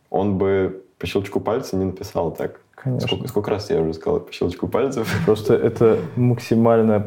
он 0.09 0.37
бы 0.37 0.83
по 0.97 1.07
щелчку 1.07 1.39
пальца 1.39 1.75
не 1.75 1.85
написал 1.85 2.31
так. 2.31 2.61
Конечно. 2.75 3.07
Сколько, 3.07 3.27
сколько 3.27 3.51
раз 3.51 3.69
я 3.69 3.81
уже 3.81 3.93
сказал 3.93 4.19
по 4.19 4.31
щелчку 4.31 4.67
пальцев? 4.67 5.13
Просто 5.25 5.53
это 5.53 5.97
максимально, 6.15 7.05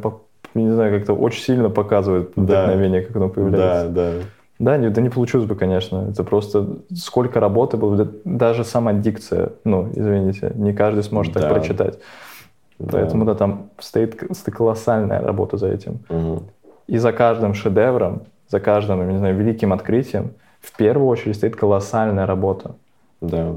не 0.54 0.70
знаю, 0.70 0.98
как-то 0.98 1.14
очень 1.14 1.42
сильно 1.42 1.70
показывает 1.70 2.32
вдохновение, 2.36 3.00
да. 3.00 3.06
как 3.06 3.16
оно 3.16 3.28
появляется. 3.28 3.88
Да, 3.88 4.12
да. 4.12 4.18
Да, 4.58 4.78
не, 4.78 4.88
да 4.88 5.02
не 5.02 5.10
получилось 5.10 5.46
бы, 5.46 5.54
конечно. 5.54 6.08
Это 6.10 6.24
просто 6.24 6.78
сколько 6.94 7.40
работы 7.40 7.76
было. 7.76 8.08
Даже 8.24 8.64
сама 8.64 8.94
дикция, 8.94 9.52
ну, 9.64 9.90
извините, 9.94 10.52
не 10.54 10.72
каждый 10.72 11.02
сможет 11.02 11.34
да. 11.34 11.40
так 11.40 11.50
прочитать. 11.50 11.98
Да. 12.78 12.92
Поэтому, 12.92 13.24
да, 13.24 13.34
там 13.34 13.70
стоит 13.78 14.16
колоссальная 14.50 15.20
работа 15.20 15.56
за 15.56 15.68
этим. 15.68 16.00
Угу. 16.08 16.42
И 16.86 16.98
за 16.98 17.12
каждым 17.12 17.54
шедевром, 17.54 18.22
за 18.48 18.60
каждым, 18.60 19.08
не 19.10 19.18
знаю, 19.18 19.36
великим 19.36 19.72
открытием 19.72 20.32
в 20.60 20.76
первую 20.76 21.08
очередь 21.08 21.36
стоит 21.36 21.56
колоссальная 21.56 22.26
работа. 22.26 22.76
Да. 23.20 23.56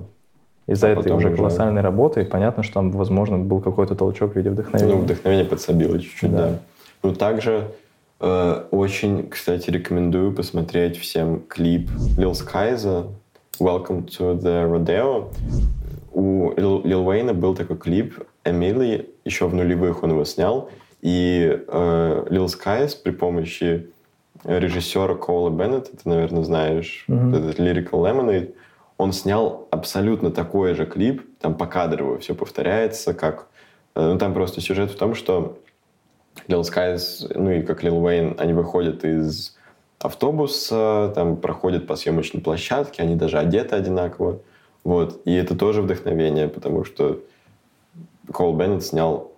Из-за 0.67 0.87
а 0.87 0.89
этой 0.91 1.11
уже 1.11 1.35
колоссальной 1.35 1.81
работы, 1.81 2.25
понятно, 2.25 2.61
что 2.61 2.75
там, 2.75 2.91
возможно, 2.91 3.39
был 3.39 3.59
какой-то 3.59 3.95
толчок 3.95 4.33
в 4.33 4.35
виде 4.35 4.51
вдохновения. 4.51 4.93
Ну, 4.93 5.01
вдохновение 5.01 5.45
подсобило 5.45 5.99
чуть-чуть, 5.99 6.31
да. 6.31 6.37
да. 6.37 6.59
Ну, 7.01 7.15
также 7.15 7.71
э, 8.19 8.63
очень, 8.69 9.29
кстати, 9.29 9.71
рекомендую 9.71 10.31
посмотреть 10.31 10.97
всем 10.97 11.41
клип 11.47 11.89
Lil 12.17 12.33
Skies 12.33 13.07
«Welcome 13.59 14.05
to 14.17 14.39
the 14.39 14.69
Rodeo». 14.69 15.33
У 16.11 16.51
Лил 16.55 17.07
Уэйна 17.07 17.33
был 17.33 17.55
такой 17.55 17.77
клип 17.77 18.19
«Эмили», 18.43 19.09
еще 19.25 19.47
в 19.47 19.55
нулевых 19.55 20.03
он 20.03 20.11
его 20.11 20.23
снял, 20.23 20.69
и 21.01 21.63
э, 21.67 22.25
Lil 22.29 22.45
Skies 22.45 22.97
при 23.01 23.11
помощи 23.11 23.89
режиссера 24.43 25.15
Коула 25.15 25.49
Беннета, 25.49 25.91
ты, 25.91 26.07
наверное, 26.07 26.43
знаешь, 26.43 27.05
mm-hmm. 27.07 27.37
этот 27.37 27.59
Lyrical 27.59 27.91
Lemonade, 27.91 28.53
он 28.97 29.13
снял 29.13 29.67
абсолютно 29.71 30.31
такой 30.31 30.75
же 30.75 30.85
клип, 30.85 31.21
там 31.39 31.55
по 31.55 31.67
кадрово 31.67 32.19
все 32.19 32.35
повторяется, 32.35 33.13
как... 33.13 33.47
Э, 33.95 34.11
ну, 34.11 34.17
там 34.17 34.33
просто 34.33 34.61
сюжет 34.61 34.91
в 34.91 34.97
том, 34.97 35.15
что 35.15 35.57
Lil 36.47 36.61
Skies, 36.61 37.31
ну 37.35 37.51
и 37.51 37.61
как 37.61 37.83
Lil 37.83 38.01
Wayne, 38.01 38.39
они 38.39 38.53
выходят 38.53 39.03
из 39.03 39.57
автобуса, 39.99 41.11
там 41.15 41.37
проходят 41.37 41.87
по 41.87 41.95
съемочной 41.95 42.41
площадке, 42.41 43.03
они 43.03 43.15
даже 43.15 43.37
одеты 43.37 43.75
одинаково. 43.75 44.39
Вот. 44.83 45.21
И 45.25 45.33
это 45.33 45.55
тоже 45.55 45.81
вдохновение, 45.81 46.47
потому 46.47 46.85
что 46.85 47.19
Кол 48.31 48.55
Беннет 48.55 48.85
снял 48.85 49.31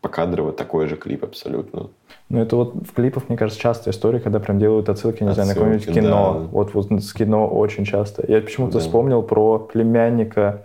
покадрово 0.00 0.52
такой 0.52 0.86
же 0.86 0.96
клип 0.96 1.24
абсолютно. 1.24 1.88
Ну, 2.28 2.40
это 2.40 2.56
вот 2.56 2.74
в 2.74 2.92
клипах, 2.94 3.28
мне 3.28 3.36
кажется, 3.36 3.60
частая 3.60 3.92
история, 3.92 4.20
когда 4.20 4.38
прям 4.40 4.58
делают 4.58 4.88
отсылки, 4.88 5.22
не 5.22 5.32
знаю, 5.32 5.48
на 5.48 5.54
какое-нибудь 5.54 5.82
Отсылки, 5.82 6.00
кино. 6.06 6.34
да. 6.40 6.46
Вот, 6.52 6.74
вот 6.74 7.02
с 7.02 7.12
кино 7.12 7.46
очень 7.48 7.84
часто. 7.84 8.24
Я 8.26 8.40
почему-то 8.40 8.74
Да. 8.74 8.78
вспомнил 8.80 9.22
про 9.22 9.58
племянника 9.58 10.62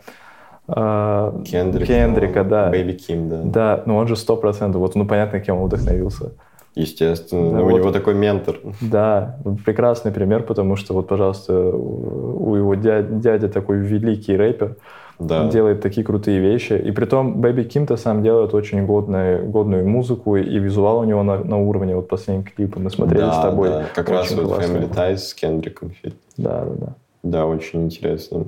э, 0.68 1.42
Кендрик. 1.46 1.88
Кендрика, 1.88 2.44
да. 2.44 2.70
Бэйби 2.70 2.94
Ким, 2.94 3.30
да. 3.30 3.42
Да, 3.44 3.84
ну 3.86 3.98
он 3.98 4.08
же 4.08 4.16
сто 4.16 4.38
процентов, 4.38 4.82
вот, 4.82 4.96
ну, 4.96 5.06
понятно, 5.06 5.40
кем 5.40 5.58
он 5.58 5.66
вдохновился. 5.68 6.32
Естественно. 6.76 7.52
Да, 7.60 7.64
у 7.64 7.70
вот. 7.70 7.78
него 7.78 7.92
такой 7.92 8.16
ментор. 8.16 8.58
Да, 8.82 9.38
прекрасный 9.66 10.12
пример, 10.12 10.44
потому 10.44 10.76
что 10.76 10.94
вот, 10.94 11.08
пожалуйста, 11.08 11.54
у 11.54 12.26
у 12.52 12.56
его 12.56 12.76
дядя, 12.76 13.08
дядя 13.10 13.48
такой 13.50 13.78
великий 13.78 14.36
рэпер, 14.38 14.76
Да. 15.20 15.47
делает 15.49 15.82
такие 15.82 16.05
крутые 16.05 16.39
вещи. 16.39 16.74
И 16.74 16.91
при 16.91 17.05
том 17.05 17.39
Бэби 17.41 17.63
Ким-то 17.63 17.95
сам 17.97 18.22
делает 18.24 18.53
очень 18.53 18.86
годную, 18.86 19.49
годную 19.49 19.88
музыку, 19.88 20.36
и 20.36 20.59
визуал 20.59 20.99
у 20.99 21.03
него 21.03 21.24
на, 21.24 21.38
на 21.43 21.57
уровне 21.57 21.95
вот 21.95 22.07
последний 22.07 22.43
клип 22.43 22.76
мы 22.76 22.89
смотрели 22.89 23.22
да, 23.22 23.32
с 23.34 23.41
тобой. 23.41 23.70
да. 23.70 23.86
Как 23.93 24.09
раз 24.09 24.28
Очень 24.32 24.41
вот 24.43 24.55
классный. 24.55 24.80
Family 24.82 24.93
Ties 24.93 25.18
с 25.18 25.34
Кендриком. 25.34 25.91
фильм. 25.91 26.16
Да, 26.38 26.66
да, 26.66 26.74
да. 26.76 26.93
Да, 27.24 27.45
очень 27.45 27.86
интересно. 27.86 28.45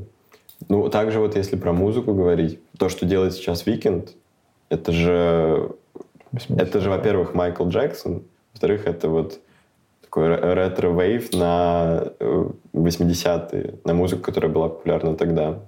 Ну, 0.69 0.89
также 0.89 1.19
вот 1.19 1.35
если 1.35 1.55
про 1.55 1.71
музыку 1.71 2.13
говорить, 2.13 2.59
то, 2.77 2.89
что 2.89 3.05
делает 3.05 3.33
сейчас 3.33 3.65
Weekend, 3.65 4.09
это 4.69 4.91
же, 4.91 5.71
80. 6.31 6.61
это 6.67 6.79
же, 6.81 6.89
во-первых, 6.89 7.33
Майкл 7.33 7.67
Джексон, 7.67 8.23
во-вторых, 8.53 8.85
это 8.87 9.07
вот 9.07 9.39
такой 10.01 10.27
ре- 10.27 10.53
ретро-вейв 10.53 11.31
на 11.33 12.03
э, 12.19 12.45
80-е, 12.73 13.75
на 13.85 13.93
музыку, 13.93 14.23
которая 14.23 14.51
была 14.51 14.69
популярна 14.69 15.15
тогда. 15.15 15.59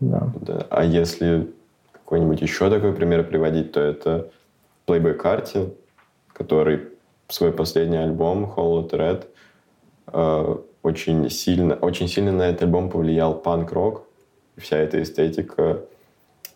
Да. 0.00 0.32
Да. 0.40 0.66
А 0.70 0.84
если 0.84 1.50
какой-нибудь 1.92 2.40
еще 2.40 2.70
такой 2.70 2.92
пример 2.92 3.24
приводить, 3.24 3.72
то 3.72 3.80
это 3.80 4.30
Playboi 4.86 5.20
Carti, 5.20 5.74
который 6.32 6.88
свой 7.28 7.52
последний 7.52 7.96
альбом 7.96 8.44
Whole 8.44 8.88
Lotta 8.88 8.96
Red 8.96 9.24
э, 10.12 10.56
очень 10.82 11.28
сильно, 11.30 11.74
очень 11.74 12.08
сильно 12.08 12.32
на 12.32 12.42
этот 12.42 12.62
альбом 12.62 12.90
повлиял 12.90 13.34
панк-рок. 13.34 14.06
Вся 14.56 14.76
эта 14.78 15.02
эстетика 15.02 15.80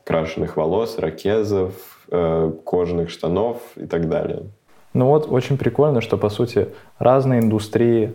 крашеных 0.05 0.57
волос, 0.57 0.99
ракезов, 0.99 2.05
э, 2.11 2.53
кожаных 2.64 3.11
штанов 3.11 3.61
и 3.76 3.86
так 3.86 4.09
далее. 4.09 4.45
Ну 4.93 5.07
вот 5.07 5.30
очень 5.30 5.57
прикольно, 5.57 6.01
что, 6.01 6.16
по 6.16 6.28
сути, 6.28 6.68
разные 6.99 7.41
индустрии, 7.41 8.14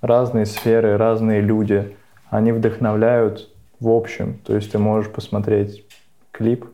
разные 0.00 0.46
сферы, 0.46 0.96
разные 0.96 1.40
люди, 1.40 1.96
они 2.30 2.52
вдохновляют 2.52 3.50
в 3.80 3.88
общем. 3.88 4.38
То 4.44 4.54
есть 4.54 4.70
ты 4.72 4.78
можешь 4.78 5.10
посмотреть 5.10 5.84
клип, 6.30 6.66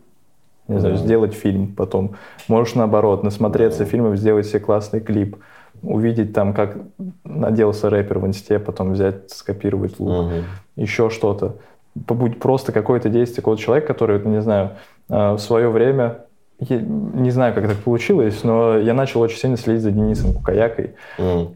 не 0.68 0.78
знаю, 0.78 0.96
Да. 0.96 1.00
сделать 1.02 1.34
фильм 1.34 1.74
потом. 1.74 2.16
Можешь 2.48 2.74
наоборот, 2.74 3.22
насмотреться 3.22 3.80
Да. 3.80 3.84
фильмов, 3.86 4.16
сделать 4.16 4.46
себе 4.46 4.60
классный 4.60 5.00
клип. 5.00 5.36
Увидеть 5.82 6.32
там, 6.32 6.54
как 6.54 6.76
наделся 7.24 7.90
рэпер 7.90 8.18
в 8.20 8.26
инсте, 8.26 8.58
потом 8.58 8.92
взять, 8.92 9.30
скопировать 9.30 9.98
лук. 9.98 10.26
Мгм. 10.26 10.44
еще 10.76 11.10
что-то. 11.10 11.56
Побудь 12.06 12.38
просто 12.38 12.72
какое-то 12.72 13.08
действие 13.10 13.36
какого-то 13.42 13.60
человека, 13.62 13.88
который, 13.88 14.24
не 14.24 14.40
знаю, 14.40 14.70
э, 15.10 15.32
в 15.32 15.38
свое 15.38 15.68
время, 15.68 16.20
я 16.60 16.78
не 16.80 17.30
знаю, 17.30 17.52
как 17.54 17.66
так 17.68 17.76
получилось, 17.78 18.42
но 18.44 18.78
я 18.78 18.94
начал 18.94 19.20
очень 19.20 19.36
сильно 19.36 19.56
следить 19.58 19.82
за 19.82 19.90
Денисом 19.90 20.32
Кукаякой. 20.32 20.92
М. 21.18 21.48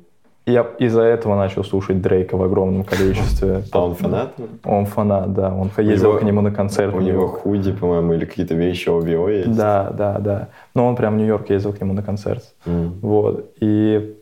Я 0.47 0.65
из-за 0.79 1.03
этого 1.03 1.35
начал 1.35 1.65
слушать 1.65 2.01
Дрейка 2.01 2.37
в 2.37 2.43
огромном 2.43 2.85
количестве. 2.85 3.65
А 3.73 3.85
он 3.85 3.95
фанат? 3.97 4.35
Он 4.65 4.87
фанат, 4.87 5.33
да. 5.35 5.53
Он 5.53 5.71
ездил 5.79 6.19
к 6.19 6.23
нему 6.23 6.41
на 6.41 6.53
концерт. 6.53 6.95
У 6.95 7.01
него 7.01 7.27
худи, 7.27 7.73
по-моему, 7.73 8.13
или 8.15 8.25
какие-то 8.25 8.55
вещи 8.55 8.89
OVO 8.89 9.39
есть. 9.39 9.57
Да, 9.57 9.91
да, 9.91 10.19
да. 10.21 10.49
Но 10.75 10.87
он 10.87 10.95
прям 10.95 11.15
в 11.15 11.17
Нью-Йорк 11.19 11.51
ездил 11.51 11.73
к 11.73 11.81
нему 11.81 11.95
на 11.95 12.03
концерт. 12.03 12.55
Вот. 12.65 13.53
И 13.61 14.17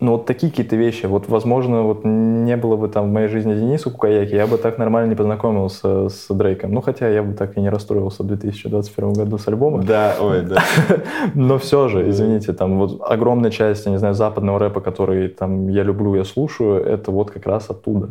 ну, 0.00 0.12
вот 0.12 0.26
такие 0.26 0.50
какие-то 0.50 0.76
вещи. 0.76 1.06
Вот, 1.06 1.28
возможно, 1.28 1.82
вот 1.82 2.04
не 2.04 2.56
было 2.56 2.76
бы 2.76 2.88
там 2.88 3.08
в 3.08 3.12
моей 3.12 3.28
жизни 3.28 3.54
Дениса 3.54 3.90
Кукаяки, 3.90 4.34
я 4.34 4.46
бы 4.46 4.58
так 4.58 4.76
нормально 4.76 5.10
не 5.10 5.16
познакомился 5.16 6.08
с 6.08 6.26
Дрейком. 6.28 6.72
Ну, 6.72 6.80
хотя 6.80 7.08
я 7.08 7.22
бы 7.22 7.34
так 7.34 7.56
и 7.56 7.60
не 7.60 7.70
расстроился 7.70 8.22
в 8.22 8.26
2021 8.26 9.12
году 9.12 9.38
с 9.38 9.48
альбома. 9.48 9.82
Да, 9.82 10.16
ой, 10.20 10.42
да. 10.42 10.62
Но 11.34 11.58
все 11.58 11.88
же, 11.88 12.08
извините, 12.08 12.52
там 12.52 12.78
вот 12.78 13.00
огромная 13.08 13.50
часть, 13.50 13.86
я 13.86 13.92
не 13.92 13.98
знаю, 13.98 14.14
западного 14.14 14.58
рэпа, 14.58 14.80
который 14.80 15.28
там 15.28 15.68
я 15.68 15.84
люблю, 15.84 16.14
я 16.16 16.24
слушаю, 16.24 16.84
это 16.84 17.10
вот 17.10 17.30
как 17.30 17.46
раз 17.46 17.70
оттуда. 17.70 18.10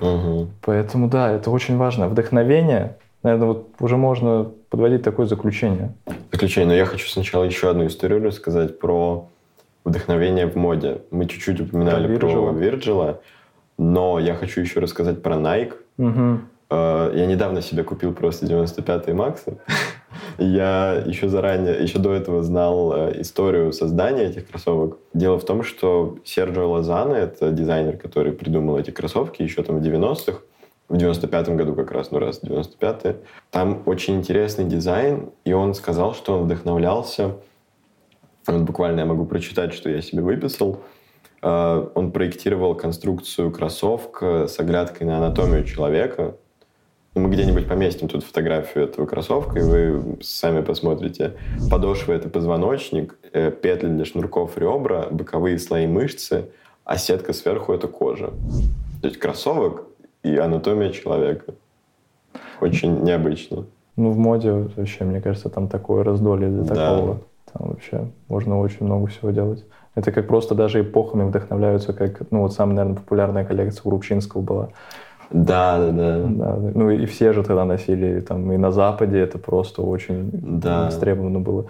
Мгм. 0.00 0.50
Поэтому 0.60 1.08
да, 1.08 1.32
это 1.32 1.50
очень 1.50 1.76
важно. 1.78 2.08
Вдохновение, 2.08 2.96
наверное, 3.22 3.48
вот 3.48 3.68
уже 3.80 3.96
можно 3.96 4.50
подводить 4.68 5.02
такое 5.02 5.26
заключение. 5.26 5.94
Заключение. 6.30 6.68
Но 6.68 6.74
я 6.74 6.84
хочу 6.84 7.08
сначала 7.08 7.44
еще 7.44 7.70
одну 7.70 7.86
историю 7.86 8.22
рассказать 8.22 8.78
про 8.78 9.28
вдохновение 9.84 10.46
в 10.46 10.56
моде. 10.56 11.02
Мы 11.10 11.26
чуть-чуть 11.26 11.60
упоминали 11.60 12.06
Про 12.16 12.28
про 12.28 12.52
Вирджила. 12.52 13.20
Но 13.78 14.18
я 14.18 14.34
хочу 14.34 14.60
еще 14.60 14.80
рассказать 14.80 15.22
про 15.22 15.36
Nike. 15.36 15.74
Э, 16.70 17.12
Я 17.14 17.26
недавно 17.26 17.60
себе 17.60 17.82
купил 17.82 18.12
просто 18.14 18.46
95-й 18.46 19.12
Максы. 19.12 19.58
Я 20.38 21.02
еще 21.06 21.28
заранее, 21.28 21.82
еще 21.82 21.98
до 21.98 22.12
этого 22.12 22.42
знал 22.42 22.92
э, 22.94 23.20
историю 23.20 23.72
создания 23.72 24.24
этих 24.24 24.48
кроссовок. 24.48 24.98
Дело 25.12 25.38
в 25.38 25.44
том, 25.44 25.62
что 25.62 26.18
Серджио 26.24 26.68
Лозано, 26.70 27.14
это 27.14 27.50
дизайнер, 27.50 27.96
который 27.96 28.32
придумал 28.32 28.78
эти 28.78 28.90
кроссовки 28.90 29.42
еще 29.42 29.62
там 29.62 29.78
в 29.80 29.82
90-х, 29.82 30.38
в 30.88 30.96
95-м 30.96 31.56
году 31.56 31.74
как 31.74 31.90
раз, 31.92 32.10
ну 32.10 32.18
раз 32.18 32.40
95-е. 32.42 33.16
Там 33.50 33.82
очень 33.86 34.16
интересный 34.16 34.64
дизайн, 34.64 35.30
и 35.44 35.52
он 35.52 35.74
сказал, 35.74 36.14
что 36.14 36.36
он 36.38 36.44
вдохновлялся 36.44 37.36
вот 38.52 38.62
буквально 38.62 39.00
я 39.00 39.06
могу 39.06 39.24
прочитать, 39.24 39.72
что 39.74 39.90
я 39.90 40.02
себе 40.02 40.22
выписал. 40.22 40.80
Э, 41.42 41.86
Он 41.94 42.12
проектировал 42.12 42.74
конструкцию 42.74 43.50
кроссовка 43.50 44.46
с 44.48 44.58
оглядкой 44.60 45.06
на 45.06 45.18
анатомию 45.18 45.64
человека. 45.64 46.34
Ну, 47.14 47.22
Мы 47.22 47.30
где-нибудь 47.30 47.68
поместим 47.68 48.08
тут 48.08 48.24
фотографию 48.24 48.84
этого 48.84 49.06
кроссовка, 49.06 49.60
и 49.60 49.62
вы 49.62 50.16
сами 50.20 50.62
посмотрите. 50.62 51.34
Подошва— 51.70 52.12
это 52.14 52.28
позвоночник, 52.28 53.16
э, 53.32 53.52
петли 53.52 53.88
для 53.88 54.04
шнурков 54.04 54.58
ребра, 54.58 55.06
боковые 55.10 55.58
слои 55.60 55.86
мышцы, 55.86 56.46
а 56.84 56.96
сетка 56.98 57.32
сверху— 57.32 57.72
это 57.74 57.86
кожа. 57.86 58.30
То 59.00 59.08
есть 59.08 59.18
кроссовок 59.20 59.84
и 60.24 60.36
анатомия 60.36 60.90
человека. 60.90 61.54
Очень 62.60 63.02
необычно. 63.04 63.64
Ну, 63.96 64.10
в 64.10 64.18
моде 64.18 64.50
вообще, 64.76 65.04
мне 65.04 65.20
кажется, 65.20 65.48
там 65.48 65.68
такое 65.68 66.02
раздолье 66.02 66.48
для 66.48 66.62
Да. 66.64 66.74
такого. 66.74 67.20
Там 67.52 67.68
вообще 67.68 68.06
можно 68.28 68.58
очень 68.60 68.86
много 68.86 69.06
всего 69.06 69.30
делать. 69.30 69.64
Это 69.94 70.10
как 70.10 70.26
просто 70.26 70.54
даже 70.54 70.80
эпохами 70.80 71.24
вдохновляются, 71.24 71.92
как, 71.92 72.22
ну, 72.30 72.40
вот 72.40 72.52
самая, 72.52 72.76
наверное, 72.76 72.96
популярная 72.96 73.44
коллекция 73.44 73.82
у 73.84 73.90
Рубчинского 73.90 74.40
была. 74.40 74.68
Да, 75.30 75.78
да, 75.78 75.92
да. 75.92 76.26
Да, 76.26 76.56
ну 76.74 76.90
и 76.90 77.06
все 77.06 77.32
же 77.32 77.42
тогда 77.44 77.64
носили, 77.64 78.20
там, 78.20 78.52
и 78.52 78.56
на 78.56 78.72
Западе 78.72 79.20
это 79.20 79.38
просто 79.38 79.82
очень 79.82 80.30
Да. 80.32 80.86
востребовано 80.86 81.40
было. 81.40 81.66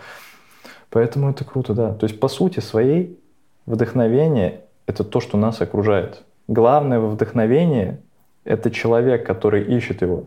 Поэтому 0.91 1.31
это 1.31 1.45
круто, 1.45 1.75
да. 1.75 1.93
То 1.95 2.05
есть, 2.07 2.19
по 2.21 2.29
сути 2.29 2.61
своей, 2.61 3.19
вдохновение— 3.67 4.61
это 4.87 5.05
то, 5.05 5.21
что 5.21 5.37
нас 5.37 5.61
окружает. 5.61 6.23
Главное 6.49 7.01
во 7.01 7.09
вдохновении— 7.09 7.99
это 8.45 8.71
человек, 8.71 9.27
который 9.27 9.63
ищет 9.65 10.03
его. 10.03 10.25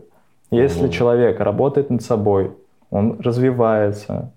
Если 0.50 0.84
Мгм. 0.84 0.90
человек 0.90 1.40
работает 1.40 1.90
над 1.90 2.02
собой, 2.02 2.52
он 2.90 3.20
развивается, 3.20 4.30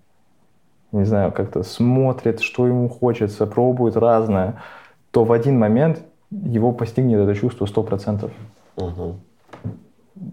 не 0.92 1.06
знаю, 1.06 1.32
как-то 1.32 1.64
смотрит, 1.64 2.42
что 2.42 2.68
ему 2.68 2.90
хочется, 2.90 3.48
пробует 3.48 3.96
разное, 3.96 4.62
то 5.12 5.24
в 5.24 5.32
один 5.32 5.60
момент 5.60 6.02
его 6.32 6.72
постигнет 6.72 7.20
это 7.20 7.36
чувство 7.36 7.66
100%. 7.66 8.32
Мгм. 8.78 9.20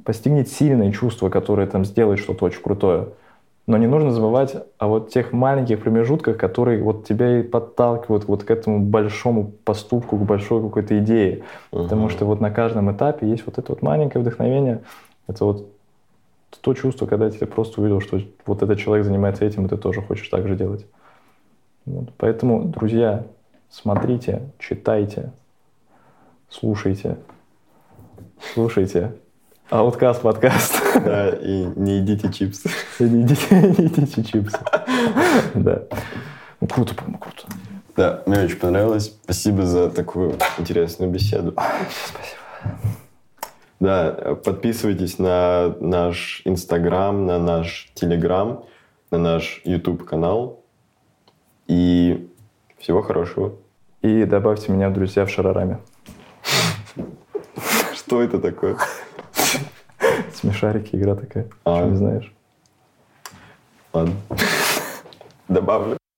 Постигнет 0.04 0.48
сильное 0.48 0.92
чувство, 0.92 1.28
которое 1.28 1.66
там 1.66 1.84
сделает 1.84 2.18
что-то 2.18 2.44
очень 2.44 2.62
крутое. 2.62 3.08
Но 3.66 3.76
не 3.76 3.86
нужно 3.86 4.12
забывать 4.12 4.56
о 4.78 4.86
вот 4.86 5.10
тех 5.10 5.32
маленьких 5.32 5.80
промежутках, 5.82 6.38
которые 6.38 6.82
вот 6.82 7.06
тебя 7.06 7.40
и 7.40 7.42
подталкивают 7.42 8.26
вот 8.26 8.42
к 8.44 8.50
этому 8.50 8.80
большому 8.80 9.52
поступку, 9.64 10.16
к 10.16 10.22
большой 10.22 10.62
какой-то 10.62 10.98
идее. 10.98 11.42
Потому 11.70 12.02
Мгм. 12.02 12.10
что 12.10 12.24
вот 12.24 12.40
на 12.40 12.50
каждом 12.50 12.90
этапе 12.90 13.28
есть 13.28 13.44
вот 13.44 13.58
это 13.58 13.72
вот 13.72 13.82
маленькое 13.82 14.22
вдохновение. 14.22 14.80
Это 15.26 15.44
вот 15.44 15.66
то 16.50 16.74
чувство, 16.74 17.06
когда 17.06 17.30
ты 17.30 17.46
просто 17.46 17.80
увидел, 17.80 18.00
что 18.00 18.20
вот 18.46 18.62
этот 18.62 18.78
человек 18.78 19.04
занимается 19.04 19.44
этим, 19.44 19.66
и 19.66 19.68
ты 19.68 19.76
тоже 19.76 20.02
хочешь 20.02 20.28
так 20.28 20.46
же 20.48 20.56
делать. 20.56 20.86
Вот. 21.84 22.12
Поэтому, 22.16 22.64
друзья, 22.64 23.24
смотрите, 23.70 24.42
читайте, 24.58 25.32
слушайте, 26.48 27.18
слушайте. 28.54 29.12
Ауткаст 29.70 30.22
подкаст. 30.22 30.82
Да, 31.04 31.28
и 31.28 31.66
не 31.76 31.98
едите 31.98 32.32
чипсы. 32.32 32.70
И 32.98 33.04
Не 33.04 33.22
едите, 33.22 33.46
не 33.50 33.84
едите 33.84 34.24
чипсы. 34.24 34.58
Да. 35.54 35.82
Ну, 36.60 36.66
круто, 36.66 36.94
по-моему, 36.94 37.18
круто. 37.18 37.42
Да, 37.94 38.22
мне 38.26 38.40
очень 38.40 38.56
понравилось. 38.56 39.14
Спасибо 39.24 39.66
за 39.66 39.90
такую 39.90 40.38
интересную 40.58 41.10
беседу. 41.10 41.52
Спасибо. 41.52 42.98
Да, 43.80 44.36
подписывайтесь 44.44 45.18
на 45.18 45.76
наш 45.80 46.42
Инстаграм, 46.44 47.26
на 47.26 47.38
наш 47.38 47.90
Телеграм. 47.94 48.64
на 49.10 49.18
наш 49.18 49.60
YouTube-канал. 49.64 50.64
И 51.68 52.28
всего 52.78 53.02
хорошего. 53.02 53.54
И 54.02 54.24
добавьте 54.24 54.72
меня 54.72 54.88
в 54.88 54.94
друзья 54.94 55.24
в 55.24 55.30
Шарараме. 55.30 55.78
Что 57.94 58.22
это 58.22 58.38
такое? 58.38 58.76
Смешарики, 60.34 60.96
игра 60.96 61.14
такая. 61.14 61.48
А. 61.64 61.78
Что 61.78 61.88
не 61.90 61.96
знаешь? 61.96 62.32
Ладно. 63.92 64.14
Добавлю. 65.48 65.98